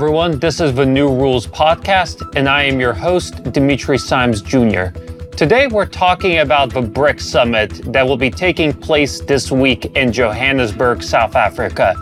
everyone. 0.00 0.38
This 0.38 0.62
is 0.62 0.72
the 0.72 0.86
New 0.86 1.14
Rules 1.14 1.46
Podcast, 1.46 2.34
and 2.34 2.48
I 2.48 2.62
am 2.62 2.80
your 2.80 2.94
host, 2.94 3.42
Dimitri 3.52 3.98
Simes 3.98 4.40
Jr. 4.40 4.86
Today, 5.36 5.66
we're 5.66 5.84
talking 5.84 6.38
about 6.38 6.72
the 6.72 6.80
BRICS 6.80 7.20
Summit 7.20 7.92
that 7.92 8.06
will 8.06 8.16
be 8.16 8.30
taking 8.30 8.72
place 8.72 9.20
this 9.20 9.52
week 9.52 9.94
in 9.96 10.10
Johannesburg, 10.10 11.02
South 11.02 11.36
Africa. 11.36 11.94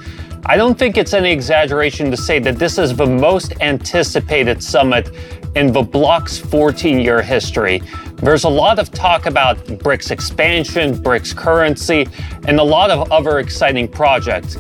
I 0.47 0.57
don't 0.57 0.79
think 0.79 0.97
it's 0.97 1.13
any 1.13 1.33
exaggeration 1.33 2.09
to 2.13 2.17
say 2.17 2.39
that 2.39 2.57
this 2.57 2.79
is 2.79 2.95
the 2.95 3.05
most 3.05 3.61
anticipated 3.61 4.63
summit 4.63 5.11
in 5.57 5.73
the 5.73 5.83
bloc's 5.83 6.39
14 6.39 7.01
year 7.01 7.21
history. 7.21 7.83
There's 8.23 8.45
a 8.45 8.49
lot 8.49 8.79
of 8.79 8.93
talk 8.93 9.27
about 9.27 9.57
BRICS 9.65 10.13
expansion, 10.13 10.95
BRICS 10.95 11.35
currency, 11.35 12.07
and 12.47 12.61
a 12.61 12.65
lot 12.65 12.93
of 12.93 13.11
other 13.11 13.41
exciting 13.41 13.89
projects. 13.89 14.57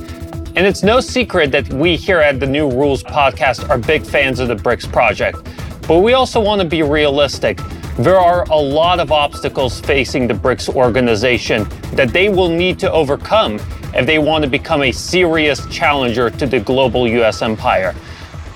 And 0.56 0.66
it's 0.66 0.82
no 0.82 0.98
secret 1.00 1.52
that 1.52 1.72
we 1.72 1.96
here 1.96 2.18
at 2.18 2.40
the 2.40 2.46
New 2.46 2.68
Rules 2.68 3.02
podcast 3.02 3.68
are 3.68 3.78
big 3.78 4.04
fans 4.04 4.40
of 4.40 4.48
the 4.48 4.56
BRICS 4.56 4.90
project. 4.90 5.38
But 5.86 6.00
we 6.00 6.14
also 6.14 6.40
want 6.40 6.60
to 6.60 6.66
be 6.66 6.82
realistic. 6.82 7.60
There 7.98 8.18
are 8.18 8.44
a 8.50 8.56
lot 8.56 8.98
of 8.98 9.12
obstacles 9.12 9.80
facing 9.80 10.26
the 10.26 10.34
BRICS 10.34 10.74
organization 10.74 11.68
that 11.92 12.12
they 12.12 12.28
will 12.28 12.48
need 12.48 12.78
to 12.80 12.90
overcome 12.90 13.60
if 13.94 14.06
they 14.06 14.18
want 14.18 14.44
to 14.44 14.50
become 14.50 14.82
a 14.82 14.92
serious 14.92 15.66
challenger 15.66 16.30
to 16.30 16.46
the 16.46 16.60
global 16.60 17.06
US 17.08 17.42
empire. 17.42 17.94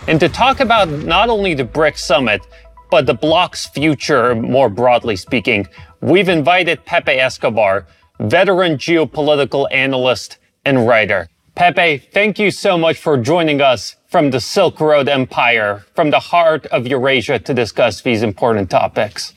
And 0.09 0.19
to 0.21 0.29
talk 0.29 0.61
about 0.61 0.89
not 0.89 1.29
only 1.29 1.55
the 1.55 1.65
BRICS 1.65 1.99
summit, 1.99 2.47
but 2.91 3.07
the 3.07 3.15
bloc's 3.15 3.67
future, 3.67 4.35
more 4.35 4.69
broadly 4.69 5.17
speaking, 5.17 5.67
we've 6.01 6.29
invited 6.29 6.85
Pepe 6.85 7.13
Escobar, 7.13 7.87
veteran 8.21 8.77
geopolitical 8.77 9.67
analyst 9.71 10.39
and 10.65 10.87
writer. 10.87 11.29
Pepe, 11.55 11.99
thank 11.99 12.39
you 12.39 12.51
so 12.51 12.79
much 12.79 12.97
for 12.97 13.19
joining 13.19 13.61
us 13.61 13.97
from 14.09 14.31
the 14.31 14.41
Silk 14.41 14.81
Road 14.81 15.09
Empire, 15.09 15.85
from 15.95 16.11
the 16.11 16.19
heart 16.19 16.65
of 16.67 16.87
Eurasia 16.87 17.39
to 17.41 17.53
discuss 17.53 18.01
these 18.01 18.23
important 18.23 18.71
topics. 18.71 19.35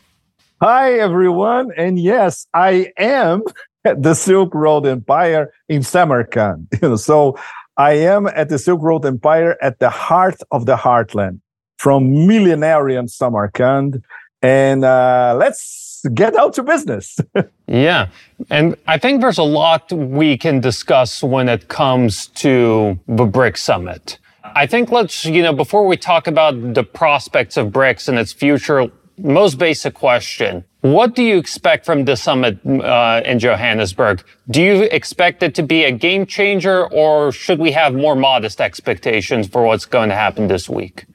Hi, 0.62 0.94
everyone. 0.94 1.72
And 1.76 2.00
yes, 2.00 2.48
I 2.54 2.94
am 2.98 3.44
at 3.84 4.02
the 4.02 4.14
Silk 4.14 4.56
Road 4.56 4.86
Empire 4.86 5.52
in 5.68 5.84
Samarkand. 5.84 6.70
so 6.98 7.38
I 7.76 7.94
am 7.94 8.28
at 8.28 8.48
the 8.48 8.60
Silk 8.60 8.82
Road 8.82 9.06
Empire 9.06 9.58
at 9.62 9.80
the 9.80 9.90
heart 9.90 10.40
of 10.52 10.66
the 10.66 10.78
heartland 10.78 11.42
from 11.78 12.14
millenarian 12.28 13.10
Samarkand. 13.10 14.02
And 14.42 14.86
uh, 14.86 15.36
let's 15.38 15.85
get 16.14 16.36
out 16.36 16.54
to 16.56 16.64
business. 16.64 17.18
yeah. 17.68 18.10
And 18.50 18.76
I 18.88 18.98
think 18.98 19.22
there's 19.22 19.38
a 19.38 19.44
lot 19.44 19.92
we 19.92 20.38
can 20.38 20.60
discuss 20.60 21.24
when 21.24 21.50
it 21.50 21.68
comes 21.68 22.28
to 22.28 23.00
the 23.08 23.26
BRICS 23.26 23.58
summit. 23.58 24.20
I 24.44 24.68
think 24.68 24.92
let's, 24.92 25.26
you 25.26 25.42
know, 25.42 25.54
before 25.54 25.86
we 25.86 25.98
talk 25.98 26.28
about 26.28 26.74
the 26.74 26.84
prospects 26.84 27.58
of 27.58 27.70
BRICS 27.70 28.10
and 28.10 28.20
its 28.20 28.32
future, 28.32 28.90
most 29.18 29.58
basic 29.58 29.94
question. 29.94 30.66
What 30.82 31.16
do 31.16 31.24
you 31.24 31.38
expect 31.38 31.86
from 31.86 32.06
the 32.06 32.16
summit 32.16 32.60
uh, 32.66 33.22
in 33.26 33.40
Johannesburg? 33.40 34.24
Do 34.50 34.62
you 34.62 34.84
expect 34.84 35.42
it 35.42 35.56
to 35.56 35.64
be 35.64 35.84
a 35.84 35.92
game 35.92 36.26
changer 36.26 36.86
or 36.88 37.32
should 37.32 37.60
we 37.60 37.72
have 37.72 37.96
more 37.96 38.16
modest 38.16 38.62
expectations 38.62 39.48
for 39.48 39.64
what's 39.64 39.86
going 39.86 40.10
to 40.10 40.16
happen 40.16 40.48
this 40.48 40.70
week? 40.70 41.06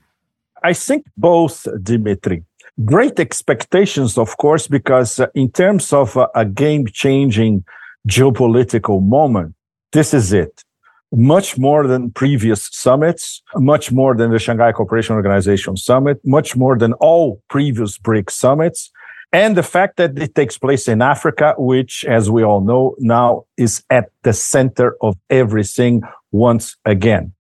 I 0.62 0.72
think 0.72 1.06
both, 1.16 1.66
Dimitri 1.82 2.44
great 2.84 3.20
expectations, 3.20 4.16
of 4.16 4.36
course, 4.36 4.66
because 4.66 5.20
uh, 5.20 5.26
in 5.34 5.50
terms 5.50 5.92
of 5.92 6.16
uh, 6.16 6.28
a 6.34 6.44
game 6.44 6.86
changing 6.86 7.64
geopolitical 8.08 9.02
moment, 9.02 9.54
this 9.92 10.14
is 10.14 10.32
it. 10.32 10.64
Much 11.12 11.58
more 11.58 11.86
than 11.86 12.12
previous 12.12 12.68
summits, 12.70 13.42
much 13.56 13.90
more 13.90 14.14
than 14.14 14.30
the 14.30 14.38
Shanghai 14.38 14.70
Cooperation 14.70 15.16
Organization 15.16 15.76
summit, 15.76 16.20
much 16.24 16.56
more 16.56 16.78
than 16.78 16.92
all 16.94 17.42
previous 17.48 17.98
BRICS 17.98 18.30
summits. 18.30 18.90
And 19.32 19.56
the 19.56 19.62
fact 19.62 19.96
that 19.96 20.16
it 20.18 20.34
takes 20.34 20.56
place 20.56 20.86
in 20.88 21.02
Africa, 21.02 21.54
which, 21.58 22.04
as 22.04 22.30
we 22.30 22.44
all 22.44 22.60
know, 22.60 22.94
now 22.98 23.44
is 23.56 23.82
at 23.90 24.10
the 24.22 24.32
center 24.32 24.96
of 25.00 25.16
everything 25.30 26.02
once 26.30 26.76
again, 26.84 27.32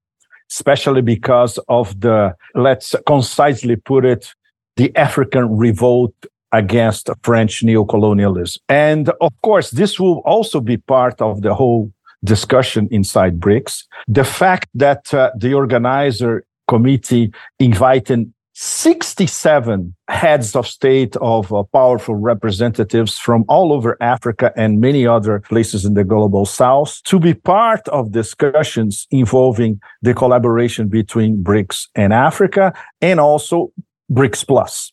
especially 0.50 1.02
because 1.02 1.58
of 1.68 2.00
the, 2.00 2.34
let's 2.54 2.94
concisely 3.06 3.76
put 3.76 4.04
it, 4.04 4.34
the 4.80 4.96
African 4.96 5.44
revolt 5.58 6.14
against 6.52 7.10
French 7.22 7.62
neocolonialism. 7.62 8.56
And 8.70 9.10
of 9.20 9.32
course, 9.42 9.70
this 9.70 10.00
will 10.00 10.20
also 10.34 10.58
be 10.58 10.78
part 10.78 11.20
of 11.20 11.42
the 11.42 11.54
whole 11.54 11.92
discussion 12.24 12.88
inside 12.90 13.38
BRICS. 13.38 13.84
The 14.08 14.24
fact 14.24 14.68
that 14.72 15.12
uh, 15.12 15.32
the 15.36 15.52
organizer 15.52 16.44
committee 16.66 17.30
invited 17.58 18.32
67 18.54 19.94
heads 20.08 20.56
of 20.56 20.66
state 20.66 21.14
of 21.16 21.52
uh, 21.52 21.62
powerful 21.74 22.14
representatives 22.14 23.18
from 23.18 23.44
all 23.48 23.74
over 23.74 23.98
Africa 24.00 24.50
and 24.56 24.80
many 24.80 25.06
other 25.06 25.40
places 25.40 25.84
in 25.84 25.92
the 25.92 26.04
global 26.04 26.46
south 26.46 27.02
to 27.04 27.18
be 27.18 27.34
part 27.34 27.86
of 27.88 28.12
discussions 28.12 29.06
involving 29.10 29.78
the 30.00 30.14
collaboration 30.14 30.88
between 30.88 31.42
BRICS 31.44 31.88
and 31.94 32.12
Africa 32.14 32.72
and 33.02 33.20
also 33.20 33.72
BRICS 34.10 34.46
Plus. 34.46 34.92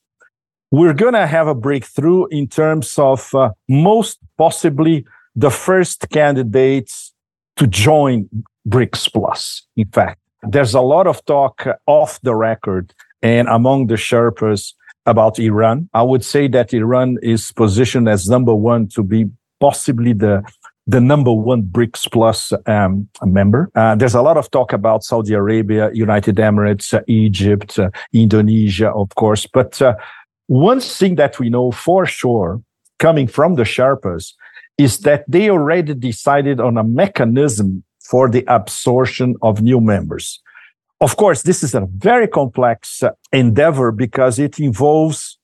We're 0.72 0.94
going 0.94 1.14
to 1.14 1.28
have 1.28 1.48
a 1.48 1.56
breakthrough 1.56 2.26
in 2.28 2.48
terms 2.48 2.98
of 2.98 3.34
uh, 3.34 3.52
most 3.70 4.20
possibly 4.38 5.06
the 5.36 5.50
first 5.50 6.10
candidates 6.10 7.14
to 7.56 7.68
join 7.68 8.30
BRICS 8.68 9.14
Plus. 9.14 9.66
In 9.76 9.88
fact, 9.90 10.20
there's 10.44 10.74
a 10.74 10.82
lot 10.82 11.08
of 11.08 11.24
talk 11.26 11.66
off 11.86 12.20
the 12.22 12.36
record 12.36 12.94
and 13.22 13.48
among 13.48 13.88
the 13.88 13.96
Sherpas 13.96 14.74
about 15.06 15.40
Iran. 15.40 15.90
I 15.94 16.04
would 16.04 16.24
say 16.24 16.48
that 16.50 16.74
Iran 16.74 17.18
is 17.22 17.52
positioned 17.54 18.10
as 18.10 18.30
number 18.30 18.54
one 18.54 18.88
to 18.90 19.04
be 19.04 19.26
possibly 19.60 20.14
the 20.14 20.44
the 20.88 21.02
number 21.02 21.34
one 21.34 21.64
BRICS 21.64 22.10
Plus 22.12 22.54
um, 22.66 23.10
member. 23.24 23.70
Uh, 23.76 23.96
there's 23.96 24.16
a 24.16 24.22
lot 24.22 24.38
of 24.38 24.50
talk 24.50 24.72
about 24.72 25.04
Saudi 25.04 25.34
Arabia, 25.34 25.92
United 25.94 26.38
Emirates, 26.38 26.94
uh, 26.94 27.02
Egypt, 27.08 27.78
uh, 27.78 27.90
Indonesia, 28.14 28.90
of 28.92 29.14
course. 29.16 29.46
But 29.46 29.82
uh, 29.82 29.96
one 30.48 30.80
thing 30.80 31.16
that 31.16 31.40
we 31.40 31.50
know 31.50 31.72
for 31.72 32.06
sure, 32.06 32.62
coming 33.00 33.28
from 33.28 33.56
the 33.56 33.64
Sherpas, 33.64 34.34
is 34.78 35.00
that 35.00 35.26
they 35.28 35.50
already 35.50 35.94
decided 35.94 36.62
on 36.62 36.78
a 36.78 36.84
mechanism 36.84 37.84
for 38.00 38.30
the 38.30 38.46
absorption 38.48 39.36
of 39.42 39.62
new 39.62 39.82
members. 39.82 40.40
Of 41.02 41.18
course, 41.18 41.44
this 41.44 41.64
is 41.64 41.76
a 41.76 41.88
very 41.98 42.28
complex 42.28 43.04
uh, 43.04 43.12
endeavor 43.34 43.92
because 43.92 44.40
it 44.40 44.58
involves, 44.58 45.38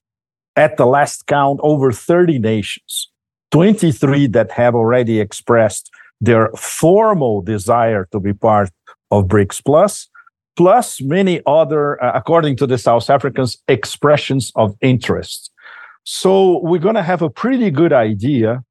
at 0.56 0.78
the 0.78 0.86
last 0.86 1.28
count, 1.28 1.60
over 1.62 1.92
30 1.92 2.40
nations. 2.40 3.10
23 3.54 4.26
that 4.26 4.50
have 4.50 4.74
already 4.74 5.20
expressed 5.20 5.92
their 6.20 6.50
formal 6.58 7.40
desire 7.44 8.08
to 8.12 8.20
be 8.20 8.34
part 8.34 8.72
of 9.12 9.26
BRICS 9.26 9.64
Plus, 9.64 10.10
plus 10.56 11.00
many 11.00 11.40
other, 11.46 12.04
uh, 12.04 12.12
according 12.16 12.56
to 12.58 12.66
the 12.66 12.80
South 12.80 13.12
Africans, 13.12 13.62
expressions 13.68 14.52
of 14.56 14.76
interest. 14.82 15.52
So 16.04 16.62
we're 16.64 16.80
going 16.80 16.96
to 16.96 17.04
have 17.04 17.22
a 17.22 17.30
pretty 17.30 17.70
good 17.70 17.94
idea 17.94 18.64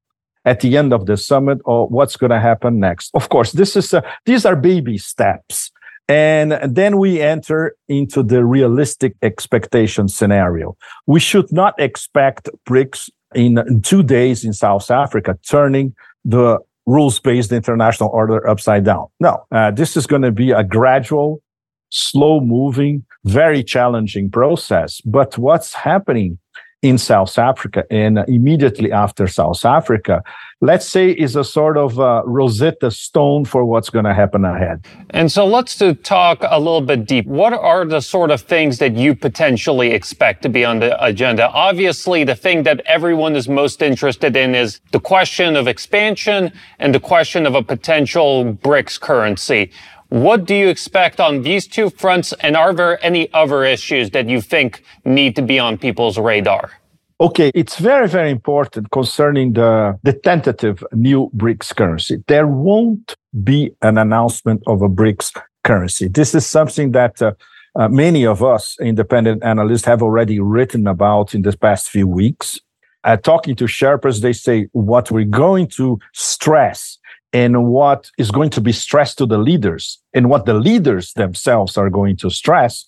at 0.44 0.59
the 0.59 0.76
end 0.76 0.93
of 0.93 1.06
the 1.06 1.16
summit 1.16 1.59
of 1.64 1.93
what's 1.93 2.16
going 2.16 2.31
to 2.31 2.41
happen 2.41 2.81
next. 2.81 3.12
Of 3.14 3.28
course, 3.28 3.53
this 3.53 3.76
is 3.76 3.94
a, 3.94 4.03
these 4.26 4.44
are 4.44 4.56
baby 4.56 4.99
steps. 4.99 5.70
And 6.09 6.59
then 6.64 6.99
we 6.99 7.20
enter 7.20 7.76
into 7.88 8.25
the 8.25 8.44
realistic 8.44 9.14
expectation 9.22 10.09
scenario. 10.09 10.76
We 11.06 11.20
should 11.20 11.52
not 11.52 11.78
expect 11.78 12.50
BRICS 12.69 13.11
in 13.34 13.82
two 13.82 14.02
days 14.02 14.44
in 14.44 14.52
South 14.52 14.90
Africa, 14.90 15.38
turning 15.49 15.94
the 16.25 16.58
rules 16.87 17.19
based 17.20 17.52
international 17.52 18.11
order 18.12 18.46
upside 18.49 18.84
down. 18.84 19.06
No, 19.20 19.44
uh, 19.52 19.70
this 19.70 19.96
is 19.96 20.06
going 20.06 20.23
to 20.23 20.32
be 20.32 20.50
a 20.50 20.64
gradual, 20.64 21.43
slow 21.90 22.40
moving, 22.40 23.05
very 23.25 23.62
challenging 23.62 24.31
process. 24.31 25.00
But 25.02 25.38
what's 25.38 25.75
happening 25.75 26.38
in 26.82 26.99
South 26.99 27.38
Africa 27.38 27.84
and 27.90 28.19
immediately 28.26 28.90
after 28.90 29.29
South 29.29 29.64
Africa, 29.64 30.23
let's 30.61 30.87
say 30.87 31.11
is 31.11 31.37
a 31.37 31.44
sort 31.44 31.76
of 31.76 31.99
uh, 31.99 32.23
Rosetta 32.25 32.90
Stone 32.90 33.44
for 33.44 33.64
what's 33.64 33.88
going 33.88 34.05
to 34.05 34.14
happen 34.14 34.44
ahead. 34.44 34.84
And 35.11 35.31
so 35.31 35.46
let's 35.46 35.79
to 35.79 35.94
talk 35.94 36.38
a 36.43 36.58
little 36.58 36.81
bit 36.81 37.06
deep. 37.06 37.26
What 37.26 37.52
are 37.52 37.84
the 37.84 38.00
sort 38.00 38.32
of 38.32 38.40
things 38.40 38.79
that 38.79 38.96
you 38.96 39.14
potentially 39.14 39.93
expect 39.93 40.43
to 40.43 40.49
be 40.49 40.64
on 40.64 40.81
the 40.81 41.05
agenda? 41.05 41.49
Obviously, 41.50 42.25
the 42.25 42.34
thing 42.37 42.64
that 42.64 42.81
everyone 42.87 43.37
is 43.37 43.49
most 43.49 43.81
interested 43.81 44.35
in 44.37 44.55
is 44.55 44.81
the 44.90 45.00
question 45.00 45.55
of 45.55 45.69
expansion 45.69 46.52
and 46.81 46.93
the 46.93 47.00
question 47.00 47.46
of 47.46 47.55
a 47.55 47.62
potential 47.62 48.55
BRICS 48.62 49.00
currency. 49.00 49.70
What 50.12 50.44
do 50.44 50.55
you 50.55 50.69
expect 50.69 51.20
on 51.20 51.41
these 51.41 51.67
two 51.67 51.88
fronts? 51.88 52.35
And 52.41 52.55
are 52.55 52.75
there 52.75 53.03
any 53.03 53.32
other 53.32 53.64
issues 53.64 54.11
that 54.11 54.29
you 54.29 54.43
think 54.43 54.82
need 55.06 55.35
to 55.37 55.43
be 55.43 55.59
on 55.59 55.79
people's 55.79 56.19
radar? 56.19 56.70
Okay, 57.19 57.50
it's 57.55 57.79
very, 57.79 58.06
very 58.09 58.31
important 58.31 58.91
concerning 58.91 59.55
the, 59.55 59.99
the 60.03 60.12
tentative 60.12 60.85
new 60.93 61.31
BRICS 61.35 61.75
currency. 61.75 62.23
There 62.26 62.47
won't 62.47 63.17
be 63.43 63.75
an 63.81 63.97
announcement 63.97 64.62
of 64.67 64.82
a 64.82 64.88
BRICS 64.91 65.41
currency. 65.64 66.09
This 66.09 66.35
is 66.35 66.47
something 66.47 66.93
that 66.93 67.23
uh, 67.23 67.32
uh, 67.75 67.88
many 67.88 68.26
of 68.26 68.43
us 68.43 68.76
independent 68.82 69.43
analysts 69.43 69.87
have 69.87 70.03
already 70.03 70.41
written 70.41 70.87
about 70.87 71.35
in 71.35 71.41
the 71.41 71.56
past 71.56 71.88
few 71.88 72.06
weeks. 72.06 72.61
Uh, 73.05 73.17
talking 73.17 73.56
to 73.56 73.64
Sherpas, 73.64 74.20
they 74.20 74.35
say 74.35 74.69
what 74.73 75.11
we're 75.11 75.25
going 75.25 75.69
to 75.69 75.99
stress 76.12 76.99
and 77.32 77.67
what 77.67 78.11
is 78.19 78.31
going 78.31 78.50
to 78.50 78.61
be 78.61 78.73
stressed 78.73 79.19
to 79.19 79.26
the 79.26 79.38
leaders 79.38 79.99
and 80.12 80.29
what 80.29 80.46
the 80.46 80.55
leaders 80.55 81.12
themselves 81.14 81.79
are 81.79 81.90
going 81.90 82.17
to 82.17 82.31
stress 82.31 82.87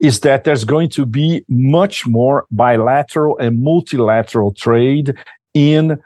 is 0.00 0.20
that 0.20 0.44
there's 0.44 0.64
going 0.64 0.88
to 0.88 1.06
be 1.06 1.44
much 1.48 2.06
more 2.06 2.46
bilateral 2.50 3.38
and 3.38 3.62
multilateral 3.62 4.52
trade 4.52 5.14
in 5.54 5.98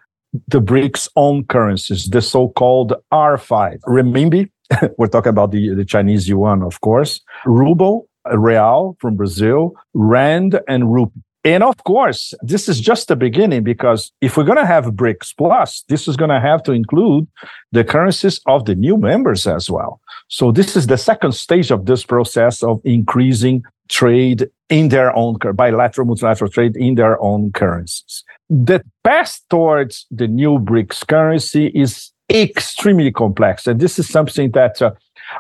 the 0.48 0.60
BRICS 0.60 1.08
own 1.16 1.44
currencies, 1.44 2.06
the 2.10 2.20
so-called 2.20 2.92
R5. 3.12 3.78
Renminbi, 3.86 4.50
we're 4.98 5.06
talking 5.06 5.30
about 5.30 5.50
the, 5.50 5.74
the 5.74 5.84
Chinese 5.84 6.28
yuan, 6.28 6.62
of 6.62 6.80
course, 6.82 7.20
ruble, 7.46 8.08
real 8.34 8.96
from 9.00 9.16
Brazil, 9.16 9.74
rand, 9.94 10.60
and 10.68 10.92
rupee. 10.92 11.22
And 11.46 11.62
of 11.62 11.76
course, 11.84 12.34
this 12.43 12.69
is 12.69 12.81
just 12.81 13.06
the 13.06 13.14
beginning 13.14 13.62
because 13.62 14.10
if 14.20 14.37
we're 14.37 14.43
going 14.43 14.58
to 14.58 14.66
have 14.66 14.87
BRICS 14.87 15.37
Plus, 15.38 15.84
this 15.88 16.08
is 16.08 16.16
going 16.16 16.31
to 16.31 16.40
have 16.40 16.60
to 16.64 16.72
include 16.72 17.28
the 17.70 17.84
currencies 17.84 18.40
of 18.46 18.64
the 18.64 18.75
new 18.75 18.96
members 18.96 19.46
as 19.46 19.70
well. 19.70 20.00
So 20.26 20.50
this 20.50 20.75
is 20.75 20.88
the 20.88 20.98
second 20.98 21.37
stage 21.37 21.70
of 21.70 21.87
this 21.87 22.04
process 22.04 22.64
of 22.64 22.81
increasing 22.82 23.62
trade 23.88 24.48
in 24.70 24.88
their 24.88 25.14
own 25.14 25.37
bilateral, 25.54 26.08
multilateral 26.08 26.50
trade 26.50 26.76
in 26.76 26.96
their 26.96 27.16
own 27.22 27.52
currencies. 27.52 28.25
The 28.50 28.82
path 29.04 29.40
towards 29.49 30.06
the 30.10 30.26
new 30.26 30.58
BRICS 30.58 31.06
currency 31.06 31.69
is 31.69 32.10
extremely 32.28 33.12
complex. 33.12 33.69
And 33.69 33.78
this 33.78 34.00
is 34.00 34.08
something 34.08 34.50
that 34.50 34.82
uh, 34.82 34.90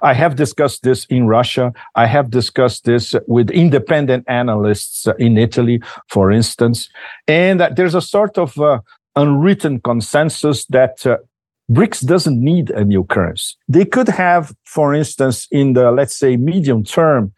I 0.02 0.14
have 0.14 0.36
discussed 0.36 0.82
this 0.82 1.04
in 1.06 1.26
Russia. 1.26 1.72
I 1.94 2.06
have 2.06 2.30
discussed 2.30 2.84
this 2.84 3.14
with 3.26 3.50
independent 3.50 4.24
analysts 4.28 5.06
in 5.18 5.38
Italy, 5.38 5.80
for 6.08 6.30
instance. 6.30 6.88
And 7.26 7.60
there's 7.76 7.94
a 7.94 8.00
sort 8.00 8.38
of 8.38 8.58
uh, 8.58 8.80
unwritten 9.14 9.80
consensus 9.80 10.66
that 10.66 11.06
uh, 11.06 11.18
BRICS 11.70 12.06
doesn't 12.06 12.40
need 12.40 12.70
a 12.70 12.84
new 12.84 13.04
currency. 13.04 13.56
They 13.68 13.84
could 13.84 14.08
have, 14.08 14.54
for 14.64 14.94
instance, 14.94 15.48
in 15.50 15.72
the, 15.72 15.90
let's 15.90 16.16
say, 16.16 16.36
medium 16.36 16.84
term, 16.84 17.32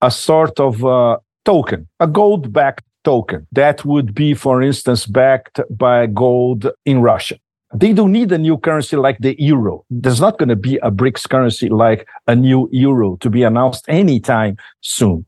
a 0.00 0.10
sort 0.10 0.58
of 0.58 0.84
uh, 0.84 1.18
token, 1.44 1.88
a 2.00 2.06
gold 2.06 2.52
backed 2.52 2.84
token 3.04 3.46
that 3.52 3.84
would 3.84 4.14
be, 4.14 4.34
for 4.34 4.62
instance, 4.62 5.06
backed 5.06 5.60
by 5.70 6.06
gold 6.06 6.70
in 6.84 7.00
Russia. 7.00 7.36
They 7.74 7.92
don't 7.92 8.12
need 8.12 8.32
a 8.32 8.38
new 8.38 8.56
currency 8.56 8.96
like 8.96 9.18
the 9.18 9.36
euro. 9.38 9.84
There's 9.90 10.20
not 10.20 10.38
going 10.38 10.48
to 10.48 10.56
be 10.56 10.76
a 10.76 10.90
BRICS 10.90 11.28
currency 11.28 11.68
like 11.68 12.08
a 12.26 12.34
new 12.34 12.68
euro 12.72 13.16
to 13.16 13.28
be 13.28 13.42
announced 13.42 13.84
anytime 13.88 14.56
soon. 14.80 15.26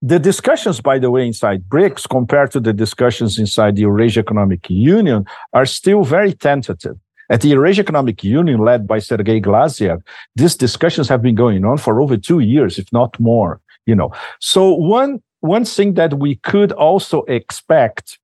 The 0.00 0.18
discussions, 0.18 0.80
by 0.80 0.98
the 0.98 1.10
way, 1.10 1.26
inside 1.26 1.64
BRICS 1.68 2.08
compared 2.08 2.52
to 2.52 2.60
the 2.60 2.72
discussions 2.72 3.38
inside 3.38 3.74
the 3.74 3.82
Eurasia 3.82 4.20
Economic 4.20 4.68
Union 4.70 5.24
are 5.52 5.66
still 5.66 6.04
very 6.04 6.32
tentative. 6.32 6.96
At 7.30 7.40
the 7.40 7.48
Eurasia 7.48 7.82
Economic 7.82 8.22
Union, 8.22 8.60
led 8.60 8.86
by 8.86 8.98
Sergei 8.98 9.40
Glaziev, 9.40 10.02
these 10.36 10.56
discussions 10.56 11.08
have 11.08 11.22
been 11.22 11.34
going 11.34 11.64
on 11.64 11.78
for 11.78 12.00
over 12.00 12.16
two 12.16 12.40
years, 12.40 12.78
if 12.78 12.92
not 12.92 13.18
more. 13.18 13.60
You 13.86 13.94
know, 13.94 14.12
so 14.40 14.74
one 14.74 15.22
one 15.40 15.64
thing 15.64 15.94
that 15.94 16.14
we 16.18 16.36
could 16.36 16.72
also 16.72 17.22
expect 17.22 18.18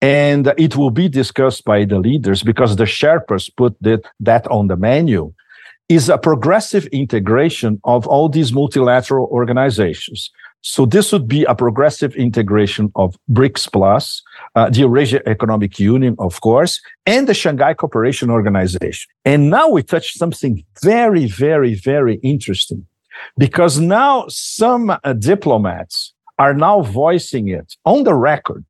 and 0.00 0.52
it 0.58 0.76
will 0.76 0.90
be 0.90 1.08
discussed 1.08 1.64
by 1.64 1.84
the 1.84 1.98
leaders 1.98 2.42
because 2.42 2.76
the 2.76 2.84
Sherpas 2.84 3.50
put 3.56 3.76
that, 3.80 4.46
on 4.48 4.66
the 4.68 4.76
menu, 4.76 5.32
is 5.88 6.08
a 6.08 6.18
progressive 6.18 6.86
integration 6.86 7.80
of 7.84 8.06
all 8.06 8.28
these 8.28 8.52
multilateral 8.52 9.26
organizations. 9.30 10.30
So 10.62 10.84
this 10.84 11.12
would 11.12 11.28
be 11.28 11.44
a 11.44 11.54
progressive 11.54 12.16
integration 12.16 12.90
of 12.96 13.16
BRICS 13.30 13.72
Plus, 13.72 14.22
uh, 14.56 14.68
the 14.68 14.80
Eurasia 14.80 15.26
Economic 15.28 15.78
Union, 15.78 16.16
of 16.18 16.40
course, 16.40 16.80
and 17.06 17.28
the 17.28 17.34
Shanghai 17.34 17.72
Cooperation 17.72 18.30
Organization. 18.30 19.08
And 19.24 19.48
now 19.48 19.68
we 19.68 19.84
touch 19.84 20.14
something 20.14 20.64
very, 20.82 21.26
very, 21.26 21.74
very 21.74 22.16
interesting 22.16 22.84
because 23.38 23.78
now 23.78 24.24
some 24.28 24.90
uh, 24.90 25.12
diplomats 25.12 26.12
are 26.38 26.52
now 26.52 26.80
voicing 26.82 27.48
it 27.48 27.76
on 27.84 28.02
the 28.02 28.14
record 28.14 28.64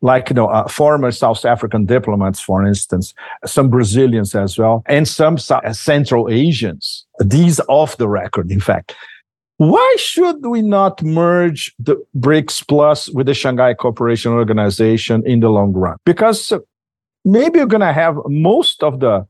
like 0.00 0.30
you 0.30 0.34
know 0.34 0.48
uh, 0.48 0.68
former 0.68 1.10
South 1.10 1.44
African 1.44 1.86
diplomats, 1.86 2.40
for 2.40 2.64
instance, 2.64 3.14
some 3.44 3.68
Brazilians 3.68 4.34
as 4.34 4.58
well, 4.58 4.82
and 4.86 5.06
some 5.06 5.38
uh, 5.50 5.72
Central 5.72 6.28
Asians. 6.30 7.06
These 7.20 7.60
off 7.68 7.96
the 7.96 8.08
record, 8.08 8.50
in 8.50 8.60
fact. 8.60 8.94
Why 9.58 9.96
should 9.98 10.44
we 10.44 10.62
not 10.62 11.00
merge 11.02 11.72
the 11.78 11.96
BRICS 12.18 12.66
Plus 12.66 13.08
with 13.10 13.26
the 13.26 13.34
Shanghai 13.34 13.72
Cooperation 13.72 14.32
Organization 14.32 15.24
in 15.24 15.38
the 15.38 15.48
long 15.48 15.72
run? 15.72 15.96
Because 16.04 16.52
maybe 17.24 17.58
you're 17.58 17.66
going 17.66 17.80
to 17.80 17.92
have 17.92 18.16
most 18.26 18.82
of 18.82 18.98
the 18.98 19.26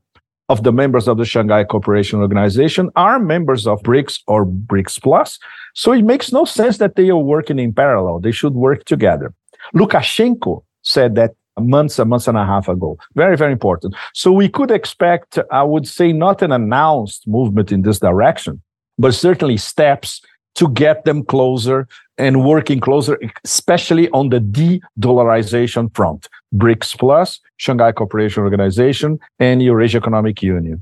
of 0.49 0.63
the 0.63 0.71
members 0.71 1.07
of 1.07 1.17
the 1.17 1.25
Shanghai 1.25 1.63
Cooperation 1.63 2.19
Organization 2.19 2.91
are 2.95 3.19
members 3.19 3.65
of 3.65 3.81
BRICS 3.81 4.19
or 4.27 4.45
BRICS 4.45 5.01
Plus. 5.01 5.39
So 5.73 5.91
it 5.91 6.03
makes 6.03 6.31
no 6.31 6.45
sense 6.45 6.77
that 6.77 6.95
they 6.95 7.09
are 7.09 7.17
working 7.17 7.57
in 7.57 7.73
parallel. 7.73 8.19
They 8.19 8.31
should 8.31 8.53
work 8.53 8.85
together. 8.85 9.33
Lukashenko 9.73 10.63
said 10.81 11.15
that 11.15 11.31
months, 11.59 11.99
a 11.99 12.05
month 12.05 12.27
and 12.27 12.37
a 12.37 12.45
half 12.45 12.67
ago. 12.67 12.97
Very, 13.15 13.37
very 13.37 13.51
important. 13.51 13.95
So 14.13 14.31
we 14.31 14.49
could 14.49 14.71
expect, 14.71 15.39
I 15.51 15.63
would 15.63 15.87
say, 15.87 16.11
not 16.11 16.41
an 16.41 16.51
announced 16.51 17.27
movement 17.27 17.71
in 17.71 17.81
this 17.83 17.99
direction, 17.99 18.61
but 18.97 19.13
certainly 19.13 19.57
steps 19.57 20.21
to 20.55 20.69
get 20.69 21.05
them 21.05 21.23
closer 21.23 21.87
and 22.17 22.45
working 22.45 22.79
closer, 22.79 23.19
especially 23.43 24.09
on 24.11 24.29
the 24.29 24.39
de-dollarization 24.39 25.93
front. 25.93 26.29
BRICS 26.55 26.97
Plus, 26.97 27.41
Shanghai 27.57 27.91
Cooperation 27.91 28.43
Organization, 28.43 29.19
and 29.39 29.61
Eurasia 29.61 29.97
Economic 29.97 30.41
Union. 30.41 30.81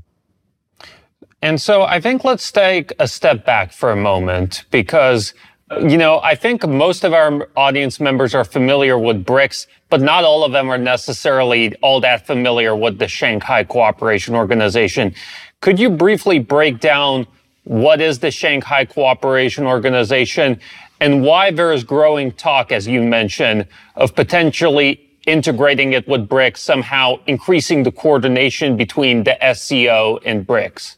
And 1.42 1.60
so 1.60 1.82
I 1.82 2.00
think 2.00 2.24
let's 2.24 2.50
take 2.52 2.92
a 3.00 3.08
step 3.08 3.44
back 3.44 3.72
for 3.72 3.90
a 3.90 3.96
moment 3.96 4.64
because 4.70 5.34
you 5.80 5.96
know, 5.96 6.20
I 6.22 6.34
think 6.34 6.66
most 6.66 7.04
of 7.04 7.12
our 7.12 7.48
audience 7.56 8.00
members 8.00 8.34
are 8.34 8.44
familiar 8.44 8.98
with 8.98 9.24
BRICS, 9.24 9.66
but 9.90 10.00
not 10.00 10.24
all 10.24 10.44
of 10.44 10.52
them 10.52 10.68
are 10.68 10.78
necessarily 10.78 11.74
all 11.76 12.00
that 12.00 12.26
familiar 12.26 12.74
with 12.74 12.98
the 12.98 13.08
Shanghai 13.08 13.64
Cooperation 13.64 14.34
Organization. 14.34 15.14
Could 15.60 15.78
you 15.78 15.90
briefly 15.90 16.38
break 16.38 16.80
down 16.80 17.26
what 17.64 18.00
is 18.00 18.18
the 18.18 18.30
Shanghai 18.30 18.84
Cooperation 18.84 19.64
Organization 19.66 20.60
and 21.00 21.22
why 21.22 21.50
there 21.50 21.72
is 21.72 21.84
growing 21.84 22.32
talk, 22.32 22.72
as 22.72 22.86
you 22.86 23.02
mentioned, 23.02 23.66
of 23.96 24.14
potentially 24.14 25.00
integrating 25.26 25.92
it 25.92 26.06
with 26.06 26.28
BRICS, 26.28 26.58
somehow 26.58 27.18
increasing 27.26 27.82
the 27.82 27.92
coordination 27.92 28.76
between 28.76 29.24
the 29.24 29.36
SCO 29.54 30.18
and 30.24 30.46
BRICS? 30.46 30.96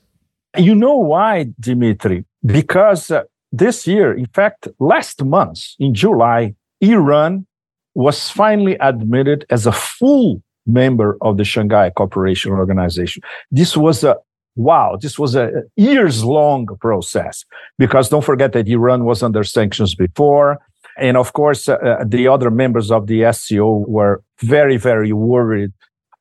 You 0.56 0.74
know 0.74 0.96
why, 0.96 1.46
Dimitri? 1.60 2.24
Because 2.44 3.10
uh, 3.10 3.24
this 3.58 3.86
year, 3.86 4.12
in 4.12 4.26
fact, 4.26 4.68
last 4.78 5.24
month 5.24 5.60
in 5.78 5.94
July, 5.94 6.54
Iran 6.80 7.46
was 7.94 8.28
finally 8.30 8.76
admitted 8.80 9.46
as 9.50 9.66
a 9.66 9.72
full 9.72 10.42
member 10.66 11.16
of 11.22 11.36
the 11.36 11.44
Shanghai 11.44 11.90
Cooperation 11.90 12.52
Organization. 12.52 13.22
This 13.50 13.76
was 13.76 14.04
a 14.04 14.16
wow, 14.56 14.96
this 15.00 15.18
was 15.18 15.36
a 15.36 15.50
years 15.76 16.24
long 16.24 16.66
process 16.80 17.44
because 17.78 18.08
don't 18.08 18.24
forget 18.24 18.52
that 18.52 18.66
Iran 18.68 19.04
was 19.04 19.22
under 19.22 19.44
sanctions 19.44 19.94
before. 19.94 20.58
And 20.98 21.16
of 21.16 21.34
course, 21.34 21.68
uh, 21.68 21.74
uh 21.74 22.04
the 22.06 22.26
other 22.26 22.50
members 22.50 22.90
of 22.90 23.06
the 23.06 23.30
SCO 23.32 23.84
were 23.86 24.22
very, 24.40 24.78
very 24.78 25.12
worried 25.12 25.72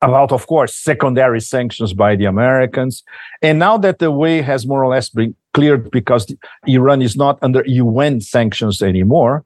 about, 0.02 0.32
of 0.32 0.46
course, 0.46 0.74
secondary 0.74 1.40
sanctions 1.40 1.94
by 1.94 2.14
the 2.16 2.26
Americans. 2.26 3.02
And 3.40 3.58
now 3.58 3.78
that 3.78 3.98
the 3.98 4.10
way 4.10 4.42
has 4.42 4.66
more 4.66 4.84
or 4.84 4.88
less 4.88 5.08
been 5.08 5.34
cleared 5.56 5.90
because 5.90 6.24
Iran 6.66 7.00
is 7.00 7.16
not 7.16 7.38
under 7.40 7.62
UN 7.66 8.20
sanctions 8.20 8.82
anymore. 8.82 9.44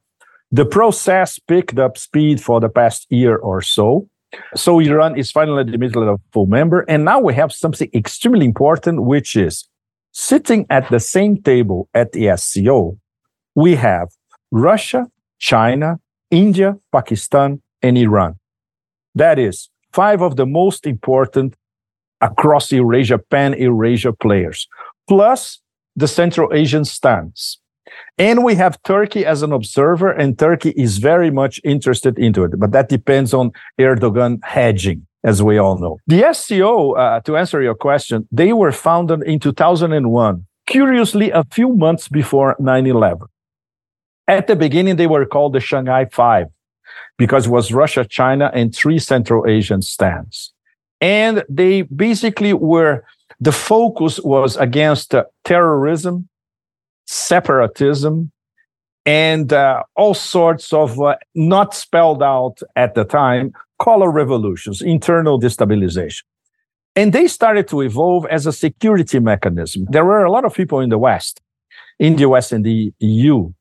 The 0.50 0.66
process 0.66 1.38
picked 1.38 1.78
up 1.78 1.96
speed 1.96 2.42
for 2.42 2.58
the 2.60 2.68
past 2.68 3.06
year 3.10 3.36
or 3.36 3.62
so. 3.62 4.08
So 4.56 4.80
Iran 4.80 5.16
is 5.16 5.30
finally 5.30 5.60
admitted 5.62 5.96
as 5.96 6.08
a 6.08 6.18
full 6.32 6.46
member. 6.46 6.80
And 6.88 7.04
now 7.04 7.20
we 7.20 7.32
have 7.34 7.52
something 7.52 7.88
extremely 7.94 8.44
important, 8.44 9.04
which 9.04 9.36
is 9.36 9.68
sitting 10.10 10.66
at 10.68 10.90
the 10.90 10.98
same 10.98 11.40
table 11.42 11.88
at 11.94 12.10
the 12.10 12.36
SCO, 12.36 12.98
we 13.54 13.76
have 13.76 14.08
Russia, 14.50 15.06
China, 15.38 16.00
India, 16.30 16.76
Pakistan, 16.90 17.62
and 17.82 17.96
Iran. 17.96 18.34
That 19.14 19.38
is 19.38 19.70
five 19.92 20.22
of 20.22 20.34
the 20.34 20.46
most 20.46 20.86
important 20.86 21.54
across 22.20 22.72
Eurasia, 22.72 23.18
pan 23.18 23.54
Eurasia 23.58 24.12
players, 24.12 24.66
plus 25.08 25.59
the 25.96 26.08
Central 26.08 26.52
Asian 26.52 26.84
stance. 26.84 27.58
And 28.18 28.44
we 28.44 28.54
have 28.56 28.82
Turkey 28.82 29.24
as 29.24 29.42
an 29.42 29.52
observer, 29.52 30.10
and 30.10 30.38
Turkey 30.38 30.70
is 30.76 30.98
very 30.98 31.30
much 31.30 31.60
interested 31.64 32.18
into 32.18 32.44
it. 32.44 32.58
But 32.58 32.72
that 32.72 32.88
depends 32.88 33.32
on 33.32 33.52
Erdogan 33.78 34.38
hedging, 34.44 35.06
as 35.24 35.42
we 35.42 35.58
all 35.58 35.78
know. 35.78 35.98
The 36.06 36.32
SCO, 36.32 36.92
uh, 36.92 37.20
to 37.20 37.36
answer 37.36 37.62
your 37.62 37.74
question, 37.74 38.28
they 38.30 38.52
were 38.52 38.72
founded 38.72 39.22
in 39.22 39.40
2001, 39.40 40.46
curiously, 40.66 41.30
a 41.30 41.44
few 41.50 41.74
months 41.74 42.08
before 42.08 42.56
9 42.58 42.86
11. 42.86 43.26
At 44.28 44.46
the 44.46 44.56
beginning, 44.56 44.96
they 44.96 45.08
were 45.08 45.26
called 45.26 45.54
the 45.54 45.60
Shanghai 45.60 46.04
Five 46.04 46.46
because 47.18 47.46
it 47.46 47.50
was 47.50 47.72
Russia, 47.72 48.04
China, 48.04 48.50
and 48.54 48.74
three 48.74 48.98
Central 48.98 49.46
Asian 49.46 49.82
stans. 49.82 50.52
And 51.00 51.44
they 51.48 51.82
basically 51.82 52.52
were, 52.52 53.04
the 53.40 53.52
focus 53.52 54.20
was 54.20 54.56
against 54.56 55.14
uh, 55.14 55.24
terrorism, 55.44 56.28
separatism, 57.06 58.30
and 59.06 59.52
uh, 59.52 59.82
all 59.96 60.14
sorts 60.14 60.72
of 60.72 61.00
uh, 61.00 61.16
not 61.34 61.74
spelled 61.74 62.22
out 62.22 62.60
at 62.76 62.94
the 62.94 63.04
time 63.04 63.52
color 63.78 64.10
revolutions, 64.10 64.82
internal 64.82 65.40
destabilization. 65.40 66.22
And 66.96 67.12
they 67.12 67.28
started 67.28 67.66
to 67.68 67.80
evolve 67.80 68.26
as 68.26 68.46
a 68.46 68.52
security 68.52 69.20
mechanism. 69.20 69.86
There 69.88 70.04
were 70.04 70.24
a 70.24 70.30
lot 70.30 70.44
of 70.44 70.52
people 70.52 70.80
in 70.80 70.90
the 70.90 70.98
West, 70.98 71.40
in 71.98 72.16
the 72.16 72.22
US 72.22 72.52
and 72.52 72.64
the 72.64 72.92
EU, 72.98 73.52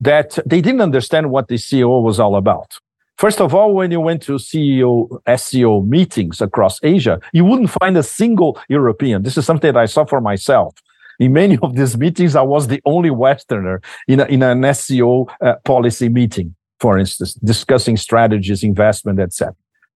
that 0.00 0.38
they 0.46 0.60
didn't 0.62 0.80
understand 0.80 1.30
what 1.30 1.48
the 1.48 1.58
SCO 1.58 2.00
was 2.00 2.18
all 2.18 2.36
about. 2.36 2.78
First 3.18 3.40
of 3.40 3.52
all, 3.52 3.74
when 3.74 3.90
you 3.90 4.00
went 4.00 4.22
to 4.22 4.38
SCO, 4.38 5.20
SCO 5.36 5.82
meetings 5.82 6.40
across 6.40 6.78
Asia, 6.84 7.20
you 7.32 7.44
wouldn't 7.44 7.70
find 7.70 7.96
a 7.98 8.02
single 8.04 8.60
European. 8.68 9.24
This 9.24 9.36
is 9.36 9.44
something 9.44 9.72
that 9.72 9.80
I 9.80 9.86
saw 9.86 10.04
for 10.04 10.20
myself. 10.20 10.76
In 11.18 11.32
many 11.32 11.58
of 11.60 11.74
these 11.74 11.98
meetings, 11.98 12.36
I 12.36 12.42
was 12.42 12.68
the 12.68 12.80
only 12.84 13.10
Westerner 13.10 13.82
in, 14.06 14.20
a, 14.20 14.24
in 14.26 14.44
an 14.44 14.72
SCO 14.72 15.26
uh, 15.40 15.54
policy 15.64 16.08
meeting, 16.08 16.54
for 16.78 16.96
instance, 16.96 17.34
discussing 17.34 17.96
strategies, 17.96 18.62
investment, 18.62 19.18
etc. 19.18 19.52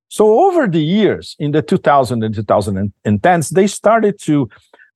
So 0.09 0.41
over 0.45 0.67
the 0.67 0.83
years, 0.83 1.37
in 1.39 1.53
the 1.53 1.63
2000 1.63 2.25
and 2.25 2.35
2010s, 2.35 3.51
they 3.51 3.69
started 3.69 4.19
to 4.23 4.51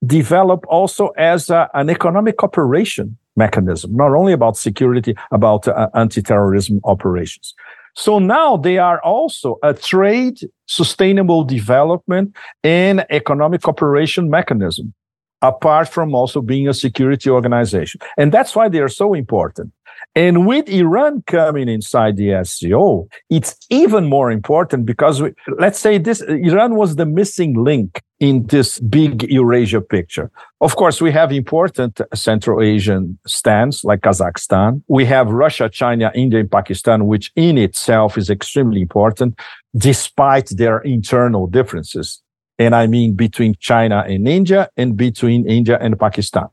develop 0.04 0.64
also 0.66 1.08
as 1.16 1.48
a, 1.48 1.70
an 1.74 1.90
economic 1.90 2.38
cooperation 2.38 3.16
mechanism, 3.36 3.94
not 3.94 4.10
only 4.12 4.32
about 4.32 4.56
security, 4.56 5.14
about 5.30 5.68
uh, 5.68 5.88
anti-terrorism 5.94 6.80
operations. 6.82 7.54
So 7.96 8.18
now 8.18 8.58
they 8.58 8.76
are 8.78 9.00
also 9.02 9.58
a 9.62 9.72
trade, 9.72 10.38
sustainable 10.66 11.44
development, 11.44 12.36
and 12.62 13.06
economic 13.08 13.62
cooperation 13.62 14.28
mechanism, 14.28 14.92
apart 15.40 15.88
from 15.88 16.14
also 16.14 16.42
being 16.42 16.68
a 16.68 16.74
security 16.74 17.30
organization. 17.30 18.00
And 18.18 18.32
that's 18.32 18.54
why 18.54 18.68
they 18.68 18.80
are 18.80 18.88
so 18.88 19.14
important. 19.14 19.72
And 20.14 20.46
with 20.46 20.68
Iran 20.68 21.22
coming 21.26 21.68
inside 21.68 22.16
the 22.16 22.42
SCO, 22.42 23.06
it's 23.28 23.56
even 23.68 24.06
more 24.06 24.30
important 24.30 24.86
because 24.86 25.20
we, 25.20 25.32
let's 25.58 25.78
say 25.78 25.98
this 25.98 26.22
Iran 26.22 26.74
was 26.74 26.96
the 26.96 27.04
missing 27.04 27.62
link 27.62 28.02
in 28.18 28.46
this 28.46 28.78
big 28.80 29.24
Eurasia 29.24 29.82
picture. 29.82 30.30
Of 30.62 30.76
course, 30.76 31.02
we 31.02 31.12
have 31.12 31.32
important 31.32 32.00
Central 32.14 32.62
Asian 32.62 33.18
stans 33.26 33.84
like 33.84 34.00
Kazakhstan. 34.00 34.82
We 34.88 35.04
have 35.04 35.28
Russia, 35.28 35.68
China, 35.68 36.10
India, 36.14 36.40
and 36.40 36.50
Pakistan, 36.50 37.06
which 37.06 37.30
in 37.36 37.58
itself 37.58 38.16
is 38.16 38.30
extremely 38.30 38.80
important 38.80 39.38
despite 39.76 40.48
their 40.48 40.78
internal 40.78 41.46
differences. 41.46 42.22
And 42.58 42.74
I 42.74 42.86
mean 42.86 43.14
between 43.14 43.54
China 43.60 44.02
and 44.08 44.26
India 44.26 44.70
and 44.78 44.96
between 44.96 45.46
India 45.46 45.76
and 45.78 45.98
Pakistan 45.98 46.48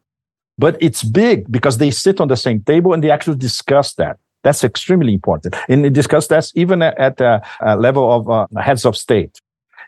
but 0.57 0.77
it's 0.81 1.03
big 1.03 1.51
because 1.51 1.77
they 1.77 1.91
sit 1.91 2.19
on 2.21 2.27
the 2.27 2.37
same 2.37 2.61
table 2.61 2.93
and 2.93 3.03
they 3.03 3.11
actually 3.11 3.37
discuss 3.37 3.93
that. 3.95 4.17
That's 4.43 4.63
extremely 4.63 5.13
important. 5.13 5.55
And 5.69 5.85
they 5.85 5.89
discuss 5.89 6.27
that 6.27 6.51
even 6.55 6.81
at 6.81 7.17
the 7.17 7.41
level 7.77 8.11
of 8.11 8.29
uh, 8.29 8.61
heads 8.61 8.85
of 8.85 8.97
state. 8.97 9.39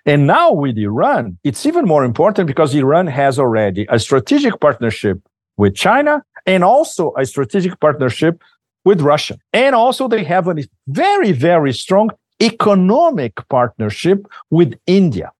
And 0.05 0.27
now 0.27 0.51
with 0.51 0.77
Iran, 0.77 1.38
it's 1.43 1.65
even 1.65 1.86
more 1.86 2.05
important 2.05 2.48
because 2.48 2.74
Iran 2.75 3.07
has 3.07 3.39
already 3.39 3.86
a 3.89 4.00
strategic 4.00 4.60
partnership 4.60 5.19
with 5.57 5.75
China 5.75 6.24
and 6.45 6.63
also 6.63 7.13
a 7.17 7.25
strategic 7.25 7.79
partnership 7.79 8.41
with 8.86 9.01
Russia. 9.01 9.38
And 9.51 9.75
also 9.75 10.07
they 10.07 10.24
have 10.24 10.48
a 10.48 10.55
very, 10.88 11.31
very 11.31 11.74
strong 11.74 12.12
economic 12.41 13.34
partnership 13.50 14.27
with 14.51 14.75
India. 14.86 15.31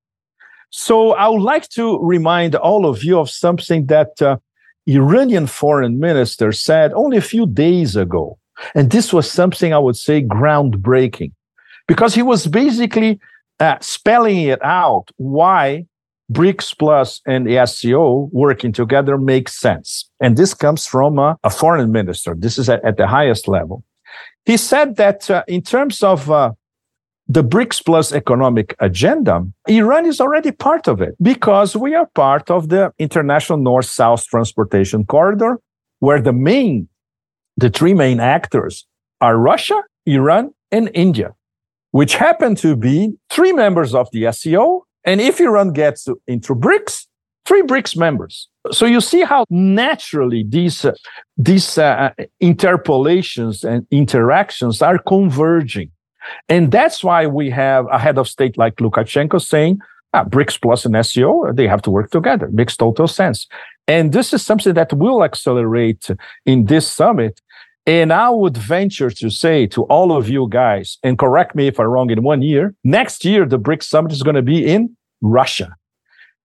So 0.72 1.12
I 1.12 1.28
would 1.30 1.42
like 1.42 1.70
to 1.70 2.00
remind 2.00 2.56
all 2.56 2.86
of 2.86 3.04
you 3.04 3.20
of 3.20 3.30
something 3.30 3.86
that 3.86 4.22
uh, 4.22 4.38
Iranian 4.88 5.48
foreign 5.48 6.00
minister 6.00 6.52
said 6.52 6.94
only 6.94 7.18
a 7.18 7.22
few 7.22 7.48
days 7.48 7.96
ago. 7.96 8.38
And 8.74 8.92
this 8.92 9.12
was 9.12 9.30
something 9.30 9.74
I 9.74 9.80
would 9.80 9.98
say 9.98 10.22
groundbreaking 10.22 11.32
because 11.88 12.16
he 12.16 12.22
was 12.22 12.48
basically 12.48 13.20
uh, 13.60 13.78
spelling 13.82 14.42
it 14.42 14.64
out 14.64 15.06
why 15.18 15.86
BRICS 16.32 16.78
Plus 16.78 17.22
and 17.28 17.46
the 17.46 17.66
SCO 17.66 18.30
working 18.32 18.72
together 18.72 19.18
makes 19.18 19.60
sense. 19.60 20.10
And 20.20 20.38
this 20.38 20.54
comes 20.54 20.88
from 20.88 21.20
a, 21.20 21.38
a 21.44 21.50
foreign 21.50 21.92
minister. 21.92 22.36
This 22.38 22.58
is 22.58 22.70
at, 22.70 22.84
at, 22.84 22.98
the 22.98 23.08
highest 23.08 23.48
level. 23.48 23.84
He 24.46 24.58
said 24.58 24.96
that 24.96 25.30
uh, 25.30 25.44
in 25.48 25.62
terms 25.62 26.02
of 26.02 26.32
uh, 26.32 26.54
the 27.28 27.44
BRICS 27.44 27.84
Plus 27.84 28.12
economic 28.12 28.76
agenda, 28.80 29.46
Iran 29.68 30.06
is 30.06 30.22
already 30.22 30.52
part 30.52 30.88
of 30.88 31.02
it 31.02 31.16
because 31.22 31.76
we 31.76 31.96
are 31.96 32.08
part 32.14 32.52
of 32.52 32.70
the 32.70 32.92
international 33.00 33.58
north 33.58 33.88
south 33.88 34.28
transportation 34.28 35.06
corridor, 35.06 35.60
where 36.00 36.22
the 36.22 36.34
main, 36.34 36.88
the 37.58 37.70
three 37.70 37.94
main 37.94 38.20
actors 38.20 38.86
are 39.22 39.38
Russia, 39.38 39.82
Iran, 40.06 40.54
and 40.72 40.92
India, 40.94 41.34
which 41.92 42.16
happen 42.16 42.54
to 42.56 42.76
be 42.76 43.14
three 43.30 43.54
members 43.54 43.96
of 43.96 44.08
the 44.12 44.32
SCO. 44.32 44.86
And 45.04 45.20
if 45.20 45.40
Iran 45.40 45.74
gets 45.74 46.08
into 46.28 46.54
BRICS, 46.54 47.08
three 47.46 47.64
BRICS 47.64 47.98
members. 47.98 48.50
So 48.72 48.86
you 48.86 49.02
see 49.02 49.22
how 49.22 49.46
naturally 49.50 50.46
these, 50.48 50.86
uh, 50.86 50.94
these 51.38 51.78
uh, 51.78 52.12
interpolations 52.40 53.64
and 53.64 53.86
interactions 53.92 54.82
are 54.82 54.98
converging 54.98 55.92
and 56.50 56.72
that's 56.72 57.04
why 57.04 57.28
we 57.28 57.50
have 57.50 57.88
a 57.92 58.00
head 58.00 58.18
of 58.18 58.28
state 58.28 58.58
like 58.58 58.76
Lukashenko 58.76 59.42
saying, 59.42 59.80
ah, 60.14 60.24
BRICS 60.24 60.62
Plus 60.62 60.86
and 60.86 61.06
SCO, 61.06 61.52
they 61.54 61.68
have 61.68 61.82
to 61.84 61.92
work 61.92 62.12
together. 62.12 62.48
Makes 62.50 62.78
total 62.78 63.08
sense. 63.08 63.48
And 63.88 64.12
this 64.12 64.34
is 64.34 64.44
something 64.44 64.74
that 64.74 64.94
will 64.94 65.24
accelerate 65.24 66.10
in 66.46 66.66
this 66.66 66.88
summit. 66.88 67.42
And 67.86 68.12
I 68.12 68.30
would 68.32 68.58
venture 68.58 69.12
to 69.12 69.30
say 69.30 69.68
to 69.68 69.84
all 69.84 70.16
of 70.16 70.28
you 70.28 70.48
guys, 70.50 70.98
and 71.04 71.20
correct 71.20 71.56
me 71.56 71.68
if 71.68 71.80
I'm 71.80 71.86
wrong 71.86 72.10
in 72.10 72.24
one 72.24 72.42
year, 72.42 72.74
next 72.84 73.24
year, 73.24 73.46
the 73.46 73.60
BRICS 73.60 73.84
summit 73.84 74.12
is 74.12 74.24
going 74.24 74.36
to 74.36 74.42
be 74.42 74.66
in 74.66 74.96
Russia. 75.22 75.76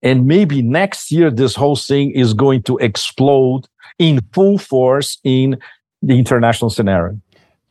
And 0.03 0.27
maybe 0.27 0.61
next 0.61 1.11
year, 1.11 1.31
this 1.31 1.55
whole 1.55 1.75
thing 1.75 2.11
is 2.11 2.33
going 2.33 2.63
to 2.63 2.77
explode 2.77 3.67
in 3.97 4.19
full 4.33 4.57
force 4.57 5.19
in 5.23 5.59
the 6.01 6.17
international 6.17 6.69
scenario. 6.69 7.19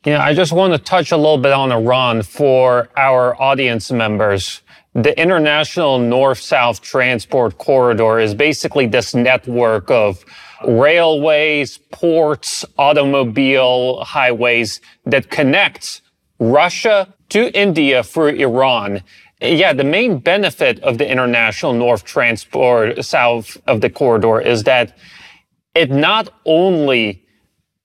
Yeah, 0.05 0.25
I 0.25 0.33
just 0.33 0.53
want 0.53 0.73
to 0.73 0.79
touch 0.79 1.13
a 1.13 1.17
little 1.19 1.37
bit 1.37 1.53
on 1.53 1.71
Iran 1.71 2.23
for 2.23 2.89
our 2.97 3.41
audience 3.41 3.93
members. 3.93 4.63
The 4.95 5.19
International 5.21 5.99
North 5.99 6.39
South 6.39 6.81
Transport 6.81 7.59
Corridor 7.59 8.19
is 8.19 8.35
basically 8.35 8.87
this 8.87 9.15
network 9.15 9.91
of 9.91 10.25
railways, 10.67 11.77
ports, 11.93 12.65
automobile 12.79 14.03
highways 14.03 14.81
that 15.05 15.29
connects 15.29 16.01
Russia 16.39 17.13
to 17.29 17.55
India 17.55 18.03
through 18.03 18.37
Iran. 18.37 19.03
Yeah, 19.43 19.75
the 19.75 19.85
main 19.85 20.17
benefit 20.17 20.81
of 20.81 20.97
the 20.97 21.11
International 21.11 21.75
North 21.75 22.05
Transport 22.05 23.05
South 23.05 23.59
of 23.67 23.83
the 23.83 23.91
corridor 23.91 24.41
is 24.41 24.63
that 24.63 24.97
it 25.75 25.91
not 25.91 26.31
only 26.47 27.27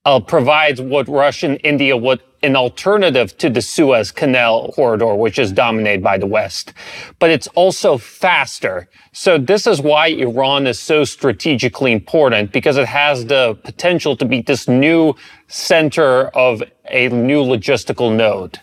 uh, 0.06 0.20
provides 0.20 0.80
what 0.80 1.08
Russian 1.08 1.58
India 1.58 1.98
would 1.98 2.22
an 2.46 2.56
alternative 2.56 3.36
to 3.40 3.50
the 3.50 3.62
Suez 3.62 4.12
Canal 4.12 4.72
corridor, 4.74 5.16
which 5.16 5.40
is 5.40 5.52
dominated 5.52 6.04
by 6.04 6.18
the 6.18 6.28
West. 6.28 6.74
But 7.20 7.32
it's 7.32 7.48
also 7.56 7.98
faster. 7.98 8.88
So 9.14 9.38
this 9.40 9.66
is 9.66 9.82
why 9.82 10.08
Iran 10.08 10.68
is 10.68 10.80
so 10.80 11.04
strategically 11.06 11.92
important 11.92 12.52
because 12.52 12.78
it 12.78 12.88
has 12.88 13.26
the 13.26 13.58
potential 13.64 14.16
to 14.18 14.26
be 14.26 14.42
this 14.42 14.68
new 14.68 15.16
center 15.48 16.28
of 16.36 16.62
a 16.90 17.10
new 17.10 17.44
logistical 17.44 18.16
node. 18.16 18.60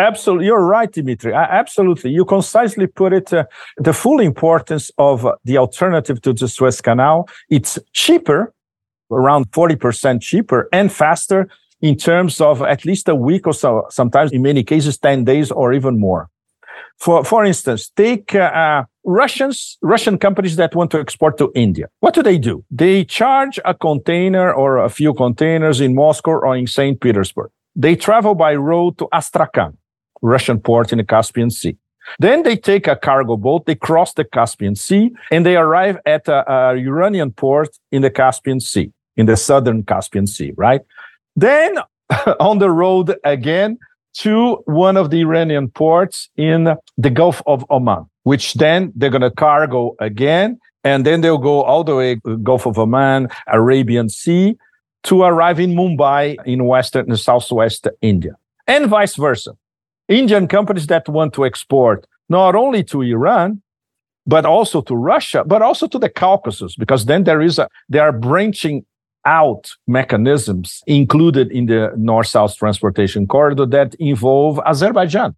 Absolutely, 0.00 0.46
you're 0.46 0.64
right, 0.64 0.92
Dimitri. 0.92 1.34
Absolutely, 1.34 2.12
you 2.12 2.24
concisely 2.24 2.86
put 2.86 3.12
it. 3.12 3.32
Uh, 3.32 3.44
the 3.78 3.92
full 3.92 4.20
importance 4.20 4.92
of 4.96 5.26
the 5.44 5.58
alternative 5.58 6.22
to 6.22 6.32
the 6.32 6.46
Suez 6.46 6.80
Canal. 6.80 7.28
It's 7.50 7.80
cheaper 7.92 8.54
around 9.10 9.50
40% 9.50 10.20
cheaper 10.20 10.68
and 10.72 10.92
faster 10.92 11.48
in 11.80 11.96
terms 11.96 12.40
of 12.40 12.62
at 12.62 12.84
least 12.84 13.08
a 13.08 13.14
week 13.14 13.46
or 13.46 13.52
so, 13.52 13.86
sometimes 13.90 14.32
in 14.32 14.42
many 14.42 14.64
cases, 14.64 14.98
10 14.98 15.24
days 15.24 15.50
or 15.50 15.72
even 15.72 15.98
more. 15.98 16.28
For, 16.98 17.24
for 17.24 17.44
instance, 17.44 17.90
take 17.90 18.34
uh, 18.34 18.38
uh, 18.38 18.84
Russians, 19.04 19.78
Russian 19.82 20.18
companies 20.18 20.56
that 20.56 20.74
want 20.74 20.90
to 20.90 20.98
export 20.98 21.38
to 21.38 21.52
India. 21.54 21.88
What 22.00 22.14
do 22.14 22.22
they 22.22 22.38
do? 22.38 22.64
They 22.70 23.04
charge 23.04 23.60
a 23.64 23.72
container 23.72 24.52
or 24.52 24.78
a 24.78 24.88
few 24.88 25.14
containers 25.14 25.80
in 25.80 25.94
Moscow 25.94 26.32
or 26.32 26.56
in 26.56 26.66
St. 26.66 27.00
Petersburg. 27.00 27.50
They 27.76 27.94
travel 27.94 28.34
by 28.34 28.56
road 28.56 28.98
to 28.98 29.08
Astrakhan, 29.12 29.76
Russian 30.22 30.58
port 30.58 30.90
in 30.90 30.98
the 30.98 31.04
Caspian 31.04 31.50
Sea. 31.50 31.76
Then 32.18 32.42
they 32.42 32.56
take 32.56 32.88
a 32.88 32.96
cargo 32.96 33.36
boat, 33.36 33.66
they 33.66 33.74
cross 33.74 34.14
the 34.14 34.24
Caspian 34.24 34.74
Sea, 34.74 35.12
and 35.30 35.46
they 35.46 35.56
arrive 35.56 35.98
at 36.04 36.26
a, 36.26 36.50
a 36.50 36.74
Iranian 36.74 37.30
port 37.30 37.68
in 37.92 38.02
the 38.02 38.10
Caspian 38.10 38.60
Sea 38.60 38.92
in 39.18 39.26
the 39.26 39.36
southern 39.36 39.82
Caspian 39.82 40.26
Sea, 40.26 40.52
right? 40.56 40.80
Then 41.36 41.76
on 42.40 42.58
the 42.58 42.70
road 42.70 43.14
again 43.24 43.78
to 44.14 44.62
one 44.64 44.96
of 44.96 45.10
the 45.10 45.20
Iranian 45.20 45.68
ports 45.68 46.30
in 46.36 46.74
the 46.96 47.10
Gulf 47.10 47.42
of 47.46 47.64
Oman, 47.70 48.06
which 48.22 48.54
then 48.54 48.92
they're 48.96 49.10
going 49.10 49.20
to 49.20 49.30
cargo 49.30 49.94
again. 50.00 50.58
And 50.84 51.04
then 51.04 51.20
they'll 51.20 51.38
go 51.38 51.62
all 51.62 51.84
the 51.84 51.94
way 51.94 52.20
uh, 52.24 52.36
Gulf 52.36 52.64
of 52.64 52.78
Oman, 52.78 53.28
Arabian 53.48 54.08
Sea 54.08 54.56
to 55.04 55.22
arrive 55.22 55.60
in 55.60 55.74
Mumbai 55.74 56.36
in 56.46 56.64
western 56.64 57.10
and 57.10 57.18
southwest 57.18 57.86
India 58.00 58.32
and 58.66 58.86
vice 58.86 59.16
versa. 59.16 59.52
Indian 60.08 60.48
companies 60.48 60.86
that 60.86 61.08
want 61.08 61.34
to 61.34 61.44
export 61.44 62.06
not 62.28 62.54
only 62.54 62.82
to 62.84 63.02
Iran, 63.02 63.62
but 64.26 64.44
also 64.44 64.82
to 64.82 64.94
Russia, 64.94 65.42
but 65.44 65.62
also 65.62 65.86
to 65.86 65.98
the 65.98 66.08
Caucasus, 66.08 66.76
because 66.76 67.06
then 67.06 67.24
there 67.24 67.40
is 67.40 67.58
a, 67.58 67.68
they 67.88 67.98
are 67.98 68.12
branching 68.12 68.84
out 69.28 69.62
mechanisms 69.86 70.82
included 70.86 71.46
in 71.58 71.66
the 71.66 71.92
north-south 71.96 72.56
transportation 72.56 73.26
corridor 73.26 73.66
that 73.66 73.94
involve 73.98 74.54
Azerbaijan. 74.72 75.34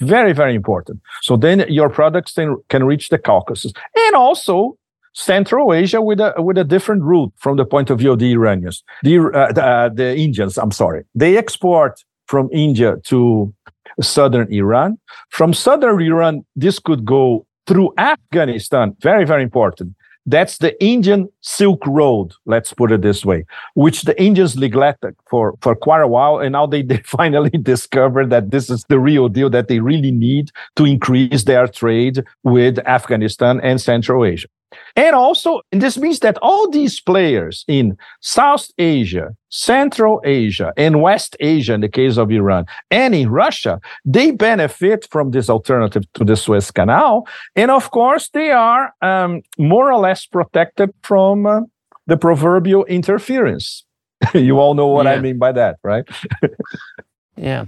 Very, 0.00 0.32
very 0.42 0.54
important. 0.54 1.00
So 1.22 1.36
then 1.36 1.64
your 1.68 1.88
products 1.88 2.32
can, 2.34 2.56
can 2.68 2.82
reach 2.84 3.08
the 3.08 3.18
Caucasus 3.18 3.72
and 4.04 4.14
also 4.14 4.76
Central 5.14 5.72
Asia 5.72 6.00
with 6.08 6.20
a 6.20 6.34
with 6.46 6.58
a 6.58 6.64
different 6.64 7.02
route 7.02 7.32
from 7.44 7.56
the 7.56 7.64
point 7.64 7.88
of 7.90 7.98
view 7.98 8.12
of 8.12 8.18
the 8.18 8.30
Iranians, 8.32 8.84
the 9.02 9.14
uh, 9.18 9.52
the, 9.52 9.64
uh, 9.64 9.88
the 10.00 10.08
Indians. 10.26 10.58
I'm 10.58 10.74
sorry, 10.82 11.00
they 11.14 11.38
export 11.38 12.04
from 12.26 12.50
India 12.52 12.90
to 13.04 13.52
southern 14.00 14.46
Iran. 14.52 14.98
From 15.30 15.54
southern 15.54 16.02
Iran, 16.02 16.44
this 16.64 16.78
could 16.78 17.02
go 17.06 17.46
through 17.66 17.88
Afghanistan. 17.96 18.94
Very, 19.00 19.24
very 19.24 19.42
important. 19.42 19.95
That's 20.26 20.58
the 20.58 20.82
Indian 20.84 21.28
Silk 21.40 21.86
Road, 21.86 22.32
let's 22.46 22.72
put 22.72 22.90
it 22.90 23.02
this 23.02 23.24
way, 23.24 23.46
which 23.74 24.02
the 24.02 24.20
Indians 24.20 24.56
neglected 24.56 25.14
for, 25.30 25.54
for 25.60 25.76
quite 25.76 26.02
a 26.02 26.08
while. 26.08 26.40
And 26.40 26.52
now 26.52 26.66
they, 26.66 26.82
they 26.90 26.98
finally 26.98 27.50
discovered 27.50 28.30
that 28.30 28.50
this 28.50 28.68
is 28.68 28.84
the 28.88 28.98
real 28.98 29.28
deal 29.28 29.48
that 29.50 29.68
they 29.68 29.78
really 29.78 30.10
need 30.10 30.50
to 30.74 30.84
increase 30.84 31.44
their 31.44 31.68
trade 31.68 32.24
with 32.42 32.78
Afghanistan 32.80 33.60
and 33.62 33.80
Central 33.80 34.24
Asia. 34.24 34.48
And 34.96 35.14
also, 35.14 35.60
and 35.72 35.80
this 35.80 35.96
means 35.96 36.20
that 36.20 36.38
all 36.42 36.68
these 36.70 37.00
players 37.00 37.64
in 37.68 37.96
South 38.20 38.68
Asia, 38.78 39.36
Central 39.48 40.20
Asia, 40.24 40.72
and 40.76 41.02
West 41.02 41.36
Asia, 41.40 41.74
in 41.74 41.80
the 41.80 41.88
case 41.88 42.16
of 42.16 42.30
Iran, 42.30 42.66
and 42.90 43.14
in 43.14 43.30
Russia, 43.30 43.80
they 44.04 44.30
benefit 44.30 45.06
from 45.10 45.30
this 45.30 45.48
alternative 45.48 46.04
to 46.14 46.24
the 46.24 46.36
Suez 46.36 46.70
Canal. 46.70 47.26
And 47.54 47.70
of 47.70 47.90
course, 47.90 48.28
they 48.30 48.50
are 48.50 48.92
um, 49.02 49.42
more 49.58 49.92
or 49.92 49.98
less 49.98 50.26
protected 50.26 50.92
from 51.02 51.46
uh, 51.46 51.60
the 52.06 52.16
proverbial 52.16 52.84
interference. 52.86 53.84
you 54.34 54.58
all 54.58 54.74
know 54.74 54.88
what 54.88 55.06
yeah. 55.06 55.12
I 55.12 55.20
mean 55.20 55.38
by 55.38 55.52
that, 55.52 55.76
right? 55.82 56.04
yeah. 57.36 57.66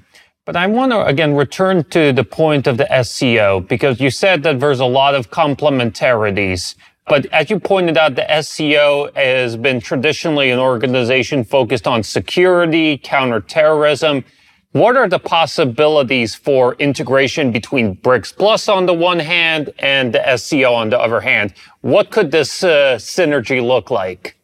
But 0.49 0.57
I 0.57 0.67
want 0.67 0.93
to 0.93 1.05
again 1.05 1.35
return 1.35 1.85
to 1.91 2.11
the 2.11 2.25
point 2.25 2.67
of 2.67 2.79
the 2.79 2.89
SCO 3.03 3.61
because 3.61 4.01
you 4.01 4.11
said 4.11 4.43
that 4.45 4.61
there's 4.61 4.81
a 4.81 4.87
lot 4.87 5.15
of 5.15 5.31
complementarities. 5.31 6.75
But 7.09 7.27
as 7.33 7.49
you 7.49 7.59
pointed 7.59 7.97
out, 7.97 8.17
the 8.17 8.27
SCO 8.43 9.11
has 9.15 9.57
been 9.57 9.81
traditionally 9.81 10.51
an 10.51 10.59
organization 10.59 11.43
focused 11.43 11.87
on 11.87 12.03
security, 12.03 12.99
counterterrorism. 12.99 14.25
What 14.73 14.97
are 14.99 15.09
the 15.09 15.19
possibilities 15.19 16.35
for 16.35 16.75
integration 16.75 17.51
between 17.51 17.97
BRICS 17.97 18.37
Plus 18.37 18.69
on 18.69 18.85
the 18.85 18.93
one 18.93 19.19
hand 19.19 19.73
and 19.79 20.15
the 20.15 20.37
SCO 20.37 20.75
on 20.75 20.91
the 20.91 21.01
other 21.01 21.21
hand? 21.21 21.55
What 21.81 22.11
could 22.11 22.31
this 22.31 22.63
uh, 22.63 22.97
synergy 22.97 23.67
look 23.67 23.91
like? 23.91 24.37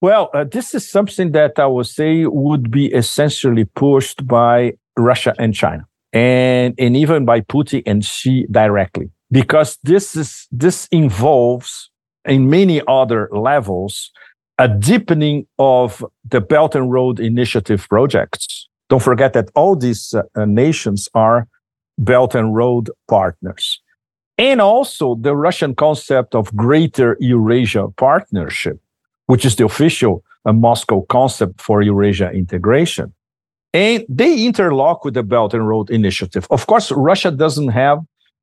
Well, 0.00 0.30
uh, 0.32 0.44
this 0.44 0.72
is 0.74 0.88
something 0.88 1.32
that 1.32 1.58
I 1.58 1.66
would 1.66 1.86
say 1.86 2.26
would 2.26 2.70
be 2.70 2.86
essentially 2.86 3.64
pushed 3.64 4.24
by 4.26 4.74
Russia 4.96 5.34
and 5.38 5.52
China, 5.54 5.86
and 6.12 6.74
and 6.78 6.96
even 6.96 7.24
by 7.24 7.40
Putin 7.40 7.82
and 7.86 8.04
Xi 8.04 8.46
directly, 8.50 9.10
because 9.30 9.78
this 9.82 10.16
is 10.16 10.46
this 10.50 10.88
involves 10.90 11.90
in 12.24 12.50
many 12.50 12.82
other 12.86 13.28
levels 13.32 14.10
a 14.58 14.68
deepening 14.68 15.46
of 15.58 16.04
the 16.24 16.40
Belt 16.40 16.74
and 16.74 16.90
Road 16.90 17.20
Initiative 17.20 17.86
projects. 17.88 18.68
Don't 18.88 19.02
forget 19.02 19.32
that 19.34 19.50
all 19.54 19.76
these 19.76 20.14
uh, 20.14 20.44
nations 20.44 21.08
are 21.14 21.46
Belt 21.98 22.34
and 22.34 22.54
Road 22.54 22.90
partners. 23.08 23.80
And 24.38 24.60
also 24.60 25.14
the 25.14 25.34
Russian 25.34 25.74
concept 25.74 26.34
of 26.34 26.54
Greater 26.54 27.16
Eurasia 27.20 27.88
Partnership, 27.96 28.78
which 29.26 29.44
is 29.44 29.56
the 29.56 29.64
official 29.64 30.22
uh, 30.44 30.52
Moscow 30.52 31.02
concept 31.02 31.60
for 31.60 31.82
Eurasia 31.82 32.30
integration. 32.30 33.12
And 33.72 34.04
they 34.08 34.44
interlock 34.44 35.04
with 35.04 35.14
the 35.14 35.22
Belt 35.22 35.52
and 35.52 35.68
Road 35.68 35.90
Initiative. 35.90 36.46
Of 36.50 36.66
course, 36.66 36.90
Russia 36.92 37.30
doesn't 37.30 37.68
have 37.68 37.98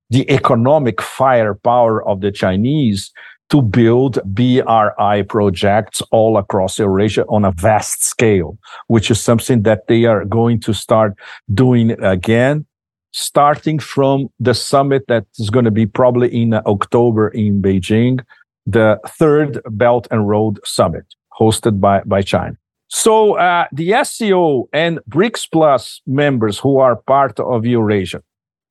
the 0.09 0.29
economic 0.29 1.01
firepower 1.01 2.05
of 2.07 2.21
the 2.21 2.31
Chinese 2.31 3.11
to 3.49 3.61
build 3.61 4.19
BRI 4.25 5.23
projects 5.29 6.01
all 6.11 6.37
across 6.37 6.79
Eurasia 6.79 7.25
on 7.29 7.45
a 7.45 7.51
vast 7.51 8.03
scale, 8.03 8.57
which 8.87 9.11
is 9.11 9.21
something 9.21 9.61
that 9.63 9.87
they 9.87 10.05
are 10.05 10.25
going 10.25 10.59
to 10.61 10.73
start 10.73 11.13
doing 11.53 11.91
again, 12.03 12.65
starting 13.11 13.79
from 13.79 14.27
the 14.39 14.53
summit 14.53 15.05
that 15.07 15.25
is 15.37 15.49
going 15.49 15.65
to 15.65 15.71
be 15.71 15.85
probably 15.85 16.29
in 16.29 16.53
October 16.53 17.27
in 17.29 17.61
Beijing, 17.61 18.23
the 18.65 18.99
third 19.07 19.61
Belt 19.69 20.07
and 20.09 20.27
Road 20.27 20.59
Summit 20.63 21.05
hosted 21.39 21.79
by, 21.79 22.01
by 22.05 22.21
China. 22.21 22.57
So 22.87 23.37
uh, 23.37 23.65
the 23.71 23.93
SCO 24.03 24.69
and 24.71 24.99
BRICS 25.09 25.47
Plus 25.51 26.01
members 26.05 26.59
who 26.59 26.77
are 26.77 26.95
part 26.95 27.39
of 27.39 27.65
Eurasia, 27.65 28.21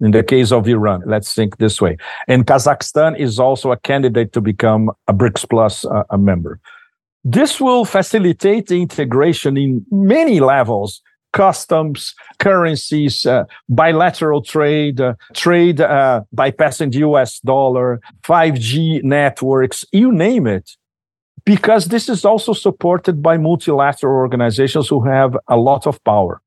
in 0.03 0.11
the 0.11 0.23
case 0.23 0.53
of 0.53 0.69
Iran, 0.69 1.03
let's 1.07 1.35
think 1.35 1.59
this 1.59 1.81
way, 1.81 1.97
and 2.29 2.47
Kazakhstan 2.47 3.19
is 3.19 3.39
also 3.39 3.73
a 3.73 3.77
candidate 3.77 4.33
to 4.33 4.41
become 4.41 4.91
a 5.09 5.15
BRICS 5.15 5.49
Plus 5.49 5.85
uh, 5.85 6.03
a 6.11 6.19
member. 6.19 6.61
This 7.25 7.61
will 7.61 7.85
facilitate 7.85 8.71
integration 8.71 9.57
in 9.57 9.87
many 9.91 10.41
levels 10.41 11.01
customs, 11.33 12.15
currencies, 12.39 13.25
uh, 13.25 13.45
bilateral 13.71 14.43
trade, 14.43 15.01
uh, 15.01 15.15
trade 15.33 15.81
uh, 15.81 16.21
bypassing 16.37 16.93
the 16.93 16.99
US 16.99 17.41
dollar, 17.41 18.01
5G 18.23 19.03
networks, 19.03 19.85
you 19.93 20.13
name 20.13 20.47
it 20.47 20.77
because 21.45 21.87
this 21.87 22.09
is 22.09 22.25
also 22.25 22.53
supported 22.53 23.23
by 23.23 23.37
multilateral 23.37 24.15
organizations 24.15 24.89
who 24.89 25.05
have 25.05 25.37
a 25.49 25.57
lot 25.57 25.87
of 25.87 26.03
power. 26.05 26.42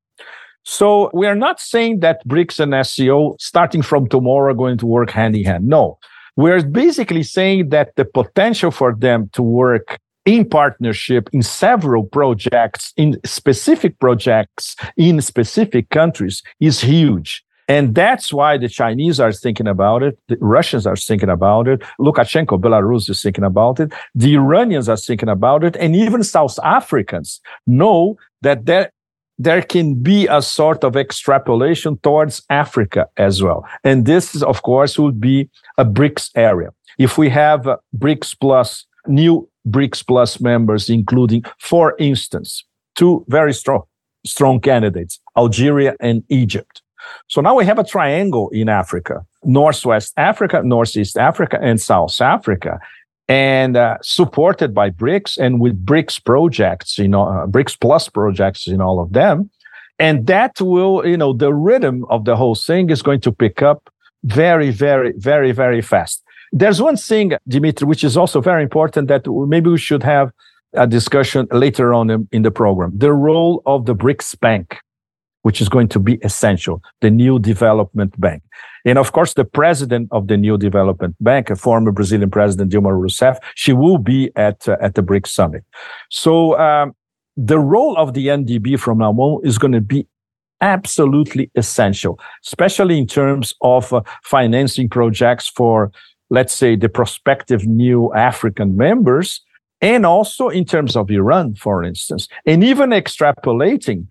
So 0.68 1.10
we 1.14 1.28
are 1.28 1.36
not 1.36 1.60
saying 1.60 2.00
that 2.00 2.26
BRICS 2.26 2.58
and 2.58 2.84
SCO 2.84 3.36
starting 3.38 3.82
from 3.82 4.08
tomorrow 4.08 4.50
are 4.50 4.54
going 4.54 4.78
to 4.78 4.86
work 4.86 5.10
hand 5.10 5.36
in 5.36 5.44
hand. 5.44 5.68
No, 5.68 5.96
we're 6.34 6.60
basically 6.64 7.22
saying 7.22 7.68
that 7.68 7.94
the 7.94 8.04
potential 8.04 8.72
for 8.72 8.92
them 8.92 9.30
to 9.34 9.42
work 9.44 10.00
in 10.24 10.44
partnership 10.44 11.30
in 11.32 11.42
several 11.42 12.02
projects, 12.02 12.92
in 12.96 13.16
specific 13.24 13.96
projects 14.00 14.74
in 14.96 15.20
specific 15.20 15.88
countries 15.90 16.42
is 16.58 16.80
huge. 16.80 17.44
And 17.68 17.94
that's 17.94 18.32
why 18.32 18.58
the 18.58 18.68
Chinese 18.68 19.20
are 19.20 19.32
thinking 19.32 19.68
about 19.68 20.02
it. 20.02 20.18
The 20.26 20.36
Russians 20.40 20.84
are 20.84 20.96
thinking 20.96 21.28
about 21.28 21.68
it. 21.68 21.82
Lukashenko, 22.00 22.60
Belarus 22.60 23.08
is 23.08 23.22
thinking 23.22 23.44
about 23.44 23.78
it. 23.78 23.92
The 24.16 24.34
Iranians 24.34 24.88
are 24.88 24.96
thinking 24.96 25.28
about 25.28 25.62
it. 25.62 25.76
And 25.76 25.94
even 25.94 26.24
South 26.24 26.58
Africans 26.64 27.40
know 27.68 28.16
that 28.42 28.66
there, 28.66 28.90
there 29.38 29.62
can 29.62 29.94
be 29.94 30.26
a 30.28 30.40
sort 30.40 30.84
of 30.84 30.96
extrapolation 30.96 31.98
towards 31.98 32.42
Africa 32.48 33.06
as 33.16 33.42
well. 33.42 33.66
And 33.84 34.06
this, 34.06 34.34
is, 34.34 34.42
of 34.42 34.62
course, 34.62 34.98
would 34.98 35.20
be 35.20 35.50
a 35.76 35.84
BRICS 35.84 36.30
area. 36.34 36.70
If 36.98 37.18
we 37.18 37.28
have 37.28 37.68
BRICS 37.96 38.38
plus 38.40 38.86
new 39.06 39.48
BRICS 39.68 40.06
plus 40.06 40.40
members, 40.40 40.88
including, 40.88 41.44
for 41.58 41.94
instance, 41.98 42.64
two 42.94 43.24
very 43.28 43.52
strong, 43.52 43.82
strong 44.24 44.60
candidates, 44.60 45.20
Algeria 45.36 45.94
and 46.00 46.22
Egypt. 46.28 46.82
So 47.28 47.40
now 47.40 47.54
we 47.54 47.64
have 47.64 47.78
a 47.78 47.84
triangle 47.84 48.48
in 48.50 48.68
Africa, 48.68 49.24
Northwest 49.44 50.12
Africa, 50.16 50.62
Northeast 50.64 51.16
Africa, 51.16 51.58
and 51.62 51.80
South 51.80 52.20
Africa, 52.20 52.80
and 53.28 53.76
uh, 53.76 53.98
supported 54.02 54.72
by 54.74 54.90
BRICS 54.90 55.38
and 55.38 55.60
with 55.60 55.84
BRICS 55.84 56.24
projects, 56.24 56.98
you 56.98 57.08
know, 57.08 57.24
uh, 57.24 57.46
BRICS 57.46 57.80
plus 57.80 58.08
projects 58.08 58.66
in 58.66 58.80
all 58.80 59.00
of 59.00 59.12
them. 59.12 59.50
And 59.98 60.26
that 60.26 60.60
will, 60.60 61.06
you 61.06 61.16
know, 61.16 61.32
the 61.32 61.52
rhythm 61.52 62.04
of 62.08 62.24
the 62.24 62.36
whole 62.36 62.54
thing 62.54 62.90
is 62.90 63.02
going 63.02 63.20
to 63.22 63.32
pick 63.32 63.62
up 63.62 63.90
very, 64.24 64.70
very, 64.70 65.12
very, 65.16 65.52
very 65.52 65.80
fast. 65.80 66.22
There's 66.52 66.80
one 66.80 66.96
thing, 66.96 67.32
Dimitri, 67.48 67.86
which 67.86 68.04
is 68.04 68.16
also 68.16 68.40
very 68.40 68.62
important 68.62 69.08
that 69.08 69.26
maybe 69.26 69.70
we 69.70 69.78
should 69.78 70.02
have 70.02 70.30
a 70.74 70.86
discussion 70.86 71.48
later 71.50 71.94
on 71.94 72.10
in, 72.10 72.28
in 72.32 72.42
the 72.42 72.50
program. 72.50 72.92
The 72.96 73.12
role 73.12 73.62
of 73.66 73.86
the 73.86 73.94
BRICS 73.94 74.38
Bank 74.40 74.78
which 75.46 75.60
is 75.60 75.68
going 75.68 75.86
to 75.86 76.00
be 76.00 76.18
essential, 76.24 76.82
the 77.02 77.08
New 77.08 77.38
Development 77.38 78.12
Bank. 78.20 78.42
And 78.84 78.98
of 78.98 79.12
course, 79.12 79.34
the 79.34 79.44
president 79.44 80.08
of 80.10 80.26
the 80.26 80.36
New 80.36 80.58
Development 80.58 81.14
Bank, 81.20 81.50
a 81.50 81.54
former 81.54 81.92
Brazilian 81.92 82.30
president, 82.30 82.72
Dilma 82.72 82.90
Rousseff, 82.90 83.38
she 83.54 83.72
will 83.72 83.98
be 83.98 84.32
at, 84.34 84.68
uh, 84.68 84.76
at 84.80 84.96
the 84.96 85.02
BRICS 85.02 85.28
summit. 85.28 85.62
So, 86.10 86.58
um, 86.58 86.96
the 87.36 87.60
role 87.60 87.96
of 87.96 88.12
the 88.14 88.26
NDB 88.26 88.76
from 88.76 88.98
now 88.98 89.12
on 89.12 89.46
is 89.46 89.56
going 89.56 89.76
to 89.80 89.80
be 89.80 90.08
absolutely 90.60 91.48
essential, 91.54 92.18
especially 92.44 92.98
in 92.98 93.06
terms 93.06 93.54
of 93.60 93.92
uh, 93.92 94.02
financing 94.24 94.88
projects 94.88 95.46
for, 95.46 95.92
let's 96.28 96.54
say, 96.54 96.74
the 96.74 96.88
prospective 96.88 97.68
new 97.68 98.12
African 98.14 98.76
members, 98.76 99.42
and 99.80 100.06
also 100.06 100.48
in 100.48 100.64
terms 100.64 100.96
of 100.96 101.10
Iran, 101.10 101.54
for 101.54 101.84
instance, 101.84 102.28
and 102.46 102.64
even 102.64 102.90
extrapolating 102.90 104.06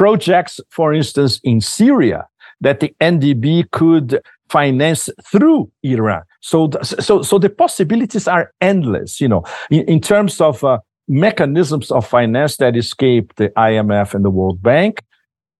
projects, 0.00 0.58
for 0.70 0.94
instance, 0.94 1.38
in 1.44 1.60
Syria 1.60 2.26
that 2.62 2.80
the 2.80 2.90
NDB 3.02 3.70
could 3.70 4.18
finance 4.48 5.10
through 5.30 5.70
Iran. 5.82 6.22
So, 6.40 6.70
so, 6.82 7.20
so 7.20 7.38
the 7.38 7.50
possibilities 7.50 8.26
are 8.26 8.50
endless. 8.62 9.20
You 9.20 9.28
know, 9.28 9.42
in, 9.70 9.82
in 9.82 10.00
terms 10.00 10.40
of 10.40 10.64
uh, 10.64 10.78
mechanisms 11.06 11.90
of 11.90 12.06
finance 12.06 12.56
that 12.56 12.76
escape 12.76 13.34
the 13.36 13.50
IMF 13.50 14.14
and 14.14 14.24
the 14.24 14.30
World 14.30 14.62
Bank, 14.62 15.02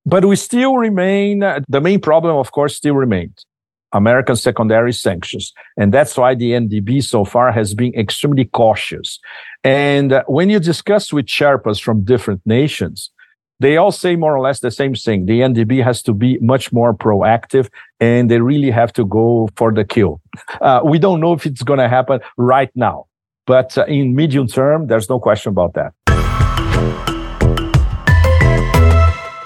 but 0.07 0.25
we 0.25 0.37
still 0.37 0.77
remain, 0.77 1.43
uh, 1.43 1.61
the 1.69 1.83
main 1.83 2.01
problem, 2.01 2.35
of 2.37 2.51
course, 2.53 2.75
still 2.75 2.95
remains 2.95 3.45
American 3.93 4.37
secondary 4.37 4.95
sanctions. 4.95 5.53
And 5.77 5.93
that's 5.93 6.17
why 6.17 6.35
the 6.35 6.53
NDB 6.53 7.05
so 7.05 7.27
far 7.27 7.53
has 7.53 7.75
been 7.75 7.93
extremely 7.95 8.47
cautious. 8.47 9.19
And 9.65 10.15
uh, 10.15 10.25
when 10.29 10.49
you 10.49 10.61
discuss 10.61 11.13
with 11.13 11.27
Sherpas 11.27 11.79
from 11.79 12.05
different 12.05 12.41
nations, 12.47 13.11
they 13.61 13.77
all 13.77 13.93
say 13.93 14.17
more 14.17 14.35
or 14.35 14.41
less 14.41 14.61
the 14.61 14.71
same 14.71 14.95
thing. 14.95 15.27
The 15.27 15.41
NDB 15.41 15.85
has 15.85 16.03
to 16.03 16.13
be 16.13 16.39
much 16.39 16.73
more 16.73 16.93
proactive 16.95 17.69
and 18.01 18.31
they 18.31 18.41
really 18.41 18.71
have 18.71 18.93
to 18.95 19.05
go 19.05 19.49
for 19.55 19.73
the 19.73 19.85
kill. 19.85 20.21
Uh, 20.61 20.81
we 20.83 20.99
don't 20.99 21.21
know 21.21 21.35
if 21.35 21.47
it's 21.47 21.63
going 21.63 21.79
to 21.79 21.89
happen 21.89 22.21
right 22.37 22.71
now, 22.75 23.07
but 23.47 23.77
uh, 23.77 23.85
in 23.85 24.15
medium 24.15 24.49
term, 24.49 24.87
there's 24.87 25.09
no 25.09 25.21
question 25.21 25.51
about 25.51 25.75
that. 25.75 25.93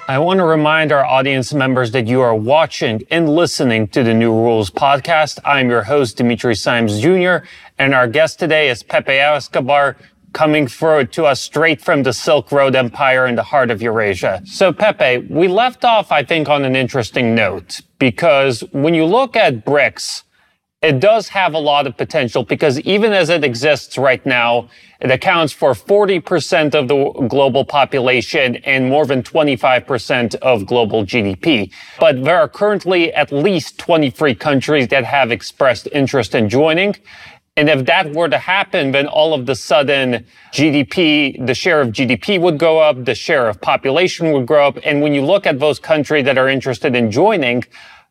I 0.06 0.18
want 0.18 0.38
to 0.38 0.44
remind 0.44 0.92
our 0.92 1.04
audience 1.04 1.54
members 1.54 1.90
that 1.92 2.06
you 2.06 2.20
are 2.20 2.34
watching 2.34 3.02
and 3.10 3.28
listening 3.28 3.88
to 3.88 4.04
the 4.04 4.12
New 4.12 4.32
Rules 4.32 4.70
podcast. 4.70 5.40
I'm 5.44 5.70
your 5.70 5.82
host, 5.82 6.18
Dimitri 6.18 6.54
Simes 6.54 7.00
Jr., 7.00 7.38
and 7.78 7.94
our 7.94 8.06
guest 8.06 8.38
today 8.38 8.68
is 8.68 8.82
Pepe 8.82 9.14
Escobar, 9.14 9.96
coming 10.34 10.66
through 10.66 11.06
to 11.06 11.24
us 11.24 11.40
straight 11.40 11.80
from 11.80 12.02
the 12.02 12.12
Silk 12.12 12.52
Road 12.52 12.74
Empire 12.74 13.26
in 13.26 13.36
the 13.36 13.42
heart 13.42 13.70
of 13.70 13.80
Eurasia. 13.80 14.42
So, 14.44 14.72
Pepe, 14.72 15.26
we 15.30 15.48
left 15.48 15.84
off, 15.84 16.12
I 16.12 16.22
think, 16.22 16.48
on 16.50 16.64
an 16.64 16.76
interesting 16.76 17.34
note, 17.34 17.80
because 17.98 18.60
when 18.72 18.92
you 18.92 19.06
look 19.06 19.36
at 19.36 19.64
BRICS, 19.64 20.24
it 20.84 21.00
does 21.00 21.28
have 21.28 21.54
a 21.54 21.58
lot 21.58 21.86
of 21.86 21.96
potential 21.96 22.44
because 22.44 22.78
even 22.80 23.14
as 23.14 23.30
it 23.30 23.42
exists 23.42 23.96
right 23.96 24.24
now, 24.26 24.68
it 25.00 25.10
accounts 25.10 25.50
for 25.50 25.72
40% 25.72 26.74
of 26.74 26.88
the 26.88 27.26
global 27.26 27.64
population 27.64 28.56
and 28.56 28.90
more 28.90 29.06
than 29.06 29.22
25% 29.22 30.34
of 30.36 30.66
global 30.66 31.04
GDP. 31.04 31.72
But 31.98 32.22
there 32.22 32.38
are 32.38 32.48
currently 32.48 33.14
at 33.14 33.32
least 33.32 33.78
23 33.78 34.34
countries 34.34 34.88
that 34.88 35.04
have 35.04 35.32
expressed 35.32 35.88
interest 35.92 36.34
in 36.34 36.50
joining. 36.50 36.96
And 37.56 37.68
if 37.68 37.86
that 37.86 38.12
were 38.12 38.28
to 38.28 38.38
happen, 38.38 38.90
then 38.90 39.06
all 39.06 39.32
of 39.32 39.46
the 39.46 39.54
sudden 39.54 40.26
GDP, 40.52 41.46
the 41.46 41.54
share 41.54 41.80
of 41.80 41.88
GDP 41.90 42.40
would 42.40 42.58
go 42.58 42.80
up, 42.80 43.04
the 43.04 43.14
share 43.14 43.48
of 43.48 43.60
population 43.60 44.32
would 44.32 44.44
grow 44.44 44.66
up. 44.66 44.78
And 44.82 45.00
when 45.00 45.14
you 45.14 45.24
look 45.24 45.46
at 45.46 45.60
those 45.60 45.78
countries 45.78 46.24
that 46.24 46.36
are 46.36 46.48
interested 46.48 46.96
in 46.96 47.12
joining, 47.12 47.62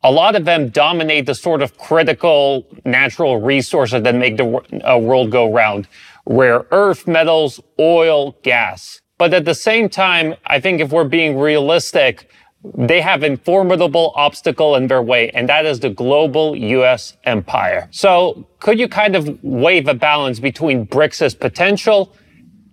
a 0.01 0.11
lot 0.11 0.35
of 0.35 0.45
them 0.45 0.69
dominate 0.69 1.25
the 1.25 1.35
sort 1.35 1.61
of 1.61 1.77
critical 1.77 2.65
natural 2.85 3.41
resources 3.41 4.01
that 4.03 4.15
make 4.15 4.37
the 4.37 4.61
uh, 4.89 4.97
world 4.97 5.29
go 5.29 5.51
round. 5.51 5.89
Rare 6.25 6.65
earth 6.71 7.05
metals, 7.05 7.59
oil, 7.77 8.37
gas. 8.43 9.01
But 9.17 9.33
at 9.33 9.43
the 9.43 9.55
same 9.55 9.89
time, 9.89 10.35
I 10.45 10.61
think 10.61 10.79
if 10.79 10.91
we're 10.91 11.03
being 11.03 11.37
realistic, 11.37 12.29
they 12.63 13.01
have 13.01 13.23
a 13.23 13.35
formidable 13.37 14.13
obstacle 14.15 14.75
in 14.75 14.87
their 14.87 15.01
way, 15.01 15.29
and 15.31 15.49
that 15.49 15.65
is 15.65 15.79
the 15.81 15.89
global 15.89 16.55
US 16.55 17.17
empire. 17.25 17.87
So 17.91 18.47
could 18.59 18.79
you 18.79 18.87
kind 18.87 19.15
of 19.15 19.43
wave 19.43 19.87
a 19.87 19.93
balance 19.93 20.39
between 20.39 20.87
BRICS' 20.87 21.39
potential 21.39 22.13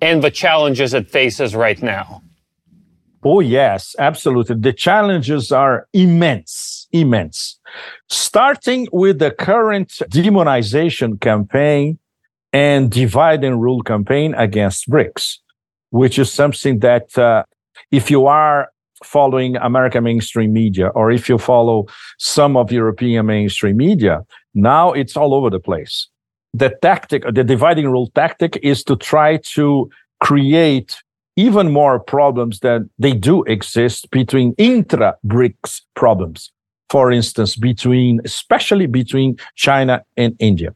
and 0.01 0.23
the 0.23 0.31
challenges 0.31 0.95
it 0.95 1.11
faces 1.11 1.55
right 1.55 1.83
now? 1.83 2.23
Oh, 3.23 3.41
yes, 3.41 3.95
absolutely. 3.99 4.57
The 4.57 4.73
challenges 4.73 5.53
are 5.53 5.89
immense, 5.93 6.89
immense. 6.91 7.59
Starting 8.09 8.89
with 8.93 9.19
the 9.19 9.31
current 9.31 9.89
demonization 10.09 11.21
campaign 11.21 11.99
and 12.53 12.91
divide 12.91 13.45
and 13.45 13.61
rule 13.61 13.83
campaign 13.83 14.35
against 14.35 14.89
BRICS, 14.89 15.39
which 15.91 16.19
is 16.19 16.33
something 16.33 16.79
that 16.79 17.17
uh, 17.19 17.45
if 17.91 18.11
you 18.11 18.27
are 18.27 18.71
following 19.05 19.57
American 19.57 20.05
mainstream 20.05 20.53
media 20.53 20.89
or 20.89 21.11
if 21.11 21.29
you 21.29 21.39
follow 21.39 21.87
some 22.19 22.57
of 22.57 22.73
European 22.73 23.27
mainstream 23.27 23.77
media, 23.77 24.25
now 24.55 24.93
it's 24.93 25.17
all 25.17 25.35
over 25.35 25.51
the 25.51 25.61
place. 25.61 26.09
The 26.53 26.71
tactic, 26.83 27.23
the 27.33 27.45
dividing 27.45 27.89
rule 27.89 28.11
tactic 28.15 28.59
is 28.63 28.83
to 28.85 28.97
try 28.97 29.37
to 29.55 29.89
create 30.21 30.97
even 31.37 31.73
more 31.73 32.01
problems 32.01 32.61
that 32.61 32.83
they 32.99 33.13
do 33.13 33.45
exist 33.45 34.11
between 34.11 34.55
intra 34.59 35.17
BRICS 35.27 35.83
problems. 35.95 36.51
For 36.91 37.13
instance, 37.13 37.55
between, 37.55 38.21
especially 38.25 38.87
between 38.87 39.37
China 39.55 40.03
and 40.17 40.35
India. 40.41 40.75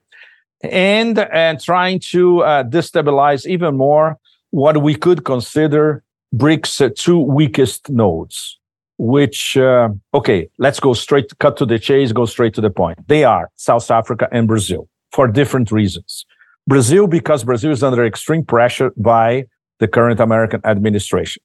And, 0.62 1.18
and 1.18 1.60
trying 1.60 1.98
to 2.12 2.42
uh, 2.42 2.64
destabilize 2.64 3.46
even 3.46 3.76
more 3.76 4.16
what 4.50 4.80
we 4.80 4.94
could 4.94 5.24
consider 5.24 6.03
BRICS' 6.36 6.96
two 6.96 7.20
weakest 7.20 7.90
nodes, 7.90 8.58
which, 8.98 9.56
uh, 9.56 9.90
okay, 10.12 10.48
let's 10.58 10.80
go 10.80 10.92
straight, 10.92 11.30
cut 11.38 11.56
to 11.58 11.66
the 11.66 11.78
chase, 11.78 12.12
go 12.12 12.26
straight 12.26 12.54
to 12.54 12.60
the 12.60 12.70
point. 12.70 12.98
They 13.06 13.22
are 13.24 13.50
South 13.54 13.90
Africa 13.90 14.28
and 14.32 14.48
Brazil 14.48 14.88
for 15.12 15.28
different 15.28 15.70
reasons. 15.70 16.26
Brazil, 16.66 17.06
because 17.06 17.44
Brazil 17.44 17.70
is 17.70 17.82
under 17.82 18.04
extreme 18.04 18.44
pressure 18.44 18.90
by 18.96 19.44
the 19.78 19.86
current 19.86 20.18
American 20.18 20.60
administration, 20.64 21.42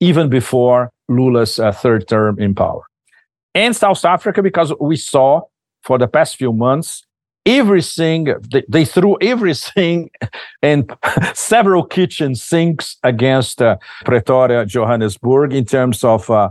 even 0.00 0.28
before 0.28 0.90
Lula's 1.08 1.58
uh, 1.58 1.72
third 1.72 2.06
term 2.08 2.38
in 2.38 2.54
power. 2.54 2.82
And 3.54 3.74
South 3.74 4.04
Africa, 4.04 4.42
because 4.42 4.74
we 4.80 4.96
saw 4.96 5.42
for 5.82 5.96
the 5.96 6.08
past 6.08 6.36
few 6.36 6.52
months, 6.52 7.06
everything, 7.48 8.34
they, 8.52 8.62
they 8.68 8.84
threw 8.84 9.16
everything 9.20 10.10
and 10.62 10.92
several 11.34 11.84
kitchen 11.84 12.34
sinks 12.34 12.96
against 13.02 13.62
uh, 13.62 13.76
Pretoria, 14.04 14.66
Johannesburg, 14.66 15.52
in 15.52 15.64
terms 15.64 16.04
of 16.04 16.30
uh, 16.30 16.50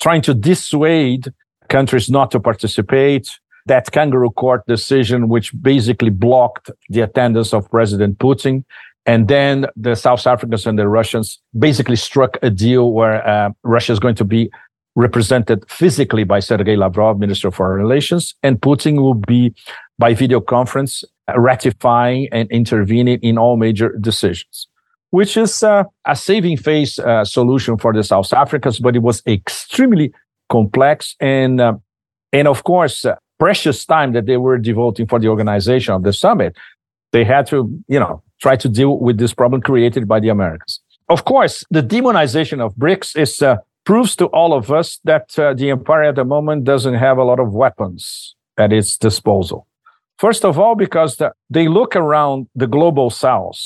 trying 0.00 0.22
to 0.22 0.34
dissuade 0.34 1.32
countries 1.68 2.08
not 2.10 2.30
to 2.30 2.40
participate. 2.40 3.38
That 3.66 3.90
kangaroo 3.90 4.30
court 4.30 4.62
decision, 4.66 5.28
which 5.28 5.52
basically 5.60 6.10
blocked 6.10 6.70
the 6.88 7.02
attendance 7.02 7.52
of 7.52 7.70
President 7.70 8.18
Putin, 8.18 8.64
and 9.04 9.28
then 9.28 9.66
the 9.76 9.94
South 9.94 10.26
Africans 10.26 10.66
and 10.66 10.78
the 10.78 10.88
Russians 10.88 11.38
basically 11.58 11.96
struck 11.96 12.38
a 12.42 12.50
deal 12.50 12.92
where 12.92 13.26
uh, 13.26 13.50
Russia 13.62 13.92
is 13.92 13.98
going 13.98 14.14
to 14.16 14.24
be 14.24 14.50
represented 14.96 15.64
physically 15.70 16.24
by 16.24 16.40
Sergei 16.40 16.76
Lavrov, 16.76 17.18
Minister 17.18 17.48
of 17.48 17.54
Foreign 17.54 17.80
Relations, 17.80 18.34
and 18.42 18.60
Putin 18.60 19.00
will 19.00 19.14
be 19.14 19.54
by 19.98 20.14
video 20.14 20.40
conference 20.40 21.04
ratifying 21.36 22.28
and 22.32 22.50
intervening 22.50 23.18
in 23.20 23.36
all 23.36 23.56
major 23.56 23.96
decisions, 24.00 24.68
which 25.10 25.36
is 25.36 25.62
uh, 25.62 25.84
a 26.06 26.16
saving 26.16 26.56
face 26.56 26.98
uh, 26.98 27.24
solution 27.24 27.76
for 27.76 27.92
the 27.92 28.02
South 28.02 28.32
Africans, 28.32 28.78
but 28.78 28.96
it 28.96 29.02
was 29.02 29.22
extremely 29.26 30.12
complex 30.48 31.14
and 31.20 31.60
uh, 31.60 31.74
and 32.32 32.48
of 32.48 32.64
course 32.64 33.04
uh, 33.04 33.14
precious 33.38 33.84
time 33.84 34.12
that 34.12 34.26
they 34.26 34.36
were 34.36 34.58
devoting 34.58 35.06
for 35.06 35.18
the 35.18 35.28
organization 35.28 35.94
of 35.94 36.02
the 36.02 36.12
summit. 36.12 36.56
They 37.12 37.24
had 37.24 37.46
to, 37.48 37.70
you 37.88 38.00
know, 38.00 38.22
try 38.40 38.56
to 38.56 38.68
deal 38.68 38.98
with 38.98 39.18
this 39.18 39.32
problem 39.32 39.62
created 39.62 40.06
by 40.06 40.20
the 40.20 40.28
Americans. 40.28 40.80
Of 41.08 41.24
course, 41.24 41.64
the 41.70 41.82
demonization 41.82 42.60
of 42.60 42.74
BRICS 42.74 43.16
is 43.16 43.40
uh, 43.40 43.56
proves 43.84 44.16
to 44.16 44.26
all 44.26 44.52
of 44.52 44.70
us 44.70 45.00
that 45.04 45.38
uh, 45.38 45.54
the 45.54 45.70
empire 45.70 46.04
at 46.04 46.16
the 46.16 46.24
moment 46.24 46.64
doesn't 46.64 46.94
have 46.94 47.16
a 47.16 47.24
lot 47.24 47.40
of 47.40 47.52
weapons 47.52 48.34
at 48.58 48.72
its 48.72 48.98
disposal. 48.98 49.67
First 50.18 50.44
of 50.44 50.58
all, 50.58 50.74
because 50.74 51.16
the, 51.16 51.32
they 51.48 51.68
look 51.68 51.94
around 51.96 52.48
the 52.54 52.66
global 52.66 53.10
south 53.10 53.60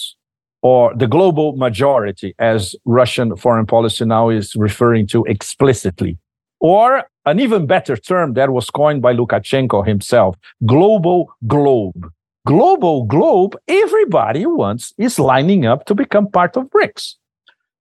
or 0.61 0.95
the 0.95 1.09
global 1.09 1.57
majority, 1.57 2.35
as 2.39 2.77
Russian 2.85 3.37
foreign 3.37 3.67
policy 3.67 4.05
now 4.05 4.29
is 4.29 4.55
referring 4.55 5.07
to 5.09 5.25
explicitly, 5.25 6.19
or 6.61 7.05
an 7.27 7.41
even 7.41 7.67
better 7.67 7.97
term 7.97 8.35
that 8.35 8.51
was 8.51 8.71
coined 8.71 9.03
by 9.03 9.15
Lukashenko 9.15 9.87
himself 9.87 10.37
global 10.65 11.33
globe 11.47 12.13
global 12.47 13.05
globe, 13.05 13.57
everybody 13.69 14.47
wants 14.47 14.93
is 14.99 15.19
lining 15.19 15.67
up 15.67 15.85
to 15.87 15.95
become 15.95 16.31
part 16.31 16.57
of 16.57 16.65
BRICS. 16.71 17.15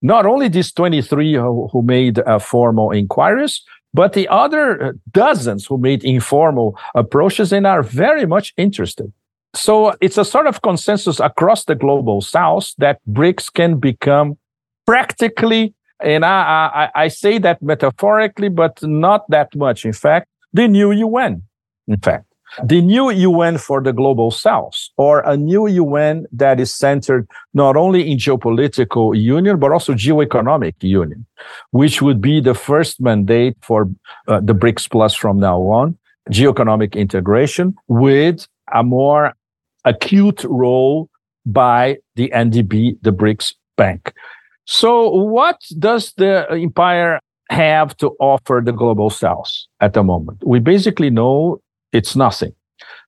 Not 0.02 0.26
only 0.26 0.48
these 0.48 0.72
23 0.72 1.36
who, 1.36 1.82
made 1.84 2.20
uh, 2.20 2.40
formal 2.40 2.92
inquiries, 2.92 3.62
but 3.94 4.14
the 4.14 4.28
other 4.28 4.84
uh, 4.84 4.92
dozens 5.12 5.66
who 5.66 5.78
made 5.78 6.04
informal 6.04 6.78
approaches 6.96 7.52
and 7.52 7.68
are 7.68 7.84
very 7.84 8.26
much 8.26 8.54
interested. 8.58 9.12
So 9.54 9.94
it's 10.00 10.18
a 10.18 10.24
sort 10.24 10.48
of 10.48 10.62
consensus 10.62 11.20
across 11.20 11.66
the 11.66 11.76
global 11.76 12.22
south 12.22 12.74
that 12.78 13.00
BRICS 13.10 13.54
can 13.54 13.80
become 13.80 14.38
practically, 14.86 15.74
and 16.02 16.24
I, 16.24 16.90
I, 16.96 17.04
I 17.04 17.08
say 17.10 17.38
that 17.40 17.62
metaphorically, 17.62 18.50
but 18.50 18.82
not 18.82 19.30
that 19.30 19.54
much. 19.56 19.86
In 19.86 19.94
fact, 19.94 20.28
the 20.54 20.68
new 20.68 20.92
UN, 20.92 21.44
in 21.88 21.98
fact 21.98 22.31
the 22.64 22.82
new 22.82 23.10
UN 23.10 23.58
for 23.58 23.82
the 23.82 23.94
global 23.94 24.32
south, 24.32 24.90
or 24.98 25.22
a 25.22 25.38
new 25.38 25.68
UN 25.68 26.26
that 26.32 26.60
is 26.60 26.74
centered 26.74 27.28
not 27.54 27.78
only 27.78 28.12
in 28.12 28.18
geopolitical 28.18 29.18
union, 29.18 29.60
but 29.60 29.72
also 29.72 29.94
geoeconomic 29.94 30.76
union, 30.82 31.26
which 31.72 32.02
would 32.02 32.22
be 32.22 32.42
the 32.42 32.54
first 32.54 33.00
mandate 33.00 33.56
for 33.62 33.90
uh, 34.28 34.40
the 34.42 34.54
BRICS 34.54 34.90
Plus 34.90 35.16
from 35.16 35.40
now 35.40 35.60
on, 35.62 35.98
geoeconomic 36.30 36.96
integration 36.96 37.76
with 37.88 38.48
a 38.74 38.84
more 38.84 39.34
acute 39.86 40.44
role 40.44 41.10
by 41.46 41.98
the 42.16 42.32
NDB, 42.36 42.98
the 43.02 43.12
BRICS 43.12 43.56
Bank. 43.78 44.14
So, 44.66 45.10
what 45.10 45.60
does 45.80 46.14
the 46.18 46.48
empire 46.52 47.20
have 47.50 47.98
to 47.98 48.16
offer 48.20 48.62
the 48.64 48.72
global 48.72 49.10
south 49.10 49.52
at 49.80 49.94
the 49.94 50.04
moment? 50.04 50.44
We 50.46 50.60
basically 50.60 51.10
know 51.10 51.62
it's 51.92 52.16
nothing. 52.16 52.54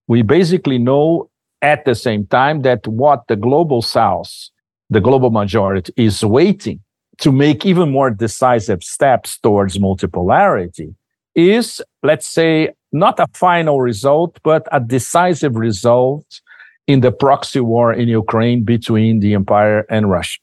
We 0.07 0.21
basically 0.21 0.77
know 0.77 1.29
at 1.61 1.85
the 1.85 1.95
same 1.95 2.27
time 2.27 2.61
that 2.63 2.85
what 2.87 3.27
the 3.27 3.35
global 3.35 3.81
south, 3.81 4.49
the 4.89 4.99
global 4.99 5.29
majority, 5.29 5.93
is 5.95 6.23
waiting 6.23 6.79
to 7.19 7.31
make 7.31 7.65
even 7.65 7.91
more 7.91 8.09
decisive 8.09 8.83
steps 8.83 9.39
towards 9.39 9.77
multipolarity 9.77 10.93
is, 11.35 11.81
let's 12.03 12.27
say, 12.27 12.69
not 12.91 13.19
a 13.19 13.27
final 13.33 13.81
result, 13.81 14.39
but 14.43 14.67
a 14.71 14.79
decisive 14.79 15.55
result 15.55 16.41
in 16.85 16.99
the 16.99 17.11
proxy 17.11 17.59
war 17.59 17.93
in 17.93 18.07
Ukraine 18.07 18.63
between 18.63 19.19
the 19.19 19.33
empire 19.33 19.85
and 19.89 20.09
Russia. 20.09 20.39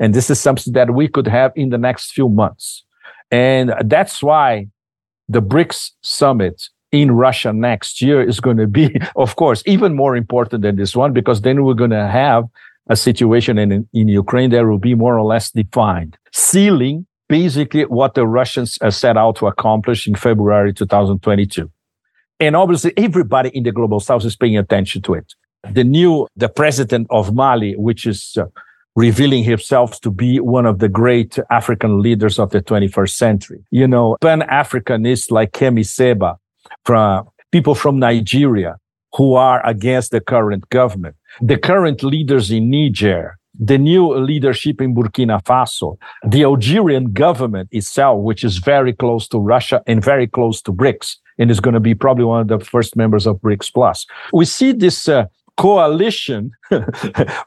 And 0.00 0.12
this 0.12 0.28
is 0.28 0.40
something 0.40 0.72
that 0.72 0.92
we 0.92 1.08
could 1.08 1.28
have 1.28 1.52
in 1.54 1.70
the 1.70 1.78
next 1.78 2.12
few 2.12 2.28
months. 2.28 2.84
And 3.30 3.74
that's 3.84 4.22
why 4.22 4.68
the 5.28 5.40
BRICS 5.40 5.92
summit 6.02 6.68
in 6.94 7.10
Russia 7.10 7.52
next 7.52 8.00
year 8.00 8.22
is 8.22 8.38
going 8.38 8.56
to 8.56 8.68
be, 8.68 8.96
of 9.16 9.34
course, 9.36 9.62
even 9.66 9.94
more 9.94 10.16
important 10.16 10.62
than 10.62 10.76
this 10.76 10.94
one, 10.94 11.12
because 11.12 11.40
then 11.40 11.64
we're 11.64 11.74
going 11.74 11.90
to 11.90 12.06
have 12.06 12.44
a 12.88 12.96
situation 12.96 13.58
in, 13.58 13.88
in 13.92 14.08
Ukraine 14.08 14.50
that 14.50 14.64
will 14.64 14.78
be 14.78 14.94
more 14.94 15.18
or 15.18 15.24
less 15.24 15.50
defined, 15.50 16.16
sealing 16.32 17.06
basically 17.28 17.84
what 17.86 18.14
the 18.14 18.26
Russians 18.26 18.78
uh, 18.80 18.90
set 18.90 19.16
out 19.16 19.36
to 19.36 19.46
accomplish 19.46 20.06
in 20.06 20.14
February 20.14 20.72
2022. 20.72 21.70
And 22.38 22.54
obviously, 22.54 22.92
everybody 22.96 23.48
in 23.50 23.64
the 23.64 23.72
global 23.72 24.00
south 24.00 24.24
is 24.24 24.36
paying 24.36 24.58
attention 24.58 25.02
to 25.02 25.14
it. 25.14 25.34
The 25.70 25.82
new, 25.82 26.28
the 26.36 26.48
president 26.48 27.06
of 27.10 27.34
Mali, 27.34 27.74
which 27.74 28.06
is 28.06 28.36
uh, 28.38 28.46
revealing 28.94 29.42
himself 29.42 30.00
to 30.02 30.10
be 30.10 30.38
one 30.38 30.66
of 30.66 30.78
the 30.78 30.88
great 30.88 31.38
African 31.50 32.02
leaders 32.02 32.38
of 32.38 32.50
the 32.50 32.60
21st 32.60 33.10
century. 33.10 33.64
You 33.70 33.88
know, 33.88 34.16
Pan-Africanists 34.20 35.30
like 35.30 35.52
Kemi 35.52 35.86
Seba, 35.86 36.38
from 36.84 37.28
people 37.50 37.74
from 37.74 37.98
Nigeria 37.98 38.76
who 39.16 39.34
are 39.34 39.64
against 39.66 40.10
the 40.10 40.20
current 40.20 40.68
government, 40.70 41.16
the 41.40 41.56
current 41.56 42.02
leaders 42.02 42.50
in 42.50 42.68
Niger, 42.68 43.38
the 43.58 43.78
new 43.78 44.12
leadership 44.14 44.80
in 44.80 44.94
Burkina 44.94 45.42
Faso, 45.44 45.96
the 46.26 46.42
Algerian 46.42 47.12
government 47.12 47.68
itself, 47.70 48.20
which 48.22 48.42
is 48.42 48.58
very 48.58 48.92
close 48.92 49.28
to 49.28 49.38
Russia 49.38 49.82
and 49.86 50.02
very 50.04 50.26
close 50.26 50.60
to 50.62 50.72
BRICS, 50.72 51.16
and 51.38 51.50
is 51.50 51.60
going 51.60 51.74
to 51.74 51.80
be 51.80 51.94
probably 51.94 52.24
one 52.24 52.40
of 52.40 52.48
the 52.48 52.58
first 52.58 52.96
members 52.96 53.26
of 53.26 53.36
BRICS 53.36 53.72
Plus. 53.72 54.06
We 54.32 54.44
see 54.44 54.72
this 54.72 55.08
uh, 55.08 55.26
coalition, 55.56 56.50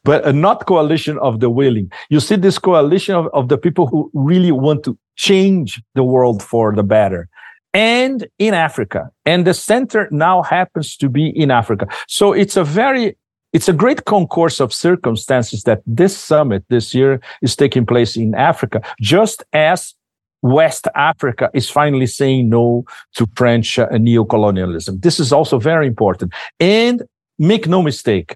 but 0.03 0.25
uh, 0.25 0.31
not 0.31 0.65
coalition 0.65 1.17
of 1.19 1.41
the 1.41 1.49
willing. 1.49 1.91
You 2.09 2.21
see 2.21 2.37
this 2.37 2.57
coalition 2.57 3.15
of, 3.15 3.27
of 3.33 3.49
the 3.49 3.57
people 3.57 3.87
who 3.87 4.09
really 4.13 4.51
want 4.53 4.83
to 4.85 4.97
change 5.17 5.81
the 5.95 6.03
world 6.03 6.41
for 6.41 6.73
the 6.73 6.83
better 6.83 7.27
and 7.73 8.27
in 8.39 8.53
Africa. 8.53 9.09
And 9.25 9.45
the 9.45 9.53
center 9.53 10.07
now 10.11 10.41
happens 10.41 10.97
to 10.97 11.09
be 11.09 11.29
in 11.29 11.51
Africa. 11.51 11.87
So 12.07 12.33
it's 12.33 12.57
a 12.57 12.63
very 12.63 13.17
it's 13.53 13.69
a 13.69 13.73
great 13.73 14.05
concourse 14.05 14.59
of 14.59 14.73
circumstances 14.73 15.63
that 15.63 15.81
this 15.85 16.15
summit 16.17 16.65
this 16.69 16.93
year 16.93 17.21
is 17.41 17.55
taking 17.55 17.85
place 17.85 18.17
in 18.17 18.35
Africa, 18.35 18.81
just 18.99 19.43
as 19.53 19.95
West 20.41 20.87
Africa 20.95 21.49
is 21.53 21.69
finally 21.69 22.05
saying 22.05 22.49
no 22.49 22.85
to 23.15 23.27
French 23.35 23.79
uh, 23.79 23.87
neocolonialism. 23.89 25.01
This 25.01 25.19
is 25.19 25.31
also 25.31 25.59
very 25.59 25.87
important. 25.87 26.33
And 26.59 27.03
make 27.39 27.67
no 27.67 27.81
mistake, 27.81 28.35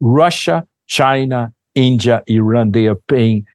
Russia, 0.00 0.66
China, 0.86 1.52
India, 1.74 2.22
Iran, 2.26 2.72
they 2.72 2.86
are 2.86 3.00
paying 3.08 3.46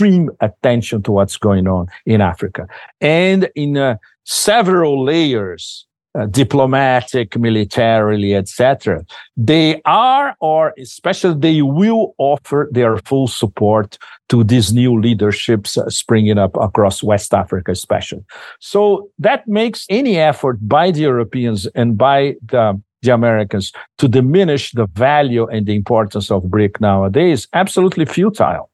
extreme 0.00 0.30
attention 0.40 1.02
to 1.02 1.12
what's 1.12 1.36
going 1.36 1.68
on 1.68 1.86
in 2.06 2.22
Africa. 2.22 2.66
And 3.02 3.50
in 3.54 3.76
uh, 3.76 3.96
several 4.24 5.04
layers, 5.04 5.86
uh, 6.18 6.26
diplomatic, 6.26 7.38
militarily, 7.38 8.34
etc. 8.34 9.04
They 9.36 9.80
are, 9.84 10.34
or 10.40 10.72
especially 10.78 11.38
they 11.38 11.62
will 11.62 12.14
offer 12.18 12.68
their 12.72 12.96
full 12.96 13.28
support 13.28 13.98
to 14.30 14.42
these 14.42 14.72
new 14.72 14.98
leaderships 14.98 15.76
uh, 15.76 15.88
springing 15.90 16.38
up 16.38 16.56
across 16.56 17.02
West 17.02 17.34
Africa, 17.34 17.72
especially. 17.72 18.24
So 18.58 19.10
that 19.18 19.46
makes 19.46 19.86
any 19.88 20.16
effort 20.16 20.56
by 20.66 20.90
the 20.90 21.00
Europeans 21.00 21.66
and 21.74 21.96
by 21.98 22.36
the 22.46 22.80
the 23.02 23.14
Americans 23.14 23.72
to 23.96 24.08
diminish 24.08 24.72
the 24.72 24.86
value 24.92 25.46
and 25.48 25.64
the 25.64 25.74
importance 25.74 26.30
of 26.30 26.42
BRIC 26.50 26.82
nowadays 26.82 27.48
absolutely 27.54 28.04
futile. 28.04 28.70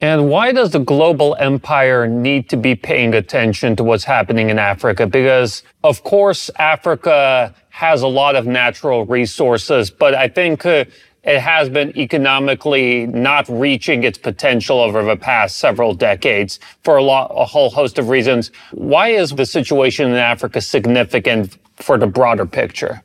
And 0.00 0.28
why 0.28 0.52
does 0.52 0.72
the 0.72 0.78
global 0.78 1.34
empire 1.38 2.06
need 2.06 2.50
to 2.50 2.56
be 2.58 2.74
paying 2.74 3.14
attention 3.14 3.76
to 3.76 3.84
what's 3.84 4.04
happening 4.04 4.50
in 4.50 4.58
Africa? 4.58 5.06
Because, 5.06 5.62
of 5.82 6.02
course, 6.04 6.50
Africa 6.58 7.54
has 7.70 8.02
a 8.02 8.08
lot 8.08 8.36
of 8.36 8.46
natural 8.46 9.06
resources, 9.06 9.90
but 9.90 10.14
I 10.14 10.28
think 10.28 10.66
uh, 10.66 10.84
it 11.24 11.40
has 11.40 11.70
been 11.70 11.96
economically 11.98 13.06
not 13.06 13.48
reaching 13.48 14.04
its 14.04 14.18
potential 14.18 14.80
over 14.80 15.02
the 15.02 15.16
past 15.16 15.56
several 15.58 15.94
decades 15.94 16.60
for 16.84 16.98
a, 16.98 17.02
lot, 17.02 17.32
a 17.34 17.46
whole 17.46 17.70
host 17.70 17.98
of 17.98 18.10
reasons. 18.10 18.50
Why 18.72 19.08
is 19.08 19.30
the 19.30 19.46
situation 19.46 20.10
in 20.10 20.16
Africa 20.16 20.60
significant 20.60 21.56
for 21.76 21.96
the 21.96 22.06
broader 22.06 22.44
picture? 22.44 23.02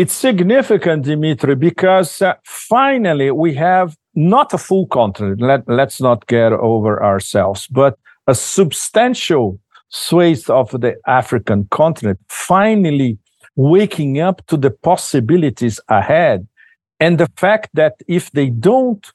It's 0.00 0.14
significant, 0.14 1.04
Dimitri, 1.04 1.54
because 1.54 2.22
uh, 2.22 2.32
finally 2.46 3.30
we 3.30 3.52
have 3.56 3.98
not 4.14 4.54
a 4.54 4.56
full 4.56 4.86
continent, 4.86 5.42
let, 5.42 5.68
let's 5.68 6.00
not 6.00 6.26
get 6.26 6.54
over 6.54 7.04
ourselves, 7.04 7.66
but 7.66 7.98
a 8.26 8.34
substantial 8.34 9.60
swathe 9.90 10.48
of 10.48 10.70
the 10.70 10.94
African 11.06 11.68
continent 11.70 12.18
finally 12.30 13.18
waking 13.56 14.20
up 14.20 14.40
to 14.46 14.56
the 14.56 14.70
possibilities 14.70 15.78
ahead. 15.90 16.48
And 16.98 17.20
the 17.20 17.28
fact 17.36 17.68
that 17.74 17.96
if 18.08 18.30
they 18.30 18.48
don't 18.48 19.06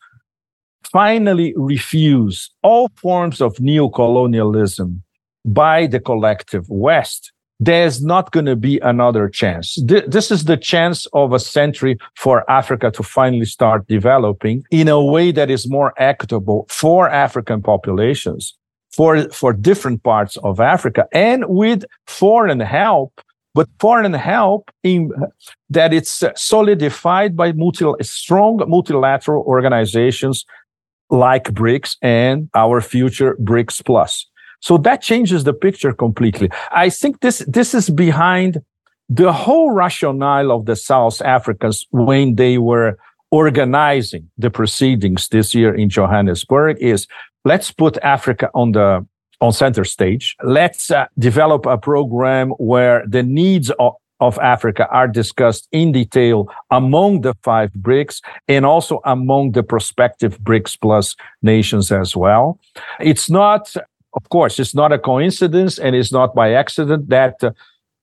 finally 0.91 1.55
refuse 1.57 2.51
all 2.61 2.91
forms 2.95 3.41
of 3.41 3.55
neocolonialism 3.55 5.01
by 5.45 5.87
the 5.87 5.99
collective 5.99 6.69
West, 6.69 7.31
there's 7.59 8.03
not 8.03 8.31
going 8.31 8.45
to 8.45 8.55
be 8.55 8.79
another 8.79 9.29
chance. 9.29 9.75
Th- 9.87 10.05
this 10.07 10.31
is 10.31 10.45
the 10.45 10.57
chance 10.57 11.05
of 11.13 11.33
a 11.33 11.39
century 11.39 11.97
for 12.15 12.49
Africa 12.51 12.91
to 12.91 13.03
finally 13.03 13.45
start 13.45 13.87
developing 13.87 14.63
in 14.71 14.87
a 14.87 15.03
way 15.03 15.31
that 15.31 15.49
is 15.49 15.69
more 15.69 15.93
equitable 15.97 16.65
for 16.69 17.09
African 17.09 17.61
populations, 17.61 18.57
for, 18.91 19.29
for 19.29 19.53
different 19.53 20.03
parts 20.03 20.37
of 20.37 20.59
Africa, 20.59 21.07
and 21.13 21.45
with 21.47 21.85
foreign 22.07 22.59
help, 22.59 23.21
but 23.53 23.69
foreign 23.79 24.13
help 24.13 24.69
in, 24.83 25.11
that 25.69 25.93
it's 25.93 26.23
solidified 26.35 27.37
by 27.37 27.53
multi, 27.53 27.85
strong 28.01 28.61
multilateral 28.67 29.43
organizations 29.45 30.45
like 31.09 31.45
BRICS 31.45 31.95
and 32.01 32.49
our 32.53 32.81
future 32.81 33.37
BRICS 33.41 33.85
Plus. 33.85 34.25
So 34.65 34.79
that 34.79 35.03
changes 35.03 35.43
the 35.43 35.53
picture 35.53 35.93
completely. 35.93 36.49
I 36.71 36.89
think 36.89 37.19
this, 37.19 37.45
this 37.47 37.75
is 37.75 37.87
behind 37.87 38.63
the 39.07 39.31
whole 39.31 39.69
rationale 39.69 40.51
of 40.51 40.65
the 40.65 40.75
South 40.75 41.21
Africans 41.21 41.85
when 41.91 42.33
they 42.33 42.57
were 42.57 42.97
organizing 43.29 44.27
the 44.39 44.49
proceedings 44.49 45.27
this 45.27 45.53
year 45.53 45.75
in 45.75 45.89
Johannesburg 45.89 46.77
is 46.79 47.05
let's 47.43 47.69
put 47.69 47.97
Africa 47.97 48.49
on 48.55 48.71
the 48.71 49.05
on 49.39 49.53
center 49.53 49.83
stage. 49.83 50.35
Let's 50.43 50.89
uh, 50.89 51.05
develop 51.19 51.67
a 51.67 51.77
program 51.77 52.49
where 52.57 53.03
the 53.07 53.21
needs 53.21 53.69
of, 53.77 53.93
of 54.19 54.39
Africa 54.39 54.87
are 54.89 55.07
discussed 55.07 55.67
in 55.71 55.91
detail 55.91 56.49
among 56.71 57.21
the 57.21 57.35
five 57.43 57.71
BRICS 57.73 58.21
and 58.47 58.65
also 58.65 58.99
among 59.05 59.51
the 59.51 59.61
prospective 59.61 60.39
BRICS 60.39 60.79
plus 60.81 61.15
nations 61.43 61.91
as 61.91 62.15
well. 62.15 62.59
It's 62.99 63.29
not 63.29 63.75
of 64.15 64.29
course, 64.29 64.59
it's 64.59 64.73
not 64.73 64.91
a 64.91 64.99
coincidence 64.99 65.77
and 65.77 65.95
it's 65.95 66.11
not 66.11 66.33
by 66.33 66.53
accident 66.53 67.09
that 67.09 67.43
uh, 67.43 67.51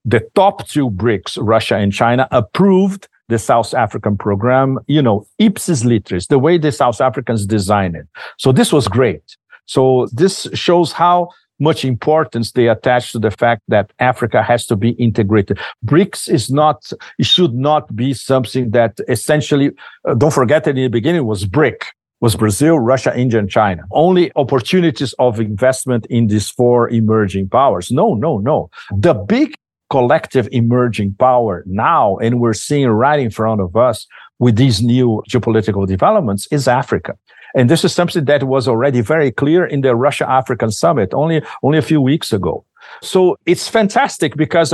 the 0.05 0.21
top 0.35 0.67
two 0.69 0.91
BRICS, 0.91 1.39
Russia 1.41 1.77
and 1.77 1.93
China, 1.93 2.29
approved 2.31 3.09
the 3.29 3.39
South 3.39 3.73
African 3.73 4.17
program, 4.19 4.79
you 4.87 5.01
know, 5.01 5.27
ipsis 5.41 5.85
litteris, 5.85 6.29
the 6.29 6.39
way 6.39 6.59
the 6.59 6.73
South 6.73 7.01
Africans 7.01 7.47
designed 7.47 7.97
it. 7.97 8.07
So 8.39 8.53
this 8.53 8.73
was 8.73 8.89
great. 8.89 9.37
So 9.67 10.09
this 10.13 10.49
shows 10.55 10.93
how 10.93 11.31
much 11.61 11.85
importance 11.85 12.53
they 12.53 12.67
attach 12.69 13.13
to 13.13 13.19
the 13.19 13.31
fact 13.31 13.63
that 13.69 13.93
Africa 14.01 14.43
has 14.43 14.67
to 14.67 14.77
be 14.77 14.91
integrated. 14.91 15.59
BRICS 15.87 16.29
is 16.29 16.51
not, 16.51 16.93
it 17.19 17.27
should 17.27 17.55
not 17.55 17.95
be 17.95 18.13
something 18.13 18.71
that 18.73 18.99
essentially, 19.09 19.71
uh, 20.07 20.15
don't 20.15 20.33
forget 20.33 20.65
that 20.65 20.77
in 20.77 20.83
the 20.83 20.89
beginning 20.89 21.25
was 21.25 21.47
BRIC, 21.47 21.87
was 22.23 22.37
Brazil, 22.37 22.79
Russia, 22.79 23.13
India, 23.19 23.41
and 23.41 23.51
China. 23.51 23.83
Only 23.91 24.31
opportunities 24.37 25.13
of 25.19 25.41
investment 25.41 26.07
in 26.07 26.29
these 26.29 26.49
four 26.49 26.89
emerging 26.89 27.49
powers. 27.49 27.91
No, 27.91 28.15
no, 28.15 28.39
no. 28.39 28.71
The 28.97 29.13
big 29.13 29.55
collective 29.91 30.49
emerging 30.53 31.17
power 31.19 31.65
now, 31.67 32.17
and 32.19 32.41
we're 32.41 32.55
seeing 32.55 32.89
right 32.89 33.19
in 33.19 33.31
front 33.31 33.61
of 33.61 33.77
us 33.77 34.07
with 34.39 34.55
these 34.57 34.81
new 34.81 35.23
geopolitical 35.29 35.87
developments, 35.87 36.47
is 36.53 36.69
Africa. 36.69 37.19
And 37.57 37.69
this 37.69 37.85
is 37.85 37.93
something 37.93 38.25
that 38.25 38.45
was 38.45 38.69
already 38.69 39.01
very 39.01 39.33
clear 39.33 39.67
in 39.67 39.81
the 39.81 39.95
Russia 39.97 40.31
African 40.31 40.71
summit 40.71 41.13
only, 41.13 41.43
only 41.65 41.77
a 41.77 41.83
few 41.83 42.01
weeks 42.01 42.33
ago. 42.33 42.65
So 43.03 43.37
it's 43.47 43.67
fantastic 43.69 44.37
because 44.37 44.73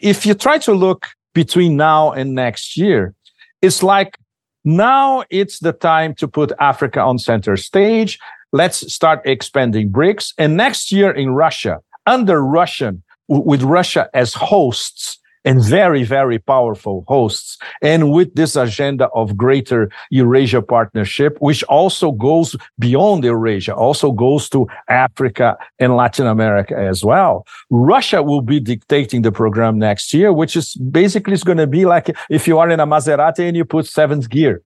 if 0.00 0.26
you 0.26 0.34
try 0.34 0.58
to 0.58 0.72
look 0.72 1.06
between 1.32 1.76
now 1.76 2.10
and 2.10 2.34
next 2.34 2.76
year, 2.76 3.14
it's 3.62 3.84
like 3.84 4.18
now 4.64 5.24
it's 5.30 5.60
the 5.60 5.72
time 5.72 6.14
to 6.16 6.28
put 6.28 6.52
Africa 6.60 7.00
on 7.00 7.18
center 7.18 7.56
stage. 7.56 8.18
Let's 8.52 8.92
start 8.92 9.20
expanding 9.24 9.90
BRICS. 9.90 10.34
And 10.38 10.56
next 10.56 10.90
year 10.90 11.10
in 11.10 11.30
Russia, 11.30 11.80
under 12.06 12.42
Russian, 12.42 13.02
with 13.28 13.62
Russia 13.62 14.08
as 14.14 14.34
hosts, 14.34 15.18
and 15.44 15.62
very, 15.62 16.04
very 16.04 16.38
powerful 16.38 17.04
hosts. 17.08 17.58
And 17.82 18.12
with 18.12 18.34
this 18.34 18.56
agenda 18.56 19.08
of 19.14 19.36
greater 19.36 19.90
Eurasia 20.10 20.62
partnership, 20.62 21.36
which 21.40 21.62
also 21.64 22.12
goes 22.12 22.56
beyond 22.78 23.24
Eurasia, 23.24 23.74
also 23.74 24.12
goes 24.12 24.48
to 24.50 24.66
Africa 24.88 25.56
and 25.78 25.96
Latin 25.96 26.26
America 26.26 26.76
as 26.76 27.04
well. 27.04 27.46
Russia 27.70 28.22
will 28.22 28.42
be 28.42 28.60
dictating 28.60 29.22
the 29.22 29.32
program 29.32 29.78
next 29.78 30.12
year, 30.12 30.32
which 30.32 30.56
is 30.56 30.74
basically 30.74 31.34
is 31.34 31.44
going 31.44 31.58
to 31.58 31.66
be 31.66 31.84
like 31.84 32.14
if 32.30 32.46
you 32.48 32.58
are 32.58 32.70
in 32.70 32.80
a 32.80 32.86
Maserati 32.86 33.46
and 33.46 33.56
you 33.56 33.64
put 33.64 33.86
seventh 33.86 34.28
gear 34.28 34.62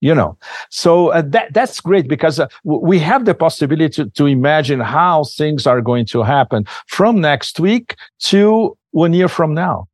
you 0.00 0.14
know 0.14 0.36
so 0.70 1.08
uh, 1.08 1.22
that 1.22 1.52
that's 1.54 1.80
great 1.80 2.06
because 2.08 2.38
uh, 2.38 2.46
we 2.64 2.98
have 2.98 3.24
the 3.24 3.34
possibility 3.34 3.88
to, 3.88 4.10
to 4.10 4.26
imagine 4.26 4.80
how 4.80 5.24
things 5.24 5.66
are 5.66 5.80
going 5.80 6.04
to 6.04 6.22
happen 6.22 6.64
from 6.86 7.20
next 7.20 7.58
week 7.58 7.96
to 8.18 8.76
one 8.90 9.12
year 9.12 9.28
from 9.28 9.54
now 9.54 9.86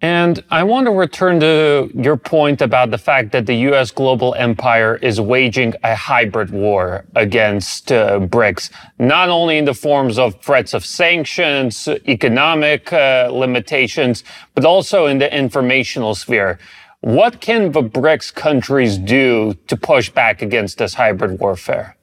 and 0.00 0.44
I 0.50 0.62
want 0.62 0.86
to 0.86 0.92
return 0.92 1.40
to 1.40 1.90
your 1.92 2.16
point 2.16 2.62
about 2.62 2.92
the 2.92 2.98
fact 2.98 3.32
that 3.32 3.46
the 3.46 3.54
US 3.70 3.90
global 3.90 4.34
empire 4.34 4.94
is 4.96 5.20
waging 5.20 5.74
a 5.82 5.96
hybrid 5.96 6.50
war 6.50 7.04
against 7.16 7.90
uh, 7.90 8.20
BRICS, 8.20 8.70
not 9.00 9.28
only 9.28 9.58
in 9.58 9.64
the 9.64 9.74
forms 9.74 10.16
of 10.18 10.40
threats 10.40 10.72
of 10.72 10.84
sanctions, 10.84 11.88
economic 12.06 12.92
uh, 12.92 13.28
limitations, 13.32 14.22
but 14.54 14.64
also 14.64 15.06
in 15.06 15.18
the 15.18 15.36
informational 15.36 16.14
sphere. 16.14 16.60
What 17.00 17.40
can 17.40 17.72
the 17.72 17.82
BRICS 17.82 18.34
countries 18.34 18.98
do 18.98 19.54
to 19.66 19.76
push 19.76 20.10
back 20.10 20.42
against 20.42 20.78
this 20.78 20.94
hybrid 20.94 21.40
warfare? 21.40 21.96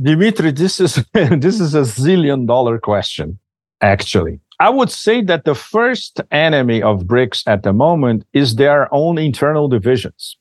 Dimitri, 0.00 0.50
this 0.50 0.80
is 0.80 1.04
this 1.12 1.60
is 1.60 1.74
a 1.74 1.82
zillion 1.82 2.46
dollar 2.46 2.78
question, 2.78 3.38
actually. 3.80 4.40
I 4.60 4.70
would 4.70 4.90
say 4.90 5.20
that 5.22 5.44
the 5.44 5.54
first 5.54 6.20
enemy 6.30 6.82
of 6.82 7.04
BRICS 7.04 7.42
at 7.46 7.62
the 7.62 7.72
moment 7.72 8.24
is 8.32 8.56
their 8.56 8.92
own 8.94 9.18
internal 9.18 9.68
divisions. 9.68 10.36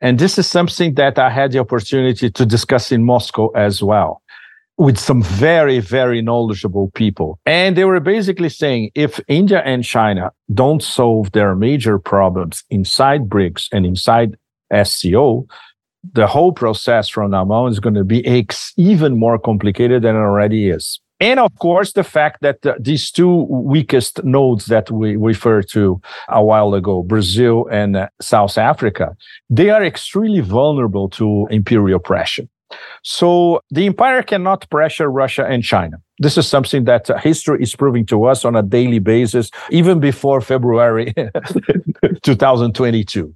And 0.00 0.18
this 0.18 0.38
is 0.38 0.46
something 0.46 0.94
that 0.94 1.18
I 1.18 1.30
had 1.30 1.52
the 1.52 1.58
opportunity 1.58 2.30
to 2.30 2.46
discuss 2.46 2.92
in 2.92 3.04
Moscow 3.04 3.48
as 3.50 3.82
well 3.82 4.22
with 4.78 4.98
some 4.98 5.22
very, 5.22 5.78
very 5.78 6.20
knowledgeable 6.20 6.90
people. 6.94 7.38
And 7.46 7.76
they 7.76 7.84
were 7.84 8.00
basically 8.00 8.50
saying 8.50 8.90
if 8.94 9.18
India 9.26 9.62
and 9.64 9.82
China 9.82 10.32
don't 10.52 10.82
solve 10.82 11.32
their 11.32 11.54
major 11.54 11.98
problems 11.98 12.62
inside 12.68 13.28
BRICS 13.28 13.68
and 13.72 13.86
inside 13.86 14.36
SCO, 14.84 15.46
the 16.12 16.26
whole 16.26 16.52
process 16.52 17.08
from 17.08 17.30
now 17.30 17.50
on 17.50 17.72
is 17.72 17.80
going 17.80 17.94
to 17.94 18.04
be 18.04 18.24
ex- 18.26 18.72
even 18.76 19.18
more 19.18 19.38
complicated 19.38 20.02
than 20.02 20.14
it 20.14 20.18
already 20.18 20.68
is. 20.68 21.00
And 21.18 21.40
of 21.40 21.54
course, 21.58 21.92
the 21.92 22.04
fact 22.04 22.42
that 22.42 22.64
uh, 22.66 22.74
these 22.78 23.10
two 23.10 23.46
weakest 23.48 24.22
nodes 24.22 24.66
that 24.66 24.90
we 24.90 25.16
referred 25.16 25.68
to 25.70 26.00
a 26.28 26.44
while 26.44 26.74
ago, 26.74 27.02
Brazil 27.02 27.66
and 27.70 27.96
uh, 27.96 28.08
South 28.20 28.58
Africa, 28.58 29.16
they 29.48 29.70
are 29.70 29.82
extremely 29.82 30.40
vulnerable 30.40 31.08
to 31.10 31.46
imperial 31.50 32.00
pressure. 32.00 32.44
So 33.02 33.60
the 33.70 33.86
empire 33.86 34.22
cannot 34.22 34.68
pressure 34.68 35.10
Russia 35.10 35.46
and 35.46 35.62
China. 35.62 35.98
This 36.18 36.36
is 36.36 36.46
something 36.48 36.84
that 36.84 37.08
uh, 37.08 37.18
history 37.18 37.62
is 37.62 37.74
proving 37.74 38.04
to 38.06 38.24
us 38.24 38.44
on 38.44 38.56
a 38.56 38.62
daily 38.62 38.98
basis, 38.98 39.50
even 39.70 40.00
before 40.00 40.40
February 40.40 41.14
2022. 42.22 43.34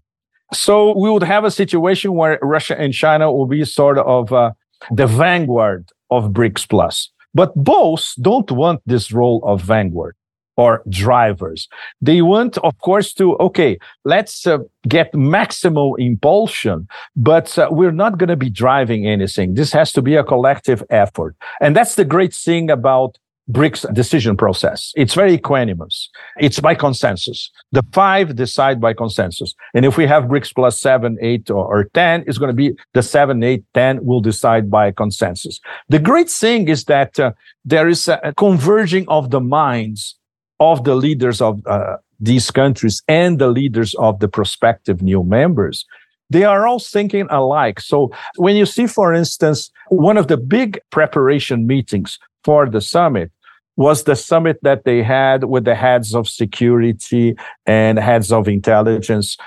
So 0.52 0.98
we 0.98 1.10
would 1.10 1.22
have 1.22 1.44
a 1.44 1.50
situation 1.50 2.14
where 2.14 2.38
Russia 2.42 2.78
and 2.78 2.92
China 2.92 3.32
will 3.32 3.46
be 3.46 3.64
sort 3.64 3.98
of 3.98 4.32
uh, 4.32 4.50
the 4.90 5.06
vanguard 5.06 5.90
of 6.10 6.32
BRICS 6.32 6.68
Plus. 6.68 7.10
But 7.34 7.54
both 7.54 8.14
don't 8.20 8.50
want 8.50 8.80
this 8.86 9.12
role 9.12 9.40
of 9.44 9.62
vanguard 9.62 10.16
or 10.56 10.82
drivers. 10.88 11.68
They 12.02 12.20
want, 12.20 12.58
of 12.58 12.76
course, 12.78 13.14
to, 13.14 13.36
okay, 13.38 13.78
let's 14.04 14.46
uh, 14.46 14.58
get 14.86 15.12
maximal 15.14 15.94
impulsion, 15.98 16.86
but 17.16 17.56
uh, 17.58 17.68
we're 17.70 17.92
not 17.92 18.18
going 18.18 18.28
to 18.28 18.36
be 18.36 18.50
driving 18.50 19.06
anything. 19.06 19.54
This 19.54 19.72
has 19.72 19.92
to 19.92 20.02
be 20.02 20.16
a 20.16 20.24
collective 20.24 20.82
effort. 20.90 21.34
And 21.62 21.74
that's 21.74 21.94
the 21.94 22.04
great 22.04 22.34
thing 22.34 22.70
about 22.70 23.16
BRICS 23.50 23.92
decision 23.94 24.36
process. 24.36 24.92
It's 24.96 25.14
very 25.14 25.36
equanimous. 25.36 26.08
It's 26.38 26.60
by 26.60 26.74
consensus. 26.74 27.50
The 27.72 27.82
five 27.92 28.36
decide 28.36 28.80
by 28.80 28.92
consensus. 28.94 29.54
And 29.74 29.84
if 29.84 29.96
we 29.96 30.06
have 30.06 30.24
BRICS 30.24 30.54
plus 30.54 30.80
seven, 30.80 31.18
eight, 31.20 31.50
or, 31.50 31.64
or 31.64 31.84
10, 31.94 32.24
it's 32.26 32.38
going 32.38 32.48
to 32.48 32.54
be 32.54 32.72
the 32.94 33.02
seven, 33.02 33.42
eight, 33.42 33.64
10 33.74 34.04
will 34.04 34.20
decide 34.20 34.70
by 34.70 34.92
consensus. 34.92 35.60
The 35.88 35.98
great 35.98 36.30
thing 36.30 36.68
is 36.68 36.84
that 36.84 37.18
uh, 37.18 37.32
there 37.64 37.88
is 37.88 38.08
a 38.08 38.32
converging 38.36 39.08
of 39.08 39.30
the 39.30 39.40
minds 39.40 40.16
of 40.60 40.84
the 40.84 40.94
leaders 40.94 41.40
of 41.40 41.66
uh, 41.66 41.96
these 42.18 42.50
countries 42.50 43.02
and 43.08 43.38
the 43.38 43.48
leaders 43.48 43.94
of 43.94 44.20
the 44.20 44.28
prospective 44.28 45.02
new 45.02 45.24
members 45.24 45.86
they 46.32 46.44
are 46.44 46.64
all 46.64 46.78
thinking 46.78 47.26
alike. 47.28 47.80
So 47.80 48.12
when 48.36 48.54
you 48.54 48.64
see, 48.64 48.86
for 48.86 49.12
instance, 49.12 49.70
one 49.88 50.16
of 50.16 50.28
the 50.28 50.36
big 50.36 50.78
preparation 50.90 51.66
meetings 51.66 52.20
for 52.44 52.68
the 52.68 52.80
summit 52.80 53.32
was 53.80 54.04
the 54.04 54.14
summit 54.14 54.58
that 54.60 54.84
they 54.84 55.02
had 55.02 55.44
with 55.44 55.64
the 55.64 55.74
heads 55.74 56.14
of 56.14 56.28
security 56.28 57.34
and 57.64 57.98
heads 57.98 58.30
of 58.30 58.46
intelligence 58.46 59.38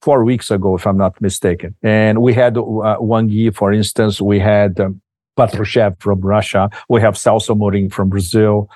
four 0.00 0.24
weeks 0.24 0.50
ago, 0.50 0.74
if 0.74 0.86
I'm 0.86 0.96
not 0.96 1.20
mistaken. 1.20 1.76
And 1.82 2.22
we 2.22 2.32
had 2.32 2.56
uh, 2.56 2.96
Wang 3.00 3.28
Yi, 3.28 3.50
for 3.50 3.70
instance, 3.70 4.18
we 4.18 4.38
had 4.38 4.80
um, 4.80 5.02
Patrushev 5.38 6.00
from 6.00 6.20
Russia, 6.22 6.70
we 6.88 7.02
have 7.02 7.16
Celso 7.16 7.54
Amorim 7.54 7.92
from 7.92 8.08
Brazil, 8.08 8.70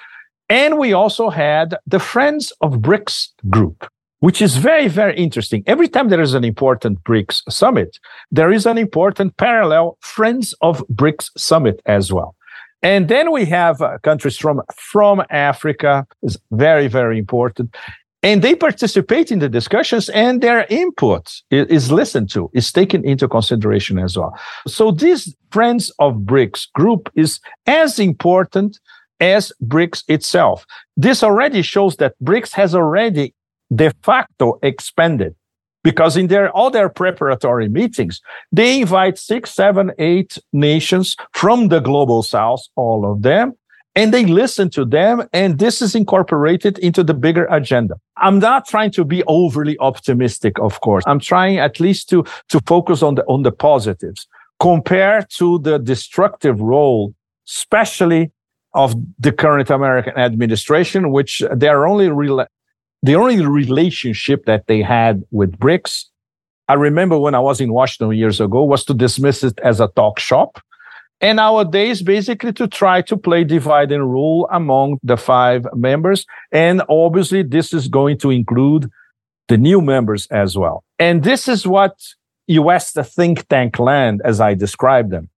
and 0.50 0.76
we 0.76 0.92
also 0.92 1.30
had 1.30 1.74
the 1.86 1.98
Friends 1.98 2.52
of 2.60 2.74
BRICS 2.74 3.28
group, 3.48 3.88
which 4.20 4.42
is 4.42 4.58
very, 4.58 4.86
very 4.86 5.16
interesting. 5.16 5.62
Every 5.66 5.88
time 5.88 6.10
there 6.10 6.20
is 6.20 6.34
an 6.34 6.44
important 6.44 7.02
BRICS 7.04 7.40
summit, 7.50 7.98
there 8.30 8.52
is 8.52 8.66
an 8.66 8.76
important 8.76 9.38
parallel 9.38 9.96
Friends 10.02 10.54
of 10.60 10.84
BRICS 10.88 11.30
summit 11.38 11.80
as 11.86 12.12
well. 12.12 12.35
And 12.82 13.08
then 13.08 13.32
we 13.32 13.44
have 13.46 13.80
uh, 13.80 13.98
countries 14.02 14.36
from, 14.36 14.62
from 14.76 15.22
Africa 15.30 16.06
is 16.22 16.38
very, 16.50 16.88
very 16.88 17.18
important. 17.18 17.74
And 18.22 18.42
they 18.42 18.54
participate 18.54 19.30
in 19.30 19.38
the 19.38 19.48
discussions 19.48 20.08
and 20.08 20.42
their 20.42 20.66
input 20.68 21.32
is, 21.50 21.66
is 21.68 21.92
listened 21.92 22.30
to, 22.30 22.50
is 22.54 22.72
taken 22.72 23.04
into 23.04 23.28
consideration 23.28 23.98
as 23.98 24.16
well. 24.16 24.36
So 24.66 24.90
this 24.90 25.34
Friends 25.50 25.90
of 26.00 26.16
BRICS 26.16 26.72
group 26.72 27.10
is 27.14 27.40
as 27.66 27.98
important 27.98 28.78
as 29.20 29.52
BRICS 29.64 30.04
itself. 30.08 30.66
This 30.96 31.22
already 31.22 31.62
shows 31.62 31.96
that 31.96 32.14
BRICS 32.22 32.52
has 32.52 32.74
already 32.74 33.32
de 33.74 33.90
facto 34.02 34.58
expanded 34.62 35.34
because 35.86 36.16
in 36.16 36.26
their 36.26 36.50
all 36.50 36.70
their 36.70 36.88
preparatory 36.88 37.68
meetings, 37.68 38.20
they 38.50 38.80
invite 38.80 39.16
six, 39.18 39.42
seven, 39.62 39.92
eight 39.98 40.36
nations 40.52 41.16
from 41.32 41.68
the 41.68 41.80
global 41.80 42.20
south, 42.24 42.62
all 42.74 43.00
of 43.10 43.22
them, 43.22 43.52
and 43.94 44.12
they 44.12 44.24
listen 44.26 44.68
to 44.70 44.84
them, 44.84 45.14
and 45.32 45.60
this 45.60 45.80
is 45.80 45.94
incorporated 45.94 46.74
into 46.80 47.04
the 47.04 47.14
bigger 47.14 47.46
agenda. 47.60 47.94
I'm 48.16 48.38
not 48.40 48.66
trying 48.66 48.90
to 48.98 49.04
be 49.04 49.22
overly 49.28 49.76
optimistic, 49.78 50.58
of 50.58 50.80
course. 50.80 51.04
I'm 51.06 51.20
trying 51.20 51.58
at 51.58 51.78
least 51.78 52.08
to 52.10 52.24
to 52.52 52.58
focus 52.66 52.98
on 53.02 53.14
the 53.14 53.24
on 53.34 53.42
the 53.42 53.52
positives 53.52 54.26
compared 54.58 55.30
to 55.38 55.58
the 55.60 55.78
destructive 55.78 56.60
role, 56.60 57.14
especially 57.48 58.32
of 58.74 58.94
the 59.18 59.32
current 59.32 59.70
American 59.70 60.14
administration, 60.18 61.00
which 61.10 61.42
they're 61.60 61.86
only 61.86 62.08
re- 62.10 62.46
the 63.02 63.14
only 63.14 63.44
relationship 63.44 64.46
that 64.46 64.66
they 64.66 64.82
had 64.82 65.22
with 65.30 65.58
BRICS, 65.58 66.06
I 66.68 66.74
remember 66.74 67.18
when 67.18 67.34
I 67.34 67.40
was 67.40 67.60
in 67.60 67.72
Washington 67.72 68.16
years 68.16 68.40
ago, 68.40 68.64
was 68.64 68.84
to 68.86 68.94
dismiss 68.94 69.44
it 69.44 69.58
as 69.60 69.80
a 69.80 69.88
talk 69.88 70.18
shop. 70.18 70.60
And 71.20 71.36
nowadays, 71.36 72.02
basically 72.02 72.52
to 72.54 72.68
try 72.68 73.00
to 73.02 73.16
play 73.16 73.44
divide 73.44 73.90
and 73.90 74.10
rule 74.10 74.48
among 74.50 74.98
the 75.02 75.16
five 75.16 75.66
members. 75.74 76.26
And 76.52 76.82
obviously, 76.88 77.42
this 77.42 77.72
is 77.72 77.88
going 77.88 78.18
to 78.18 78.30
include 78.30 78.90
the 79.48 79.56
new 79.56 79.80
members 79.80 80.26
as 80.26 80.58
well. 80.58 80.84
And 80.98 81.22
this 81.22 81.48
is 81.48 81.66
what 81.66 81.96
US 82.48 82.92
think 82.92 83.48
tank 83.48 83.78
land, 83.78 84.20
as 84.24 84.40
I 84.40 84.54
described 84.54 85.10
them, 85.10 85.30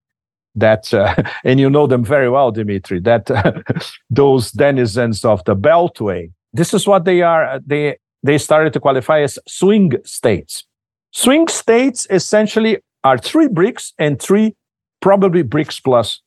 that, 0.55 0.93
uh, 0.93 1.16
and 1.43 1.60
you 1.60 1.70
know 1.70 1.88
them 1.88 2.03
very 2.03 2.30
well, 2.30 2.51
Dimitri, 2.51 2.99
that 3.01 3.32
uh, 3.32 3.53
those 4.10 4.51
denizens 4.51 5.24
of 5.24 5.43
the 5.45 5.55
Beltway, 5.55 6.32
this 6.54 6.74
is 6.74 6.88
what 6.88 7.06
they 7.06 7.22
are. 7.22 7.60
They, 7.66 7.97
they 8.24 8.38
started 8.38 8.74
to 8.74 8.80
qualify 8.80 9.22
as 9.22 9.39
swing 9.47 9.93
states. 10.04 10.66
Swing 11.12 11.47
states 11.47 12.08
essentially 12.10 12.78
are 13.04 13.18
three 13.18 13.47
BRICS 13.47 13.93
and 13.97 14.22
three 14.22 14.56
probably 15.02 15.43
BRICS 15.43 15.84
plus 15.84 16.22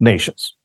nations. 0.00 0.56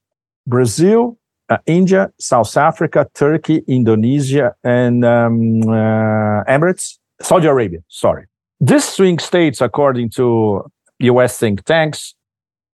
Brazil, 0.46 1.18
uh, 1.50 1.58
India, 1.66 2.12
South 2.20 2.56
Africa, 2.58 3.08
Turkey, 3.14 3.64
Indonesia, 3.68 4.56
and 4.64 5.04
um, 5.04 5.62
uh, 5.64 6.44
Emirates, 6.46 6.98
Saudi 7.22 7.48
Arabia, 7.48 7.80
sorry. 7.88 8.26
This 8.60 8.88
swing 8.90 9.20
states, 9.20 9.62
according 9.62 10.10
to 10.12 10.66
US 11.00 11.38
think 11.38 11.64
tanks, 11.64 12.16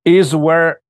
is 0.05 0.35
where 0.35 0.81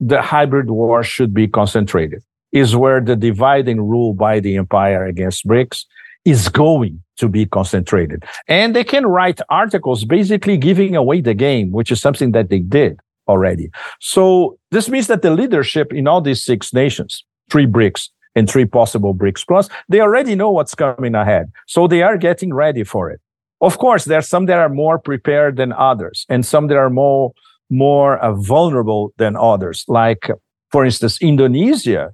the 0.00 0.22
hybrid 0.22 0.70
war 0.70 1.02
should 1.02 1.32
be 1.32 1.46
concentrated, 1.46 2.22
is 2.54 2.74
where 2.74 3.00
the 3.00 3.16
dividing 3.16 3.80
rule 3.80 4.14
by 4.14 4.40
the 4.40 4.56
empire 4.56 5.04
against 5.04 5.46
BRICS 5.46 5.84
is 6.24 6.48
going 6.48 7.02
to 7.18 7.28
be 7.28 7.44
concentrated. 7.44 8.24
And 8.48 8.74
they 8.74 8.84
can 8.84 9.04
write 9.04 9.40
articles 9.50 10.04
basically 10.04 10.56
giving 10.56 10.96
away 10.96 11.20
the 11.20 11.34
game, 11.34 11.72
which 11.72 11.90
is 11.90 12.00
something 12.00 12.32
that 12.32 12.48
they 12.48 12.60
did 12.60 12.98
already. 13.28 13.70
So 14.00 14.56
this 14.70 14.88
means 14.88 15.08
that 15.08 15.22
the 15.22 15.32
leadership 15.32 15.92
in 15.92 16.06
all 16.06 16.20
these 16.20 16.42
six 16.42 16.72
nations, 16.72 17.24
three 17.50 17.66
BRICS 17.66 18.08
and 18.36 18.48
three 18.48 18.64
possible 18.64 19.14
BRICS 19.14 19.46
plus, 19.46 19.68
they 19.88 20.00
already 20.00 20.34
know 20.34 20.50
what's 20.50 20.74
coming 20.74 21.14
ahead. 21.14 21.50
So 21.66 21.86
they 21.88 22.02
are 22.02 22.16
getting 22.16 22.54
ready 22.54 22.84
for 22.84 23.10
it. 23.10 23.20
Of 23.60 23.78
course, 23.78 24.04
there 24.04 24.18
are 24.18 24.22
some 24.22 24.46
that 24.46 24.58
are 24.58 24.68
more 24.68 24.98
prepared 24.98 25.56
than 25.56 25.72
others 25.72 26.24
and 26.28 26.46
some 26.46 26.68
that 26.68 26.76
are 26.76 26.90
more, 26.90 27.32
more 27.68 28.18
uh, 28.18 28.32
vulnerable 28.34 29.12
than 29.16 29.36
others. 29.36 29.84
Like, 29.88 30.30
for 30.70 30.84
instance, 30.84 31.20
Indonesia, 31.20 32.12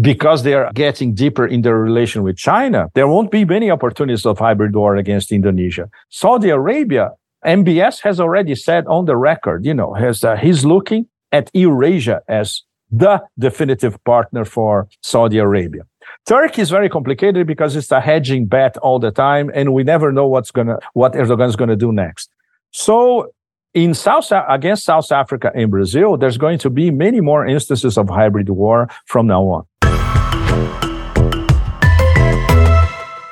because 0.00 0.42
they 0.42 0.54
are 0.54 0.72
getting 0.72 1.14
deeper 1.14 1.46
in 1.46 1.62
their 1.62 1.78
relation 1.78 2.22
with 2.22 2.36
China, 2.36 2.88
there 2.94 3.06
won't 3.06 3.30
be 3.30 3.44
many 3.44 3.70
opportunities 3.70 4.26
of 4.26 4.38
hybrid 4.38 4.74
war 4.74 4.96
against 4.96 5.32
Indonesia. 5.32 5.88
Saudi 6.08 6.50
Arabia 6.50 7.10
MBS 7.44 8.00
has 8.00 8.20
already 8.20 8.54
said 8.54 8.86
on 8.86 9.04
the 9.04 9.16
record, 9.16 9.64
you 9.64 9.74
know, 9.74 9.92
has 9.94 10.24
uh, 10.24 10.36
he's 10.36 10.64
looking 10.64 11.06
at 11.30 11.50
Eurasia 11.52 12.22
as 12.26 12.62
the 12.90 13.22
definitive 13.38 14.02
partner 14.04 14.44
for 14.44 14.88
Saudi 15.02 15.38
Arabia. 15.38 15.82
Turkey 16.26 16.62
is 16.62 16.70
very 16.70 16.88
complicated 16.88 17.46
because 17.46 17.76
it's 17.76 17.90
a 17.90 18.00
hedging 18.00 18.46
bet 18.46 18.76
all 18.78 18.98
the 18.98 19.10
time, 19.10 19.50
and 19.54 19.74
we 19.74 19.82
never 19.82 20.10
know 20.10 20.26
what's 20.26 20.50
gonna 20.50 20.78
what 20.94 21.12
Erdogan 21.12 21.48
is 21.48 21.56
gonna 21.56 21.76
do 21.76 21.92
next. 21.92 22.30
So 22.70 23.32
in 23.74 23.92
South 23.92 24.32
against 24.48 24.84
South 24.84 25.10
Africa 25.10 25.50
and 25.54 25.70
Brazil, 25.70 26.16
there's 26.16 26.38
going 26.38 26.58
to 26.60 26.70
be 26.70 26.90
many 26.90 27.20
more 27.20 27.44
instances 27.46 27.98
of 27.98 28.08
hybrid 28.08 28.48
war 28.48 28.88
from 29.06 29.26
now 29.26 29.42
on. 29.42 29.64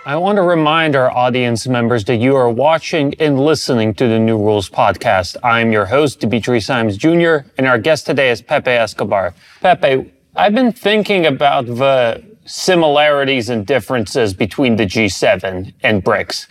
I 0.05 0.17
want 0.17 0.37
to 0.37 0.43
remind 0.43 0.95
our 0.95 1.11
audience 1.11 1.67
members 1.67 2.05
that 2.05 2.17
you 2.17 2.37
are 2.37 2.51
watching 2.51 3.15
and 3.19 3.41
listening 3.41 3.95
to 3.95 4.07
the 4.09 4.19
New 4.19 4.37
Rules 4.37 4.69
podcast. 4.69 5.37
I'm 5.43 5.73
your 5.73 5.87
host, 5.87 6.21
Dimitri 6.21 6.61
Simes 6.61 6.99
Jr., 6.99 7.49
and 7.57 7.67
our 7.67 7.79
guest 7.79 8.05
today 8.05 8.31
is 8.31 8.43
Pepe 8.43 8.71
Escobar. 8.71 9.33
Pepe, 9.63 10.13
I've 10.37 10.55
been 10.55 10.73
thinking 10.73 11.25
about 11.25 11.67
the 11.67 12.23
similarities 12.45 13.49
and 13.49 13.67
differences 13.67 14.35
between 14.35 14.77
the 14.77 14.85
G7 14.85 15.73
and 15.83 16.05
BRICS. 16.05 16.47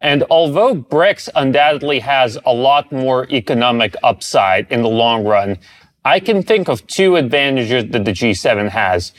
And 0.00 0.22
although 0.30 0.74
BRICS 0.74 1.28
undoubtedly 1.34 1.98
has 2.00 2.38
a 2.46 2.52
lot 2.54 2.92
more 2.92 3.26
economic 3.30 3.96
upside 4.02 4.70
in 4.70 4.82
the 4.82 4.88
long 4.88 5.24
run, 5.24 5.58
I 6.04 6.20
can 6.20 6.42
think 6.42 6.68
of 6.68 6.86
two 6.86 7.16
advantages 7.16 7.90
that 7.90 8.04
the 8.04 8.12
G7 8.12 8.68
has. 8.68 9.12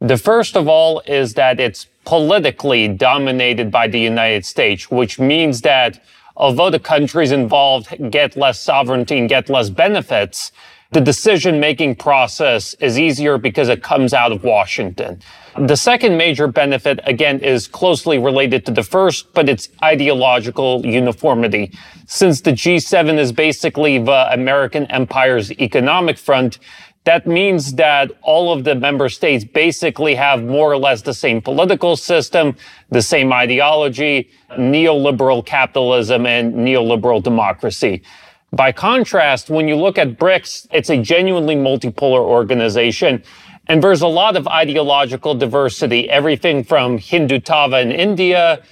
The 0.00 0.16
first 0.16 0.56
of 0.56 0.66
all 0.66 1.02
is 1.06 1.34
that 1.34 1.60
it's 1.60 1.86
politically 2.06 2.88
dominated 2.88 3.70
by 3.70 3.86
the 3.86 4.00
United 4.00 4.46
States, 4.46 4.90
which 4.90 5.18
means 5.18 5.60
that 5.60 6.02
although 6.36 6.70
the 6.70 6.78
countries 6.78 7.32
involved 7.32 8.10
get 8.10 8.34
less 8.34 8.58
sovereignty 8.58 9.18
and 9.18 9.28
get 9.28 9.50
less 9.50 9.68
benefits, 9.68 10.52
the 10.92 11.02
decision 11.02 11.60
making 11.60 11.96
process 11.96 12.74
is 12.80 12.98
easier 12.98 13.36
because 13.36 13.68
it 13.68 13.82
comes 13.82 14.14
out 14.14 14.32
of 14.32 14.42
Washington. 14.42 15.20
The 15.56 15.76
second 15.76 16.16
major 16.16 16.48
benefit, 16.48 16.98
again, 17.04 17.38
is 17.40 17.68
closely 17.68 18.18
related 18.18 18.66
to 18.66 18.72
the 18.72 18.82
first, 18.82 19.32
but 19.34 19.48
it's 19.48 19.68
ideological 19.84 20.84
uniformity. 20.84 21.72
Since 22.06 22.40
the 22.40 22.52
G7 22.52 23.18
is 23.18 23.30
basically 23.30 23.98
the 23.98 24.32
American 24.32 24.86
empire's 24.86 25.52
economic 25.52 26.18
front, 26.18 26.58
that 27.04 27.26
means 27.26 27.74
that 27.74 28.12
all 28.22 28.52
of 28.52 28.64
the 28.64 28.74
member 28.74 29.08
states 29.08 29.44
basically 29.44 30.14
have 30.14 30.42
more 30.42 30.70
or 30.70 30.76
less 30.76 31.02
the 31.02 31.14
same 31.14 31.40
political 31.40 31.96
system, 31.96 32.56
the 32.90 33.00
same 33.00 33.32
ideology, 33.32 34.30
neoliberal 34.52 35.44
capitalism 35.44 36.26
and 36.26 36.54
neoliberal 36.54 37.22
democracy. 37.22 38.02
By 38.52 38.72
contrast, 38.72 39.48
when 39.48 39.66
you 39.66 39.76
look 39.76 39.96
at 39.96 40.18
BRICS, 40.18 40.66
it's 40.72 40.90
a 40.90 40.96
genuinely 41.00 41.54
multipolar 41.54 42.20
organization. 42.20 43.22
And 43.68 43.82
there's 43.82 44.02
a 44.02 44.08
lot 44.08 44.36
of 44.36 44.48
ideological 44.48 45.34
diversity, 45.34 46.10
everything 46.10 46.64
from 46.64 46.98
Hindutva 46.98 47.80
in 47.80 47.92
India 47.92 48.62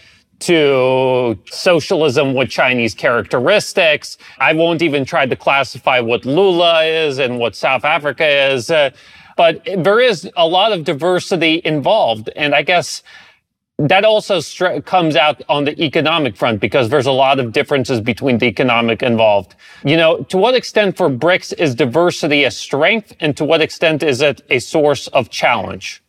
to 0.41 1.39
socialism 1.51 2.35
with 2.35 2.49
Chinese 2.49 2.95
characteristics. 2.95 4.19
I 4.39 4.53
won't 4.53 4.83
even 4.83 5.05
try 5.05 5.27
to 5.27 5.37
classify 5.37 6.01
what 6.01 6.25
Lula 6.25 6.85
is 6.85 7.19
and 7.19 7.39
what 7.39 7.57
South 7.57 7.85
Africa 7.85 8.27
is. 8.53 8.71
Uh, 8.71 8.91
but 9.37 9.67
there 9.77 10.01
is 10.01 10.29
a 10.37 10.47
lot 10.47 10.73
of 10.73 10.85
diversity 10.85 11.63
involved. 11.65 12.29
And 12.35 12.55
I 12.55 12.63
guess 12.63 13.03
that 13.79 14.05
also 14.05 14.41
comes 14.81 15.15
out 15.15 15.41
on 15.49 15.65
the 15.65 15.81
economic 15.81 16.37
front 16.37 16.61
because 16.61 16.89
there's 16.89 17.07
a 17.07 17.13
lot 17.13 17.39
of 17.39 17.53
differences 17.53 18.01
between 18.01 18.39
the 18.39 18.47
economic 18.47 19.03
involved. 19.03 19.55
You 19.85 19.97
know, 19.97 20.25
to 20.25 20.37
what 20.37 20.57
extent 20.57 20.97
for 20.97 21.09
BRICS 21.09 21.55
is 21.59 21.77
diversity 21.77 22.43
a 22.43 22.51
strength 22.51 23.15
and 23.21 23.37
to 23.37 23.45
what 23.45 23.61
extent 23.61 24.03
is 24.03 24.21
it 24.21 24.43
a 24.51 24.59
source 24.59 25.07
of 25.09 25.31
challenge? 25.31 26.03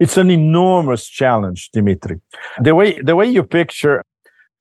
It's 0.00 0.16
an 0.16 0.30
enormous 0.30 1.08
challenge, 1.08 1.70
Dimitri. 1.72 2.20
The 2.60 2.74
way 2.74 3.00
the 3.00 3.16
way 3.16 3.26
you 3.26 3.44
picture 3.44 4.04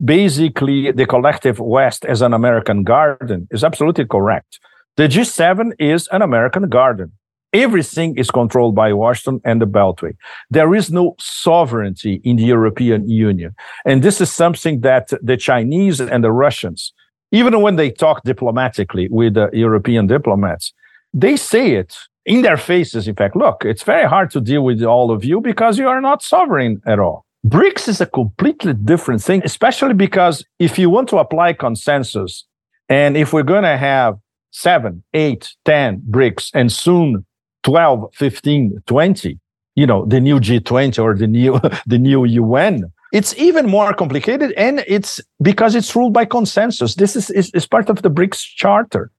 basically 0.04 0.92
the 0.92 1.06
collective 1.06 1.60
West 1.60 2.06
as 2.06 2.22
an 2.22 2.34
American 2.34 2.84
garden 2.84 3.48
is 3.52 3.64
absolutely 3.64 4.06
correct. 4.06 4.60
The 4.98 5.08
G7 5.08 5.74
is 5.80 6.08
an 6.12 6.22
American 6.22 6.70
garden. 6.70 7.12
Everything 7.54 8.18
is 8.18 8.32
controlled 8.32 8.76
by 8.76 8.94
Washington 8.94 9.40
and 9.46 9.62
the 9.62 9.68
Beltway. 9.68 10.16
There 10.50 10.74
is 10.74 10.92
no 10.92 11.16
sovereignty 11.20 12.20
in 12.24 12.38
the 12.38 12.44
European 12.44 13.08
Union. 13.08 13.56
And 13.86 14.02
this 14.02 14.20
is 14.22 14.32
something 14.32 14.82
that 14.82 15.10
the 15.22 15.38
Chinese 15.38 16.02
and 16.02 16.24
the 16.24 16.32
Russians, 16.32 16.94
even 17.32 17.62
when 17.62 17.76
they 17.76 17.92
talk 17.92 18.24
diplomatically 18.24 19.08
with 19.10 19.36
the 19.36 19.50
European 19.54 20.08
diplomats, 20.08 20.74
they 21.14 21.38
say 21.38 21.76
it 21.76 21.96
in 22.26 22.42
their 22.42 22.58
faces, 22.58 23.08
in 23.08 23.16
fact, 23.16 23.36
look, 23.36 23.64
it's 23.66 23.84
very 23.84 24.08
hard 24.08 24.32
to 24.32 24.42
deal 24.42 24.64
with 24.64 24.82
all 24.84 25.12
of 25.12 25.26
you 25.26 25.42
because 25.42 25.78
you 25.78 25.88
are 25.88 26.02
not 26.02 26.24
sovereign 26.24 26.82
at 26.86 27.00
all. 27.00 27.26
BRICS 27.46 27.90
is 27.90 28.02
a 28.02 28.06
completely 28.06 28.74
different 28.74 29.22
thing, 29.22 29.42
especially 29.44 29.94
because 29.94 30.46
if 30.60 30.80
you 30.80 30.90
want 30.90 31.10
to 31.10 31.18
apply 31.18 31.54
consensus, 31.54 32.46
and 32.88 33.18
if 33.18 33.34
we're 33.34 33.44
going 33.44 33.64
to 33.64 33.78
have 33.78 34.18
seven, 34.52 35.04
eight, 35.14 35.54
10 35.66 36.04
BRICS, 36.10 36.52
and 36.54 36.72
soon 36.72 37.26
12, 37.64 38.14
15, 38.14 38.84
20, 38.86 39.40
you 39.76 39.86
know, 39.86 40.06
the 40.06 40.22
new 40.22 40.40
G20 40.40 41.04
or 41.04 41.16
the 41.16 41.28
new, 41.28 41.60
the 41.88 41.98
new 41.98 42.24
UN, 42.24 42.92
it's 43.12 43.36
even 43.38 43.68
more 43.68 43.94
complicated. 43.94 44.54
And 44.54 44.84
it's 44.88 45.20
because 45.42 45.76
it's 45.76 45.94
ruled 45.96 46.14
by 46.14 46.26
consensus. 46.26 46.96
This 46.96 47.16
is, 47.16 47.30
is, 47.32 47.52
is 47.54 47.68
part 47.68 47.90
of 47.90 48.04
the 48.04 48.10
BRICS 48.10 48.42
charter. 48.56 49.12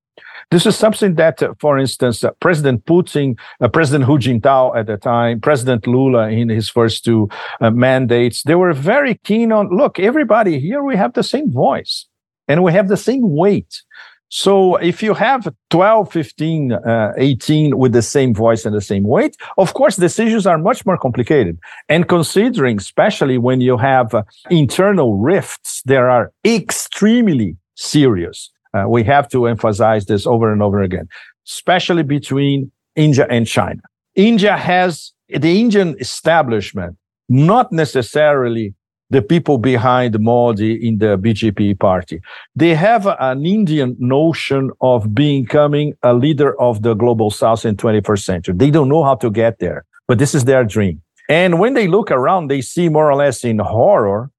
This 0.51 0.67
is 0.67 0.77
something 0.77 1.15
that, 1.17 1.43
uh, 1.43 1.55
for 1.59 1.79
instance, 1.79 2.25
uh, 2.25 2.31
President 2.41 2.85
Putin, 2.85 3.39
uh, 3.61 3.69
President 3.69 4.05
Hu 4.05 4.19
Jintao 4.19 4.77
at 4.77 4.87
the 4.87 4.97
time, 4.97 5.41
President 5.41 5.87
Lula 5.87 6.29
in 6.29 6.49
his 6.49 6.69
first 6.69 7.05
two 7.05 7.29
uh, 7.61 7.71
mandates, 7.71 8.43
they 8.43 8.55
were 8.55 8.73
very 8.73 9.17
keen 9.25 9.53
on 9.53 9.69
look, 9.69 9.99
everybody 9.99 10.59
here, 10.61 10.83
we 10.83 10.97
have 10.97 11.15
the 11.15 11.23
same 11.23 11.51
voice 11.51 12.07
and 12.49 12.63
we 12.63 12.73
have 12.73 12.89
the 12.89 12.97
same 12.97 13.23
weight. 13.35 13.83
So 14.29 14.75
if 14.77 15.01
you 15.01 15.15
have 15.15 15.49
12, 15.71 16.13
15, 16.13 16.73
uh, 16.73 17.13
18 17.17 17.79
with 17.79 17.93
the 17.93 18.03
same 18.03 18.35
voice 18.35 18.65
and 18.65 18.75
the 18.75 18.81
same 18.81 19.05
weight, 19.05 19.37
of 19.59 19.75
course, 19.75 19.95
decisions 19.95 20.45
are 20.45 20.59
much 20.59 20.85
more 20.85 20.99
complicated. 20.99 21.57
And 21.89 22.09
considering, 22.09 22.79
especially 22.79 23.39
when 23.39 23.61
you 23.61 23.77
have 23.77 24.13
uh, 24.13 24.25
internal 24.51 25.19
rifts, 25.19 25.83
there 25.85 26.11
are 26.11 26.33
extremely 26.45 27.57
serious. 27.77 28.51
Uh, 28.75 28.87
we 28.89 29.05
have 29.05 29.29
to 29.29 29.47
emphasize 29.47 30.07
this 30.07 30.27
over 30.27 30.53
and 30.53 30.63
over 30.63 30.81
again. 30.83 31.09
especially 31.47 32.03
between 32.03 32.71
India 32.97 33.27
and 33.31 33.47
China. 33.47 33.81
India 34.15 34.57
has 34.57 35.13
the 35.29 35.61
Indian 35.61 35.97
establishment, 36.01 36.97
not 37.29 37.73
necessarily 37.73 38.75
the 39.11 39.21
people 39.21 39.59
behind 39.59 40.19
Modi 40.19 40.89
in 40.89 40.99
the 40.99 41.19
BJP 41.19 41.79
party. 41.79 42.21
They 42.57 42.75
have 42.75 43.07
an 43.21 43.45
Indian 43.45 43.97
notion 43.99 44.71
of 44.81 45.15
becoming 45.15 45.95
a 46.03 46.15
leader 46.15 46.59
of 46.61 46.83
the 46.83 46.95
global 46.95 47.31
south 47.31 47.65
in 47.67 47.77
21st 47.77 48.25
century. 48.25 48.55
They 48.57 48.71
don't 48.71 48.89
know 48.89 49.05
how 49.05 49.17
to 49.17 49.31
get 49.31 49.59
there, 49.59 49.85
but 50.09 50.19
this 50.19 50.35
is 50.35 50.45
their 50.45 50.65
dream. 50.65 51.03
And 51.29 51.59
when 51.59 51.75
they 51.75 51.87
look 51.89 52.11
around, 52.11 52.49
they 52.49 52.61
see 52.61 52.89
more 52.89 53.11
or 53.11 53.17
less 53.17 53.45
in 53.45 53.59
horror, 53.59 54.31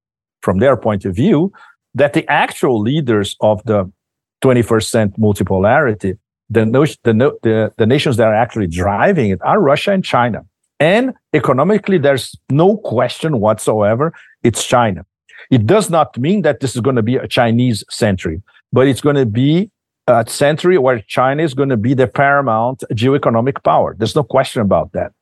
from 0.42 0.60
their 0.60 0.78
point 0.78 1.06
of 1.06 1.16
view, 1.16 1.52
that 1.94 2.14
the 2.14 2.28
actual 2.30 2.80
leaders 2.82 3.36
of 3.42 3.64
the 3.66 3.92
21st 4.44 4.86
century 4.86 5.18
multipolarity, 5.20 6.18
the, 6.50 6.66
the, 6.66 7.38
the, 7.42 7.74
the 7.78 7.86
nations 7.86 8.18
that 8.18 8.28
are 8.28 8.34
actually 8.34 8.68
driving 8.68 9.32
it 9.32 9.40
are 9.44 9.60
Russia 9.60 9.92
and 9.92 10.04
China. 10.04 10.46
And 10.80 11.14
economically, 11.34 11.98
there's 11.98 12.36
no 12.50 12.78
question 12.78 13.40
whatsoever, 13.40 14.14
it's 14.44 14.66
China. 14.66 15.06
It 15.50 15.66
does 15.66 15.90
not 15.90 16.18
mean 16.18 16.42
that 16.42 16.60
this 16.60 16.76
is 16.76 16.82
going 16.82 16.96
to 16.96 17.04
be 17.04 17.16
a 17.16 17.28
Chinese 17.28 17.84
century, 17.90 18.42
but 18.74 18.88
it's 18.88 19.02
going 19.02 19.16
to 19.16 19.26
be 19.26 19.72
a 20.08 20.26
century 20.28 20.78
where 20.78 21.00
China 21.08 21.44
is 21.44 21.54
going 21.54 21.70
to 21.70 21.78
be 21.78 21.94
the 21.94 22.08
paramount 22.08 22.84
geoeconomic 22.92 23.64
power. 23.64 23.96
There's 23.98 24.16
no 24.16 24.24
question 24.24 24.62
about 24.62 24.92
that. 24.94 25.14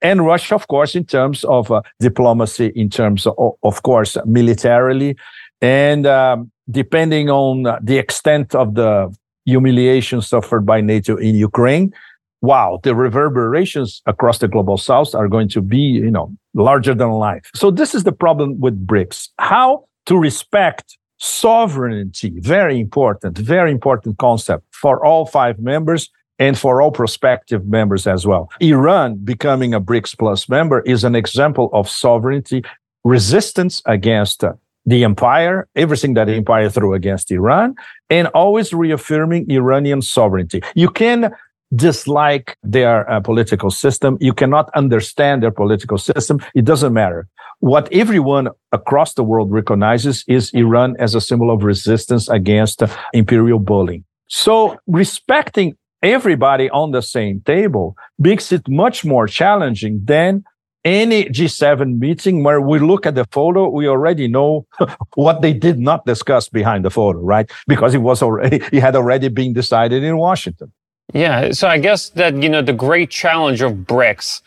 And 0.00 0.24
Russia, 0.24 0.54
of 0.54 0.68
course, 0.68 0.94
in 0.94 1.04
terms 1.04 1.42
of 1.44 1.72
uh, 1.72 1.82
diplomacy, 1.98 2.72
in 2.76 2.88
terms 2.88 3.26
of, 3.26 3.54
of 3.62 3.82
course, 3.82 4.16
militarily, 4.24 5.16
and 5.60 6.06
um, 6.06 6.52
depending 6.70 7.30
on 7.30 7.64
the 7.82 7.98
extent 7.98 8.54
of 8.54 8.74
the 8.74 9.14
humiliation 9.44 10.20
suffered 10.20 10.66
by 10.66 10.80
NATO 10.80 11.16
in 11.16 11.34
Ukraine, 11.34 11.92
wow, 12.40 12.78
the 12.82 12.94
reverberations 12.94 14.02
across 14.06 14.38
the 14.38 14.48
global 14.48 14.76
south 14.76 15.14
are 15.14 15.28
going 15.28 15.48
to 15.48 15.60
be, 15.60 15.78
you 15.78 16.10
know, 16.10 16.34
larger 16.54 16.94
than 16.94 17.10
life. 17.10 17.50
So 17.54 17.70
this 17.70 17.94
is 17.94 18.04
the 18.04 18.12
problem 18.12 18.60
with 18.60 18.86
BRICS. 18.86 19.28
How 19.38 19.86
to 20.06 20.16
respect 20.16 20.96
sovereignty, 21.18 22.32
very 22.38 22.78
important, 22.78 23.36
very 23.38 23.72
important 23.72 24.18
concept 24.18 24.64
for 24.70 25.04
all 25.04 25.26
five 25.26 25.58
members 25.58 26.10
and 26.38 26.56
for 26.56 26.80
all 26.80 26.92
prospective 26.92 27.66
members 27.66 28.06
as 28.06 28.24
well. 28.24 28.48
Iran 28.60 29.16
becoming 29.16 29.74
a 29.74 29.80
BRICS 29.80 30.16
plus 30.16 30.48
member 30.48 30.80
is 30.80 31.02
an 31.02 31.16
example 31.16 31.70
of 31.72 31.88
sovereignty, 31.88 32.62
resistance 33.04 33.82
against 33.86 34.44
uh, 34.44 34.52
the 34.88 35.04
empire, 35.04 35.68
everything 35.76 36.14
that 36.14 36.24
the 36.24 36.34
empire 36.34 36.70
threw 36.70 36.94
against 36.94 37.30
Iran, 37.30 37.74
and 38.08 38.26
always 38.28 38.72
reaffirming 38.72 39.50
Iranian 39.50 40.00
sovereignty. 40.00 40.62
You 40.74 40.88
can 40.88 41.30
dislike 41.74 42.56
their 42.62 43.08
uh, 43.10 43.20
political 43.20 43.70
system. 43.70 44.16
You 44.20 44.32
cannot 44.32 44.70
understand 44.74 45.42
their 45.42 45.50
political 45.50 45.98
system. 45.98 46.40
It 46.54 46.64
doesn't 46.64 46.94
matter. 46.94 47.28
What 47.60 47.92
everyone 47.92 48.48
across 48.72 49.12
the 49.12 49.24
world 49.24 49.52
recognizes 49.52 50.24
is 50.26 50.50
Iran 50.54 50.96
as 50.98 51.14
a 51.14 51.20
symbol 51.20 51.50
of 51.50 51.64
resistance 51.64 52.28
against 52.30 52.82
uh, 52.82 52.88
imperial 53.12 53.58
bullying. 53.58 54.04
So 54.28 54.78
respecting 54.86 55.76
everybody 56.02 56.70
on 56.70 56.92
the 56.92 57.02
same 57.02 57.42
table 57.42 57.94
makes 58.18 58.52
it 58.52 58.62
much 58.68 59.04
more 59.04 59.26
challenging 59.26 60.00
than 60.04 60.44
any 60.88 61.24
G7 61.26 61.98
meeting 61.98 62.42
where 62.42 62.60
we 62.60 62.78
look 62.78 63.06
at 63.06 63.14
the 63.14 63.26
photo, 63.30 63.68
we 63.68 63.88
already 63.88 64.28
know 64.28 64.66
what 65.14 65.42
they 65.42 65.52
did 65.52 65.78
not 65.78 66.06
discuss 66.06 66.48
behind 66.48 66.84
the 66.84 66.90
photo, 66.90 67.20
right? 67.20 67.50
Because 67.66 67.94
it 67.94 67.98
was 67.98 68.22
already, 68.22 68.56
it 68.72 68.80
had 68.80 68.96
already 68.96 69.28
been 69.28 69.52
decided 69.52 70.02
in 70.02 70.16
Washington. 70.16 70.72
Yeah. 71.14 71.52
So 71.52 71.68
I 71.68 71.78
guess 71.78 72.10
that, 72.10 72.42
you 72.42 72.48
know, 72.48 72.62
the 72.62 72.72
great 72.72 73.10
challenge 73.10 73.62
of 73.62 73.72
BRICS 73.72 74.42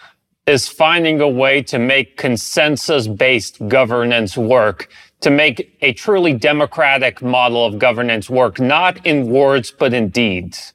is 0.47 0.67
finding 0.67 1.21
a 1.21 1.29
way 1.29 1.61
to 1.63 1.79
make 1.79 2.17
consensus 2.17 3.07
based 3.07 3.67
governance 3.67 4.37
work, 4.37 4.89
to 5.21 5.29
make 5.29 5.77
a 5.81 5.93
truly 5.93 6.33
democratic 6.33 7.21
model 7.21 7.65
of 7.65 7.79
governance 7.79 8.29
work, 8.29 8.59
not 8.59 9.05
in 9.05 9.29
words, 9.29 9.71
but 9.71 9.93
in 9.93 10.09
deeds. 10.09 10.73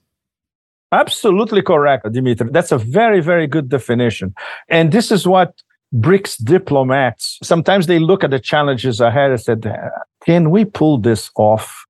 Absolutely 0.93 1.63
correct, 1.63 2.11
Dimitri. 2.13 2.49
That's 2.51 2.73
a 2.73 2.79
very, 2.79 3.21
very 3.21 3.47
good 3.47 3.69
definition. 3.69 4.35
And 4.69 4.93
this 4.93 5.11
is 5.11 5.27
what 5.27 5.63
BRICS 5.95 6.45
diplomats 6.45 7.39
sometimes 7.43 7.87
they 7.87 7.99
look 7.99 8.25
at 8.25 8.31
the 8.31 8.41
challenges 8.41 9.01
ahead 9.01 9.31
and 9.31 9.41
said, 9.41 9.91
can 10.25 10.51
we 10.51 10.65
pull 10.65 10.99
this 10.99 11.31
off? 11.37 11.87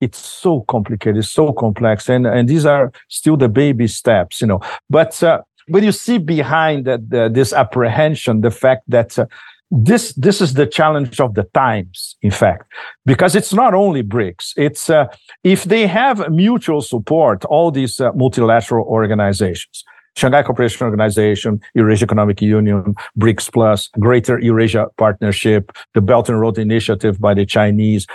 It's 0.00 0.18
so 0.18 0.62
complicated, 0.62 1.24
so 1.24 1.52
complex. 1.52 2.08
And, 2.08 2.26
and 2.26 2.48
these 2.48 2.66
are 2.66 2.92
still 3.08 3.36
the 3.36 3.48
baby 3.48 3.86
steps, 3.86 4.40
you 4.40 4.46
know. 4.46 4.60
But 4.90 5.22
uh, 5.22 5.42
when 5.68 5.84
you 5.84 5.92
see 5.92 6.18
behind 6.18 6.84
that, 6.86 7.08
the, 7.08 7.30
this 7.32 7.52
apprehension, 7.52 8.40
the 8.40 8.50
fact 8.50 8.82
that 8.88 9.18
uh, 9.18 9.26
this 9.70 10.12
this 10.14 10.40
is 10.40 10.54
the 10.54 10.66
challenge 10.66 11.20
of 11.20 11.34
the 11.34 11.44
times 11.54 12.16
in 12.22 12.30
fact 12.30 12.70
because 13.06 13.34
it's 13.34 13.52
not 13.52 13.74
only 13.74 14.02
brics. 14.02 14.52
It's 14.56 14.90
uh, 14.90 15.06
if 15.42 15.64
they 15.64 15.86
have 15.86 16.30
mutual 16.30 16.80
support 16.82 17.44
all 17.46 17.70
these 17.70 18.00
uh, 18.00 18.12
multilateral 18.12 18.86
organizations 18.86 19.84
shanghai 20.16 20.42
cooperation 20.42 20.84
organization 20.84 21.60
eurasia 21.74 22.04
economic 22.04 22.40
union 22.40 22.94
brics 23.18 23.52
plus 23.52 23.88
greater 23.98 24.38
eurasia 24.38 24.86
partnership 24.96 25.72
the 25.94 26.00
belt 26.00 26.28
and 26.28 26.40
road 26.40 26.56
initiative 26.56 27.20
by 27.20 27.34
the 27.34 27.44
chinese 27.44 28.06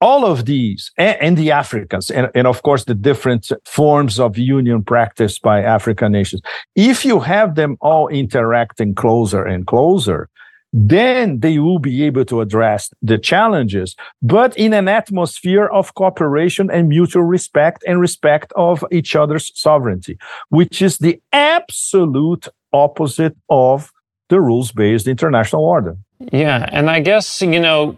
all 0.00 0.24
of 0.24 0.44
these 0.44 0.90
and, 0.98 1.16
and 1.20 1.36
the 1.36 1.50
africans 1.50 2.10
and, 2.10 2.30
and 2.34 2.46
of 2.46 2.62
course 2.62 2.84
the 2.84 2.94
different 2.94 3.50
forms 3.64 4.18
of 4.18 4.38
union 4.38 4.82
practiced 4.82 5.42
by 5.42 5.62
african 5.62 6.12
nations. 6.12 6.42
If 6.74 7.04
you 7.04 7.20
have 7.20 7.54
them 7.54 7.76
all 7.80 8.08
interacting 8.08 8.94
closer 8.94 9.44
and 9.44 9.66
closer 9.66 10.28
then 10.72 11.40
they 11.40 11.58
will 11.58 11.78
be 11.78 12.04
able 12.04 12.24
to 12.24 12.40
address 12.40 12.92
the 13.00 13.18
challenges, 13.18 13.96
but 14.22 14.56
in 14.56 14.72
an 14.72 14.88
atmosphere 14.88 15.66
of 15.66 15.94
cooperation 15.94 16.70
and 16.70 16.88
mutual 16.88 17.22
respect 17.22 17.82
and 17.86 18.00
respect 18.00 18.52
of 18.56 18.84
each 18.90 19.16
other's 19.16 19.52
sovereignty, 19.58 20.18
which 20.48 20.82
is 20.82 20.98
the 20.98 21.20
absolute 21.32 22.48
opposite 22.72 23.36
of 23.48 23.92
the 24.28 24.40
rules 24.40 24.72
based 24.72 25.06
international 25.06 25.64
order. 25.64 25.96
Yeah. 26.32 26.68
And 26.72 26.90
I 26.90 27.00
guess, 27.00 27.40
you 27.40 27.60
know, 27.60 27.96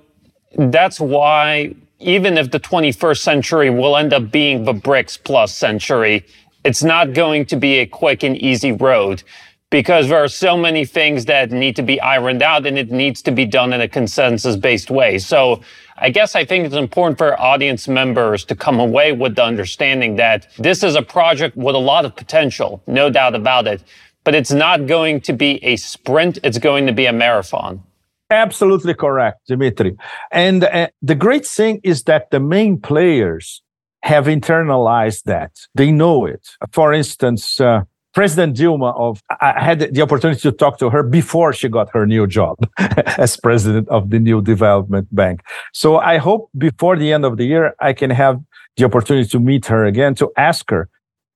that's 0.57 1.01
why 1.01 1.75
even 2.01 2.39
if 2.39 2.51
the 2.51 2.61
21st 2.61 3.19
century 3.19 3.71
will 3.71 3.97
end 3.97 4.13
up 4.13 4.31
being 4.31 4.65
the 4.65 4.73
BRICS 4.73 5.25
plus 5.25 5.55
century, 5.55 6.25
it's 6.65 6.83
not 6.83 7.13
going 7.13 7.47
to 7.47 7.57
be 7.57 7.79
a 7.79 7.87
quick 7.87 8.23
and 8.23 8.37
easy 8.37 8.73
road 8.73 9.23
because 9.71 10.09
there 10.09 10.23
are 10.23 10.29
so 10.29 10.57
many 10.57 10.85
things 10.85 11.27
that 11.27 11.51
need 11.51 11.77
to 11.77 11.83
be 11.83 12.01
ironed 12.01 12.43
out 12.43 12.67
and 12.67 12.79
it 12.79 12.91
needs 12.91 13.21
to 13.23 13.31
be 13.31 13.45
done 13.45 13.73
in 13.73 13.81
a 13.81 13.89
consensus 13.89 14.57
based 14.57 14.91
way. 14.91 15.19
So 15.19 15.61
I 15.99 16.11
guess 16.11 16.35
I 16.35 16.45
think 16.45 16.65
it's 16.65 16.75
important 16.75 17.19
for 17.19 17.39
audience 17.41 17.87
members 17.89 18.45
to 18.47 18.55
come 18.55 18.81
away 18.81 19.13
with 19.13 19.37
the 19.37 19.45
understanding 19.45 20.17
that 20.17 20.47
this 20.59 20.83
is 20.83 20.95
a 20.95 21.03
project 21.03 21.57
with 21.57 21.75
a 21.75 21.79
lot 21.79 22.05
of 22.05 22.17
potential, 22.17 22.83
no 22.87 23.11
doubt 23.11 23.35
about 23.35 23.67
it, 23.67 23.83
but 24.25 24.35
it's 24.35 24.53
not 24.53 24.87
going 24.87 25.21
to 25.23 25.33
be 25.33 25.63
a 25.65 25.77
sprint. 25.77 26.39
It's 26.43 26.59
going 26.59 26.87
to 26.87 26.93
be 26.93 27.07
a 27.07 27.13
marathon. 27.13 27.83
Absolutely 28.31 28.95
correct, 28.95 29.47
Dimitri. 29.49 29.97
And 30.31 30.65
uh, 30.65 30.89
the 31.01 31.15
great 31.15 31.47
thing 31.47 31.81
is 31.83 32.05
that 32.05 32.31
the 32.31 32.41
main 32.41 32.81
players 32.81 33.63
have 34.03 34.27
internalized 34.27 35.25
that. 35.25 35.53
They 35.75 35.91
know 35.91 36.27
it. 36.27 36.47
For 36.73 36.93
instance, 36.93 37.61
uh, 37.61 37.83
President 38.19 38.57
Dilma 38.57 38.99
of 38.99 39.23
I 39.41 39.63
had 39.63 39.95
the 39.95 40.03
opportunity 40.03 40.41
to 40.41 40.51
talk 40.51 40.81
to 40.81 40.91
her 40.91 41.05
before 41.05 41.53
she 41.53 41.69
got 41.69 41.89
her 41.91 42.05
new 42.05 42.27
job 42.27 42.57
as 43.17 43.37
president 43.37 43.89
of 43.91 44.11
the 44.11 44.19
new 44.19 44.43
development 44.43 45.07
bank. 45.15 45.43
So 45.73 45.99
I 45.99 46.17
hope 46.17 46.51
before 46.59 46.97
the 46.97 47.13
end 47.13 47.25
of 47.25 47.37
the 47.37 47.45
year 47.45 47.77
I 47.79 47.93
can 47.93 48.11
have 48.11 48.41
the 48.77 48.87
opportunity 48.87 49.29
to 49.29 49.39
meet 49.39 49.67
her 49.67 49.85
again 49.85 50.17
to 50.17 50.33
ask 50.37 50.69
her 50.71 50.89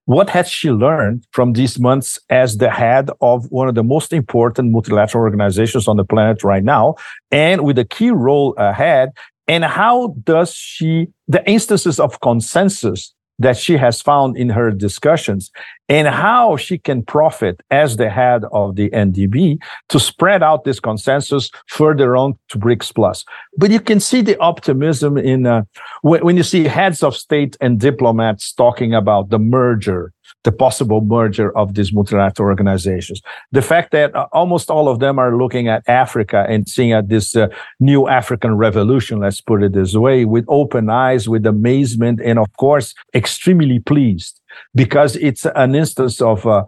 what 0.07 0.29
has 0.31 0.49
she 0.49 0.73
learned 0.73 1.25
from 1.31 1.53
these 1.53 1.79
months 1.79 2.19
as 2.31 2.57
the 2.57 2.71
head 2.71 3.11
of 3.21 3.49
one 3.53 3.69
of 3.69 3.77
the 3.77 3.85
most 3.85 4.13
important 4.13 4.73
multilateral 4.73 5.23
organizations 5.23 5.87
on 5.87 5.97
the 5.97 6.05
planet 6.05 6.43
right 6.43 6.65
now 6.65 6.97
and 7.31 7.63
with 7.65 7.79
a 7.79 7.85
key 7.85 8.11
role 8.11 8.55
ahead 8.59 9.11
and 9.47 9.65
how 9.65 10.17
does 10.25 10.53
she 10.53 11.07
the 11.29 11.49
instances 11.49 12.01
of 12.01 12.21
consensus 12.21 13.15
that 13.43 13.57
she 13.57 13.77
has 13.77 14.01
found 14.01 14.37
in 14.37 14.49
her 14.49 14.71
discussions 14.71 15.51
and 15.89 16.09
how 16.09 16.57
she 16.57 16.79
can 16.79 17.03
profit 17.03 17.61
as 17.71 17.97
the 17.97 18.09
head 18.09 18.45
of 18.53 18.77
the 18.77 18.89
NDB 18.91 19.59
to 19.89 20.01
spread 20.01 20.43
out 20.43 20.65
this 20.65 20.81
consensus 20.81 21.51
further 21.67 22.17
on 22.17 22.39
to 22.49 22.59
BRICS 22.59 22.95
Plus. 22.95 23.25
But 23.57 23.71
you 23.71 23.81
can 23.81 24.01
see 24.01 24.23
the 24.23 24.39
optimism 24.39 25.19
in 25.19 25.47
uh, 25.47 25.65
when, 26.03 26.25
when 26.25 26.37
you 26.37 26.43
see 26.43 26.65
heads 26.65 27.03
of 27.03 27.17
state 27.17 27.57
and 27.61 27.79
diplomats 27.79 28.53
talking 28.53 28.95
about 28.95 29.31
the 29.31 29.39
merger 29.39 30.13
the 30.45 30.53
possible 30.53 31.01
merger 31.01 31.57
of 31.57 31.75
these 31.75 31.93
multilateral 31.93 32.49
organizations. 32.49 33.21
The 33.53 33.63
fact 33.63 33.93
that 33.93 34.15
uh, 34.15 34.27
almost 34.33 34.71
all 34.71 34.89
of 34.89 34.99
them 34.99 35.19
are 35.19 35.37
looking 35.37 35.69
at 35.69 35.89
Africa 35.89 36.47
and 36.49 36.69
seeing 36.69 36.93
at 36.93 37.09
this 37.09 37.37
uh, 37.37 37.49
new 37.81 38.09
African 38.09 38.57
revolution, 38.57 39.21
let's 39.21 39.41
put 39.41 39.63
it 39.63 39.73
this 39.73 39.95
way, 39.95 40.25
with 40.25 40.45
open 40.49 40.91
eyes, 40.91 41.29
with 41.29 41.47
amazement, 41.47 42.21
and 42.23 42.39
of 42.39 42.49
course, 42.57 42.95
extremely 43.15 43.79
pleased 43.79 44.41
because 44.75 45.17
it's 45.17 45.47
an 45.55 45.75
instance 45.75 46.21
of 46.21 46.47
uh, 46.47 46.65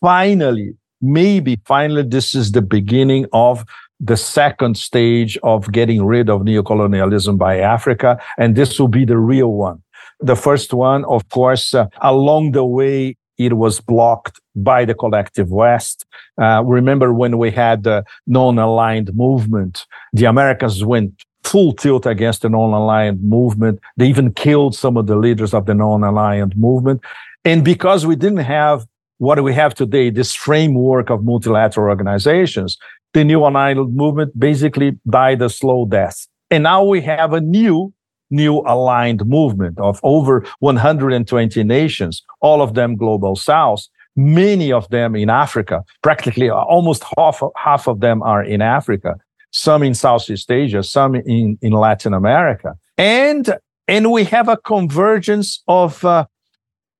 finally, 0.00 0.74
maybe 1.00 1.58
finally, 1.64 2.02
this 2.02 2.34
is 2.34 2.52
the 2.52 2.62
beginning 2.62 3.26
of 3.32 3.64
the 4.00 4.16
second 4.16 4.76
stage 4.76 5.38
of 5.42 5.72
getting 5.72 6.04
rid 6.04 6.28
of 6.28 6.42
neocolonialism 6.42 7.38
by 7.38 7.58
Africa. 7.58 8.20
And 8.36 8.54
this 8.54 8.78
will 8.78 8.88
be 8.88 9.04
the 9.04 9.16
real 9.16 9.52
one. 9.52 9.82
The 10.20 10.36
first 10.36 10.72
one, 10.72 11.04
of 11.04 11.28
course, 11.28 11.74
uh, 11.74 11.86
along 12.00 12.52
the 12.52 12.64
way, 12.64 13.16
it 13.38 13.54
was 13.54 13.80
blocked 13.80 14.40
by 14.54 14.84
the 14.84 14.94
collective 14.94 15.50
West. 15.50 16.06
Uh, 16.40 16.62
remember 16.64 17.12
when 17.12 17.38
we 17.38 17.50
had 17.50 17.82
the 17.82 18.04
non-aligned 18.26 19.14
movement, 19.14 19.84
the 20.12 20.24
Americans 20.24 20.82
went 20.82 21.22
full 21.44 21.72
tilt 21.72 22.06
against 22.06 22.42
the 22.42 22.48
non-aligned 22.48 23.22
movement. 23.22 23.78
They 23.96 24.08
even 24.08 24.32
killed 24.32 24.74
some 24.74 24.96
of 24.96 25.06
the 25.06 25.16
leaders 25.16 25.54
of 25.54 25.66
the 25.66 25.74
non-aligned 25.74 26.56
movement. 26.56 27.02
And 27.44 27.64
because 27.64 28.06
we 28.06 28.16
didn't 28.16 28.38
have 28.38 28.86
what 29.18 29.42
we 29.42 29.54
have 29.54 29.74
today, 29.74 30.10
this 30.10 30.34
framework 30.34 31.10
of 31.10 31.24
multilateral 31.24 31.88
organizations, 31.88 32.78
the 33.12 33.22
non-aligned 33.22 33.94
movement 33.94 34.38
basically 34.38 34.98
died 35.08 35.40
a 35.42 35.48
slow 35.48 35.84
death. 35.86 36.26
And 36.50 36.62
now 36.62 36.84
we 36.84 37.00
have 37.02 37.32
a 37.32 37.40
new 37.40 37.92
new 38.30 38.58
aligned 38.66 39.26
movement 39.26 39.78
of 39.78 40.00
over 40.02 40.44
120 40.60 41.62
nations, 41.64 42.22
all 42.40 42.62
of 42.62 42.74
them 42.74 42.96
global 42.96 43.36
south, 43.36 43.86
many 44.16 44.72
of 44.72 44.88
them 44.88 45.14
in 45.14 45.30
Africa, 45.30 45.84
practically 46.02 46.50
almost 46.50 47.04
half, 47.16 47.40
half 47.56 47.86
of 47.86 48.00
them 48.00 48.22
are 48.22 48.42
in 48.42 48.62
Africa, 48.62 49.14
some 49.52 49.82
in 49.82 49.94
Southeast 49.94 50.50
Asia, 50.50 50.82
some 50.82 51.14
in, 51.14 51.58
in 51.60 51.72
Latin 51.72 52.14
America. 52.14 52.76
And, 52.98 53.56
and 53.86 54.10
we 54.10 54.24
have 54.24 54.48
a 54.48 54.56
convergence 54.56 55.62
of 55.68 56.04
uh, 56.04 56.26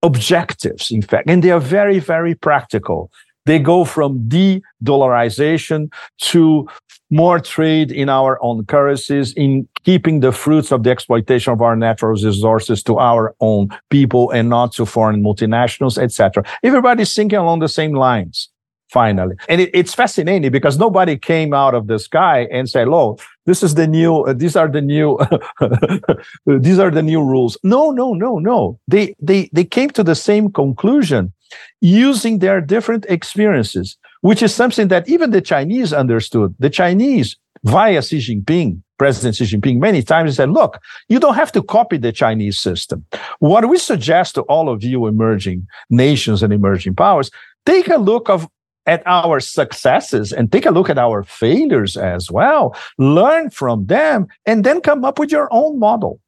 objectives, 0.02 0.90
in 0.90 1.02
fact, 1.02 1.28
and 1.28 1.42
they 1.42 1.50
are 1.50 1.60
very, 1.60 1.98
very 1.98 2.34
practical. 2.34 3.10
They 3.46 3.58
go 3.60 3.84
from 3.84 4.28
de-dollarization 4.28 5.92
to 6.18 6.68
more 7.10 7.38
trade 7.38 7.92
in 7.92 8.08
our 8.08 8.38
own 8.42 8.64
currencies, 8.66 9.32
in 9.34 9.68
keeping 9.84 10.20
the 10.20 10.32
fruits 10.32 10.72
of 10.72 10.82
the 10.82 10.90
exploitation 10.90 11.52
of 11.52 11.62
our 11.62 11.76
natural 11.76 12.12
resources 12.12 12.82
to 12.82 12.98
our 12.98 13.34
own 13.40 13.68
people 13.90 14.30
and 14.30 14.48
not 14.48 14.72
to 14.72 14.86
foreign 14.86 15.22
multinationals, 15.22 15.98
etc. 15.98 16.42
Everybody's 16.62 17.14
thinking 17.14 17.38
along 17.38 17.60
the 17.60 17.68
same 17.68 17.92
lines. 17.92 18.48
Finally, 18.92 19.34
and 19.48 19.60
it, 19.60 19.70
it's 19.74 19.94
fascinating 19.94 20.52
because 20.52 20.78
nobody 20.78 21.16
came 21.18 21.52
out 21.52 21.74
of 21.74 21.88
the 21.88 21.98
sky 21.98 22.46
and 22.52 22.70
said, 22.70 22.86
"Oh, 22.86 23.18
this 23.44 23.64
is 23.64 23.74
the 23.74 23.84
new. 23.84 24.20
Uh, 24.20 24.32
these 24.32 24.54
are 24.54 24.68
the 24.68 24.80
new. 24.80 25.18
these 26.46 26.78
are 26.78 26.92
the 26.92 27.02
new 27.02 27.20
rules." 27.20 27.58
No, 27.64 27.90
no, 27.90 28.14
no, 28.14 28.38
no. 28.38 28.78
They 28.86 29.16
they 29.20 29.50
they 29.52 29.64
came 29.64 29.90
to 29.90 30.04
the 30.04 30.14
same 30.14 30.52
conclusion 30.52 31.32
using 31.80 32.38
their 32.38 32.60
different 32.60 33.06
experiences 33.08 33.98
which 34.20 34.42
is 34.42 34.54
something 34.54 34.88
that 34.88 35.08
even 35.08 35.30
the 35.30 35.40
Chinese 35.40 35.92
understood. 35.92 36.54
The 36.58 36.70
Chinese, 36.70 37.36
via 37.64 38.02
Xi 38.02 38.18
Jinping, 38.18 38.82
President 38.98 39.36
Xi 39.36 39.44
Jinping, 39.44 39.78
many 39.78 40.02
times 40.02 40.36
said, 40.36 40.50
look, 40.50 40.80
you 41.08 41.18
don't 41.18 41.34
have 41.34 41.52
to 41.52 41.62
copy 41.62 41.96
the 41.96 42.12
Chinese 42.12 42.58
system. 42.58 43.04
What 43.38 43.68
we 43.68 43.78
suggest 43.78 44.34
to 44.36 44.42
all 44.42 44.68
of 44.68 44.82
you 44.82 45.06
emerging 45.06 45.66
nations 45.90 46.42
and 46.42 46.52
emerging 46.52 46.94
powers, 46.94 47.30
take 47.64 47.88
a 47.88 47.98
look 47.98 48.28
of 48.28 48.48
at 48.86 49.02
our 49.04 49.40
successes 49.40 50.32
and 50.32 50.52
take 50.52 50.64
a 50.64 50.70
look 50.70 50.88
at 50.88 50.96
our 50.98 51.24
failures 51.24 51.96
as 51.96 52.30
well, 52.30 52.76
learn 52.98 53.50
from 53.50 53.86
them, 53.86 54.28
and 54.46 54.62
then 54.62 54.80
come 54.80 55.04
up 55.04 55.18
with 55.18 55.32
your 55.32 55.48
own 55.50 55.78
model. 55.78 56.20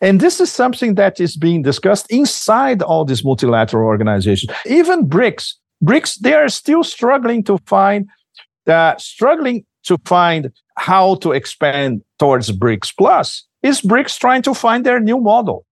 And 0.00 0.20
this 0.20 0.40
is 0.40 0.50
something 0.50 0.94
that 0.96 1.20
is 1.20 1.36
being 1.36 1.62
discussed 1.62 2.10
inside 2.10 2.82
all 2.82 3.04
these 3.04 3.24
multilateral 3.24 3.86
organizations. 3.86 4.52
Even 4.66 5.06
BRICS, 5.08 5.54
BRICS, 5.82 6.20
they 6.20 6.34
are 6.34 6.48
still 6.48 6.84
struggling 6.84 7.42
to 7.44 7.58
find 7.66 8.08
uh, 8.66 8.96
struggling 8.96 9.64
to 9.84 9.98
find 10.04 10.52
how 10.76 11.16
to 11.16 11.32
expand 11.32 12.02
towards 12.18 12.52
BRICS 12.52 12.92
Plus. 12.96 13.46
Is 13.62 13.80
BRICS 13.80 14.18
trying 14.18 14.42
to 14.42 14.54
find 14.54 14.86
their 14.86 15.00
new 15.00 15.18
model? 15.18 15.66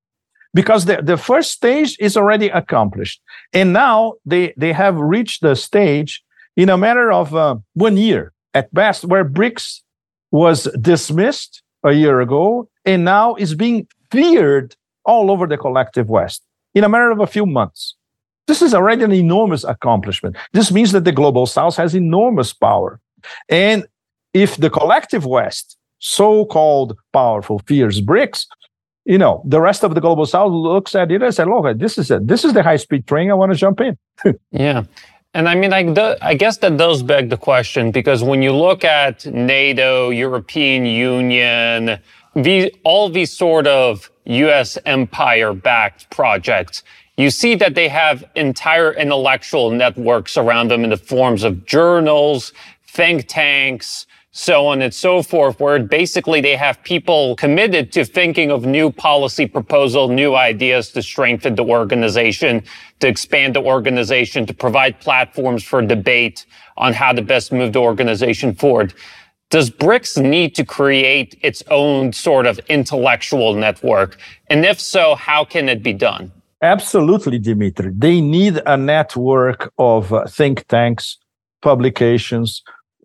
Because 0.52 0.86
the, 0.86 1.00
the 1.00 1.16
first 1.16 1.52
stage 1.52 1.96
is 2.00 2.16
already 2.16 2.48
accomplished. 2.48 3.20
And 3.52 3.72
now 3.72 4.14
they, 4.26 4.52
they 4.56 4.72
have 4.72 4.96
reached 4.96 5.42
the 5.42 5.54
stage 5.54 6.22
in 6.56 6.68
a 6.68 6.76
matter 6.76 7.12
of 7.12 7.34
uh, 7.34 7.56
one 7.74 7.96
year 7.96 8.32
at 8.52 8.72
best, 8.74 9.04
where 9.04 9.24
BRICS 9.24 9.82
was 10.32 10.64
dismissed 10.80 11.62
a 11.84 11.92
year 11.92 12.20
ago 12.20 12.68
and 12.84 13.04
now 13.04 13.36
is 13.36 13.54
being 13.54 13.86
feared 14.10 14.74
all 15.04 15.30
over 15.30 15.46
the 15.46 15.56
collective 15.56 16.08
West 16.08 16.44
in 16.74 16.84
a 16.84 16.88
matter 16.88 17.10
of 17.10 17.20
a 17.20 17.26
few 17.26 17.46
months. 17.46 17.94
This 18.46 18.62
is 18.62 18.74
already 18.74 19.04
an 19.04 19.12
enormous 19.12 19.64
accomplishment. 19.64 20.36
This 20.52 20.72
means 20.72 20.92
that 20.92 21.04
the 21.04 21.12
global 21.12 21.46
south 21.46 21.76
has 21.76 21.94
enormous 21.94 22.52
power. 22.52 23.00
And 23.48 23.86
if 24.34 24.56
the 24.56 24.70
collective 24.70 25.24
West, 25.26 25.76
so 25.98 26.44
called 26.46 26.96
powerful, 27.12 27.60
fears 27.60 28.00
BRICS, 28.00 28.46
you 29.04 29.18
know, 29.18 29.42
the 29.44 29.60
rest 29.60 29.82
of 29.82 29.94
the 29.94 30.00
global 30.00 30.26
south 30.26 30.52
looks 30.52 30.94
at 30.94 31.10
it 31.10 31.22
and 31.22 31.34
says, 31.34 31.46
look, 31.46 31.78
this 31.78 31.98
is 31.98 32.10
it. 32.10 32.26
This 32.26 32.44
is 32.44 32.52
the 32.52 32.62
high 32.62 32.76
speed 32.76 33.06
train. 33.06 33.30
I 33.30 33.34
want 33.34 33.52
to 33.52 33.58
jump 33.58 33.80
in. 33.80 33.98
yeah. 34.50 34.84
And 35.32 35.48
I 35.48 35.54
mean, 35.54 35.72
I, 35.72 36.16
I 36.22 36.34
guess 36.34 36.58
that 36.58 36.76
does 36.76 37.02
beg 37.02 37.30
the 37.30 37.36
question 37.36 37.92
because 37.92 38.22
when 38.22 38.42
you 38.42 38.52
look 38.52 38.84
at 38.84 39.26
NATO, 39.26 40.10
European 40.10 40.86
Union, 40.86 41.98
the, 42.34 42.74
all 42.84 43.08
these 43.08 43.32
sort 43.32 43.66
of 43.66 44.10
US 44.24 44.76
empire 44.86 45.52
backed 45.52 46.10
projects, 46.10 46.82
you 47.20 47.30
see 47.30 47.54
that 47.56 47.74
they 47.74 47.88
have 47.88 48.24
entire 48.36 48.92
intellectual 48.92 49.70
networks 49.70 50.36
around 50.36 50.70
them 50.70 50.84
in 50.84 50.90
the 50.90 50.96
forms 50.96 51.42
of 51.42 51.66
journals, 51.66 52.52
think 52.86 53.26
tanks, 53.26 54.06
so 54.32 54.68
on 54.68 54.80
and 54.80 54.94
so 54.94 55.22
forth, 55.22 55.58
where 55.58 55.78
basically 55.80 56.40
they 56.40 56.54
have 56.54 56.80
people 56.84 57.34
committed 57.34 57.90
to 57.92 58.04
thinking 58.04 58.52
of 58.52 58.64
new 58.64 58.90
policy 58.90 59.44
proposal, 59.44 60.08
new 60.08 60.36
ideas 60.36 60.90
to 60.92 61.02
strengthen 61.02 61.56
the 61.56 61.64
organization, 61.64 62.62
to 63.00 63.08
expand 63.08 63.56
the 63.56 63.62
organization, 63.62 64.46
to 64.46 64.54
provide 64.54 65.00
platforms 65.00 65.64
for 65.64 65.82
debate 65.82 66.46
on 66.76 66.92
how 66.92 67.12
to 67.12 67.22
best 67.22 67.50
move 67.50 67.72
the 67.72 67.80
organization 67.80 68.54
forward. 68.54 68.94
Does 69.50 69.68
BRICS 69.68 70.22
need 70.22 70.54
to 70.54 70.64
create 70.64 71.36
its 71.42 71.64
own 71.68 72.12
sort 72.12 72.46
of 72.46 72.60
intellectual 72.68 73.52
network? 73.54 74.16
And 74.46 74.64
if 74.64 74.80
so, 74.80 75.16
how 75.16 75.44
can 75.44 75.68
it 75.68 75.82
be 75.82 75.92
done? 75.92 76.30
Absolutely, 76.62 77.38
Dimitri. 77.38 77.92
They 77.96 78.20
need 78.20 78.60
a 78.66 78.76
network 78.76 79.72
of 79.78 80.12
uh, 80.12 80.26
think 80.26 80.66
tanks, 80.68 81.16
publications, 81.62 82.62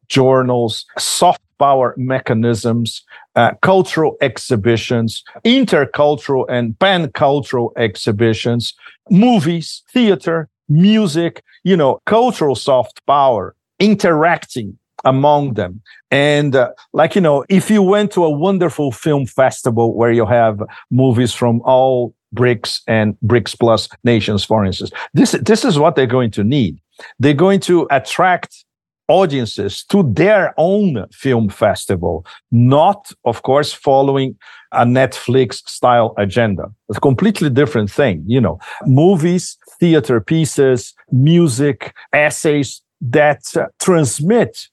journals, 0.09 0.85
soft 0.97 1.41
power 1.57 1.93
mechanisms, 1.97 3.03
uh, 3.35 3.51
cultural 3.61 4.17
exhibitions, 4.21 5.23
intercultural 5.45 6.45
and 6.49 6.77
pan-cultural 6.79 7.71
exhibitions, 7.77 8.73
movies, 9.09 9.83
theater, 9.93 10.49
music, 10.67 11.41
you 11.63 11.77
know, 11.77 11.99
cultural 12.05 12.55
soft 12.55 13.05
power, 13.05 13.55
interacting 13.79 14.77
among 15.05 15.53
them. 15.53 15.81
And 16.11 16.55
uh, 16.55 16.71
like, 16.91 17.15
you 17.15 17.21
know, 17.21 17.45
if 17.47 17.69
you 17.69 17.81
went 17.81 18.11
to 18.13 18.25
a 18.25 18.29
wonderful 18.29 18.91
film 18.91 19.25
festival 19.27 19.95
where 19.95 20.11
you 20.11 20.25
have 20.25 20.61
movies 20.91 21.31
from 21.31 21.61
all 21.63 22.13
BRICS 22.35 22.81
and 22.87 23.17
BRICS 23.25 23.57
plus 23.59 23.89
nations, 24.03 24.43
for 24.43 24.65
instance. 24.65 24.91
This, 25.13 25.31
this 25.31 25.65
is 25.65 25.79
what 25.79 25.95
they're 25.95 26.05
going 26.05 26.31
to 26.31 26.43
need. 26.43 26.79
They're 27.19 27.33
going 27.33 27.59
to 27.61 27.87
attract 27.91 28.65
audiences 29.07 29.83
to 29.85 30.03
their 30.13 30.53
own 30.57 31.05
film 31.11 31.49
festival, 31.49 32.25
not, 32.51 33.11
of 33.23 33.43
course, 33.43 33.71
following 33.71 34.35
a 34.71 34.85
Netflix 34.85 35.67
style 35.67 36.13
agenda. 36.17 36.71
It's 36.89 36.97
a 36.97 37.01
completely 37.01 37.49
different 37.49 37.91
thing. 37.91 38.23
You 38.25 38.41
know, 38.41 38.59
movies, 38.85 39.57
theater 39.79 40.19
pieces, 40.19 40.93
music, 41.11 41.93
essays 42.13 42.81
that 43.01 43.43
uh, 43.55 43.67
transmit 43.79 44.67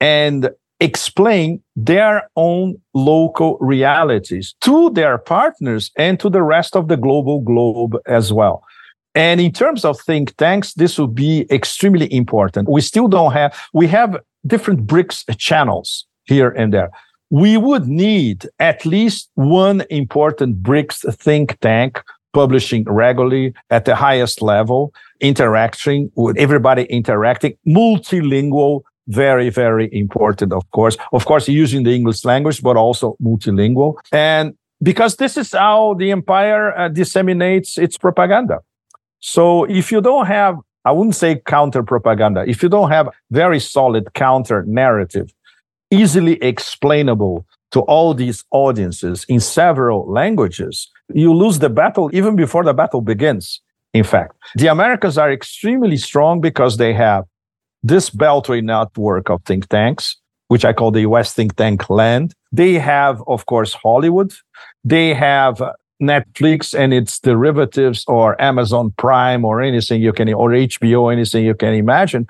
and 0.00 0.50
explain 0.80 1.62
their 1.74 2.28
own 2.36 2.76
local 2.94 3.58
realities 3.60 4.54
to 4.60 4.90
their 4.90 5.18
partners 5.18 5.90
and 5.96 6.20
to 6.20 6.30
the 6.30 6.42
rest 6.42 6.76
of 6.76 6.88
the 6.88 6.96
global 6.96 7.40
globe 7.40 7.96
as 8.06 8.32
well. 8.32 8.62
And 9.14 9.40
in 9.40 9.52
terms 9.52 9.84
of 9.84 10.00
think 10.00 10.36
tanks, 10.36 10.74
this 10.74 10.98
will 10.98 11.08
be 11.08 11.46
extremely 11.50 12.12
important. 12.12 12.68
We 12.68 12.80
still 12.80 13.08
don't 13.08 13.32
have, 13.32 13.58
we 13.72 13.88
have 13.88 14.16
different 14.46 14.86
BRICS 14.86 15.36
channels 15.38 16.06
here 16.24 16.50
and 16.50 16.72
there. 16.72 16.90
We 17.30 17.56
would 17.56 17.88
need 17.88 18.48
at 18.58 18.86
least 18.86 19.30
one 19.34 19.82
important 19.90 20.62
BRICS 20.62 21.16
think 21.16 21.58
tank 21.60 22.00
publishing 22.32 22.84
regularly 22.84 23.54
at 23.70 23.84
the 23.84 23.96
highest 23.96 24.40
level, 24.40 24.92
interacting 25.20 26.10
with 26.14 26.38
everybody 26.38 26.84
interacting, 26.84 27.56
multilingual, 27.66 28.82
very, 29.08 29.50
very 29.50 29.88
important, 29.92 30.52
of 30.52 30.70
course. 30.70 30.96
Of 31.12 31.24
course, 31.24 31.48
using 31.48 31.82
the 31.82 31.94
English 31.94 32.24
language, 32.24 32.62
but 32.62 32.76
also 32.76 33.16
multilingual. 33.22 33.94
And 34.12 34.54
because 34.82 35.16
this 35.16 35.36
is 35.36 35.52
how 35.52 35.94
the 35.94 36.12
empire 36.12 36.76
uh, 36.78 36.88
disseminates 36.88 37.78
its 37.78 37.98
propaganda. 37.98 38.60
So 39.20 39.64
if 39.64 39.90
you 39.90 40.00
don't 40.00 40.26
have, 40.26 40.56
I 40.84 40.92
wouldn't 40.92 41.16
say 41.16 41.40
counter 41.46 41.82
propaganda, 41.82 42.44
if 42.46 42.62
you 42.62 42.68
don't 42.68 42.90
have 42.90 43.08
very 43.30 43.58
solid 43.58 44.14
counter 44.14 44.62
narrative, 44.66 45.32
easily 45.90 46.40
explainable 46.42 47.46
to 47.72 47.80
all 47.80 48.14
these 48.14 48.44
audiences 48.50 49.24
in 49.28 49.40
several 49.40 50.10
languages, 50.10 50.88
you 51.12 51.34
lose 51.34 51.58
the 51.58 51.68
battle 51.68 52.10
even 52.12 52.36
before 52.36 52.64
the 52.64 52.72
battle 52.74 53.00
begins. 53.00 53.60
In 53.94 54.04
fact, 54.04 54.36
the 54.54 54.68
Americans 54.68 55.18
are 55.18 55.32
extremely 55.32 55.96
strong 55.96 56.40
because 56.40 56.76
they 56.76 56.92
have 56.92 57.24
this 57.82 58.10
Beltway 58.10 58.62
network 58.62 59.30
of 59.30 59.42
think 59.44 59.68
tanks, 59.68 60.16
which 60.48 60.64
I 60.64 60.72
call 60.72 60.90
the 60.90 61.02
US 61.02 61.32
think 61.32 61.56
tank 61.56 61.88
land. 61.90 62.34
They 62.52 62.74
have, 62.74 63.22
of 63.26 63.46
course, 63.46 63.74
Hollywood. 63.74 64.32
They 64.84 65.14
have 65.14 65.62
Netflix 66.02 66.78
and 66.78 66.92
its 66.94 67.18
derivatives 67.18 68.04
or 68.06 68.40
Amazon 68.40 68.92
Prime 68.96 69.44
or 69.44 69.60
anything 69.60 70.00
you 70.00 70.12
can, 70.12 70.32
or 70.32 70.50
HBO, 70.50 71.12
anything 71.12 71.44
you 71.44 71.54
can 71.54 71.74
imagine. 71.74 72.26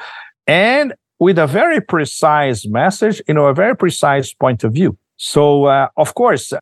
And 0.47 0.95
with 1.19 1.39
a 1.39 1.47
very 1.47 1.81
precise 1.81 2.67
message, 2.67 3.21
you 3.29 3.35
know, 3.35 3.47
a 3.47 3.55
very 3.55 3.77
precise 3.77 4.33
point 4.33 4.65
of 4.65 4.73
view. 4.73 4.97
So, 5.17 5.65
uh, 5.65 5.89
of 5.97 6.15
course, 6.15 6.53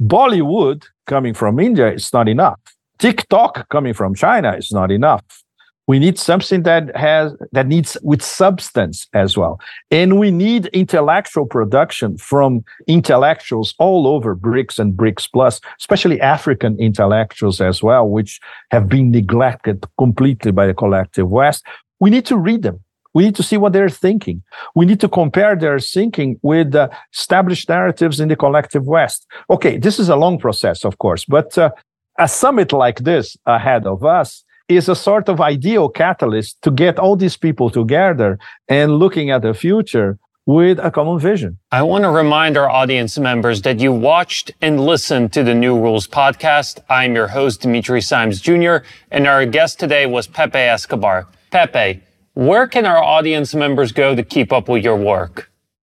Bollywood 0.00 0.84
coming 1.06 1.34
from 1.34 1.58
India 1.58 1.92
is 1.92 2.12
not 2.12 2.28
enough. 2.28 2.60
TikTok 2.98 3.68
coming 3.68 3.94
from 3.94 4.14
China 4.14 4.52
is 4.52 4.70
not 4.70 4.90
enough. 4.92 5.41
We 5.88 5.98
need 5.98 6.18
something 6.18 6.62
that 6.62 6.94
has 6.96 7.34
that 7.50 7.66
needs 7.66 7.96
with 8.02 8.22
substance 8.22 9.08
as 9.14 9.36
well. 9.36 9.60
And 9.90 10.18
we 10.18 10.30
need 10.30 10.66
intellectual 10.66 11.44
production 11.44 12.18
from 12.18 12.64
intellectuals 12.86 13.74
all 13.78 14.06
over 14.06 14.36
BRICS 14.36 14.78
and 14.78 14.94
BRICS 14.94 15.28
Plus, 15.32 15.60
especially 15.80 16.20
African 16.20 16.78
intellectuals 16.78 17.60
as 17.60 17.82
well, 17.82 18.08
which 18.08 18.40
have 18.70 18.88
been 18.88 19.10
neglected 19.10 19.84
completely 19.98 20.52
by 20.52 20.66
the 20.66 20.74
collective 20.74 21.28
West. 21.28 21.64
We 21.98 22.10
need 22.10 22.26
to 22.26 22.36
read 22.36 22.62
them. 22.62 22.80
We 23.14 23.24
need 23.24 23.34
to 23.36 23.42
see 23.42 23.56
what 23.56 23.72
they're 23.72 23.90
thinking. 23.90 24.42
We 24.74 24.86
need 24.86 25.00
to 25.00 25.08
compare 25.08 25.54
their 25.56 25.78
thinking 25.78 26.38
with 26.42 26.74
uh, 26.74 26.88
established 27.12 27.68
narratives 27.68 28.20
in 28.20 28.28
the 28.28 28.36
collective 28.36 28.86
West. 28.86 29.26
Okay, 29.50 29.76
this 29.76 29.98
is 29.98 30.08
a 30.08 30.16
long 30.16 30.38
process, 30.38 30.84
of 30.84 30.98
course, 30.98 31.24
but 31.24 31.58
uh, 31.58 31.70
a 32.18 32.28
summit 32.28 32.72
like 32.72 33.00
this 33.00 33.36
ahead 33.46 33.86
of 33.86 34.04
us 34.04 34.44
is 34.76 34.88
a 34.88 34.96
sort 34.96 35.28
of 35.28 35.40
ideal 35.40 35.88
catalyst 35.88 36.60
to 36.62 36.70
get 36.70 36.98
all 36.98 37.16
these 37.16 37.36
people 37.36 37.70
together 37.70 38.38
and 38.68 38.98
looking 38.98 39.30
at 39.30 39.42
the 39.42 39.54
future 39.54 40.18
with 40.46 40.78
a 40.80 40.90
common 40.90 41.18
vision. 41.18 41.58
I 41.70 41.82
want 41.82 42.04
to 42.04 42.10
remind 42.10 42.56
our 42.56 42.68
audience 42.68 43.18
members 43.18 43.62
that 43.62 43.78
you 43.78 43.92
watched 43.92 44.50
and 44.60 44.80
listened 44.80 45.32
to 45.34 45.44
the 45.44 45.54
New 45.54 45.78
Rules 45.78 46.06
podcast. 46.06 46.80
I'm 46.88 47.14
your 47.14 47.28
host, 47.28 47.62
Dimitri 47.62 48.00
Simes 48.00 48.40
Jr., 48.40 48.78
and 49.10 49.26
our 49.26 49.46
guest 49.46 49.78
today 49.78 50.06
was 50.06 50.26
Pepe 50.26 50.58
Escobar. 50.58 51.28
Pepe, 51.50 52.00
where 52.34 52.66
can 52.66 52.86
our 52.86 53.02
audience 53.02 53.54
members 53.54 53.92
go 53.92 54.16
to 54.16 54.22
keep 54.22 54.52
up 54.52 54.68
with 54.68 54.82
your 54.82 54.96
work? 54.96 55.50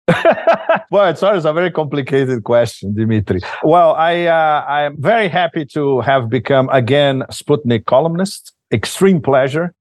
well, 0.92 1.10
it's 1.10 1.24
always 1.24 1.46
a 1.46 1.54
very 1.54 1.72
complicated 1.72 2.44
question, 2.44 2.94
Dimitri. 2.94 3.40
Well, 3.64 3.94
I 3.94 4.26
uh, 4.26 4.66
I 4.68 4.82
am 4.84 5.02
very 5.02 5.30
happy 5.30 5.66
to 5.68 6.02
have 6.02 6.30
become 6.30 6.68
again 6.70 7.24
Sputnik 7.32 7.86
columnist. 7.86 8.52
Extreme 8.74 9.22
pleasure. 9.22 9.74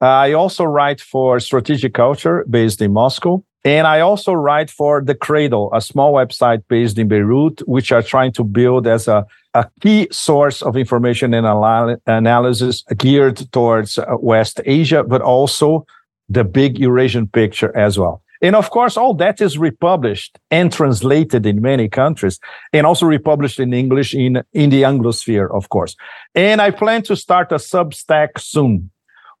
I 0.00 0.32
also 0.32 0.64
write 0.64 1.00
for 1.00 1.38
Strategic 1.40 1.94
Culture 1.94 2.44
based 2.50 2.82
in 2.82 2.92
Moscow. 2.92 3.44
And 3.64 3.86
I 3.86 4.00
also 4.00 4.32
write 4.32 4.70
for 4.70 5.02
The 5.02 5.14
Cradle, 5.14 5.70
a 5.74 5.82
small 5.82 6.14
website 6.14 6.62
based 6.68 6.98
in 6.98 7.08
Beirut, 7.08 7.60
which 7.68 7.92
are 7.92 8.02
trying 8.02 8.32
to 8.32 8.44
build 8.44 8.86
as 8.86 9.06
a, 9.06 9.26
a 9.52 9.66
key 9.82 10.08
source 10.10 10.62
of 10.62 10.76
information 10.76 11.34
and 11.34 11.46
analysis 12.06 12.82
geared 12.96 13.52
towards 13.52 13.98
uh, 13.98 14.16
West 14.18 14.60
Asia, 14.64 15.04
but 15.04 15.20
also 15.20 15.86
the 16.30 16.44
big 16.44 16.78
Eurasian 16.78 17.26
picture 17.26 17.76
as 17.76 17.98
well. 17.98 18.22
And 18.42 18.56
of 18.56 18.70
course, 18.70 18.96
all 18.96 19.14
that 19.14 19.40
is 19.40 19.58
republished 19.58 20.38
and 20.50 20.72
translated 20.72 21.44
in 21.44 21.60
many 21.60 21.88
countries 21.88 22.38
and 22.72 22.86
also 22.86 23.06
republished 23.06 23.60
in 23.60 23.74
English 23.74 24.14
in, 24.14 24.42
in 24.52 24.70
the 24.70 24.82
Anglosphere, 24.82 25.54
of 25.54 25.68
course. 25.68 25.94
And 26.34 26.62
I 26.62 26.70
plan 26.70 27.02
to 27.02 27.16
start 27.16 27.52
a 27.52 27.56
Substack 27.56 28.38
soon 28.38 28.90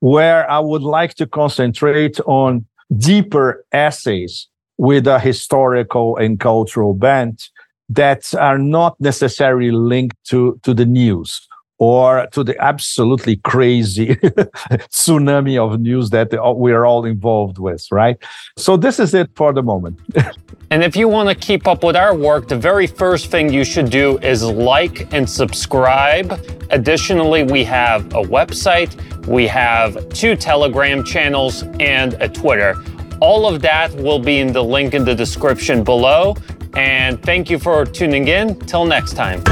where 0.00 0.50
I 0.50 0.58
would 0.58 0.82
like 0.82 1.14
to 1.14 1.26
concentrate 1.26 2.20
on 2.26 2.66
deeper 2.96 3.64
essays 3.72 4.48
with 4.76 5.06
a 5.06 5.18
historical 5.18 6.16
and 6.16 6.40
cultural 6.40 6.94
bent 6.94 7.48
that 7.88 8.34
are 8.34 8.58
not 8.58 8.98
necessarily 9.00 9.70
linked 9.70 10.16
to, 10.24 10.58
to 10.62 10.72
the 10.72 10.86
news 10.86 11.46
or 11.80 12.28
to 12.30 12.44
the 12.44 12.54
absolutely 12.62 13.36
crazy 13.36 14.08
tsunami 14.92 15.58
of 15.58 15.80
news 15.80 16.10
that 16.10 16.32
uh, 16.34 16.52
we're 16.54 16.84
all 16.84 17.06
involved 17.06 17.58
with, 17.58 17.86
right? 17.90 18.18
So 18.58 18.76
this 18.76 19.00
is 19.00 19.14
it 19.14 19.30
for 19.34 19.54
the 19.54 19.62
moment. 19.62 19.98
and 20.70 20.84
if 20.84 20.94
you 20.94 21.08
want 21.08 21.30
to 21.30 21.34
keep 21.34 21.66
up 21.66 21.82
with 21.82 21.96
our 21.96 22.14
work, 22.14 22.48
the 22.48 22.58
very 22.58 22.86
first 22.86 23.30
thing 23.30 23.50
you 23.50 23.64
should 23.64 23.88
do 23.88 24.18
is 24.18 24.44
like 24.44 25.12
and 25.14 25.28
subscribe. 25.28 26.32
Additionally, 26.68 27.44
we 27.44 27.64
have 27.64 28.04
a 28.12 28.22
website, 28.22 28.94
we 29.26 29.46
have 29.46 30.06
two 30.10 30.36
Telegram 30.36 31.02
channels, 31.02 31.62
and 31.80 32.12
a 32.20 32.28
Twitter. 32.28 32.74
All 33.22 33.46
of 33.46 33.62
that 33.62 33.90
will 33.94 34.18
be 34.18 34.38
in 34.40 34.52
the 34.52 34.62
link 34.62 34.92
in 34.92 35.04
the 35.06 35.14
description 35.14 35.82
below. 35.82 36.36
And 36.76 37.22
thank 37.22 37.48
you 37.48 37.58
for 37.58 37.86
tuning 37.86 38.28
in. 38.28 38.58
Till 38.60 38.84
next 38.84 39.14
time. 39.14 39.42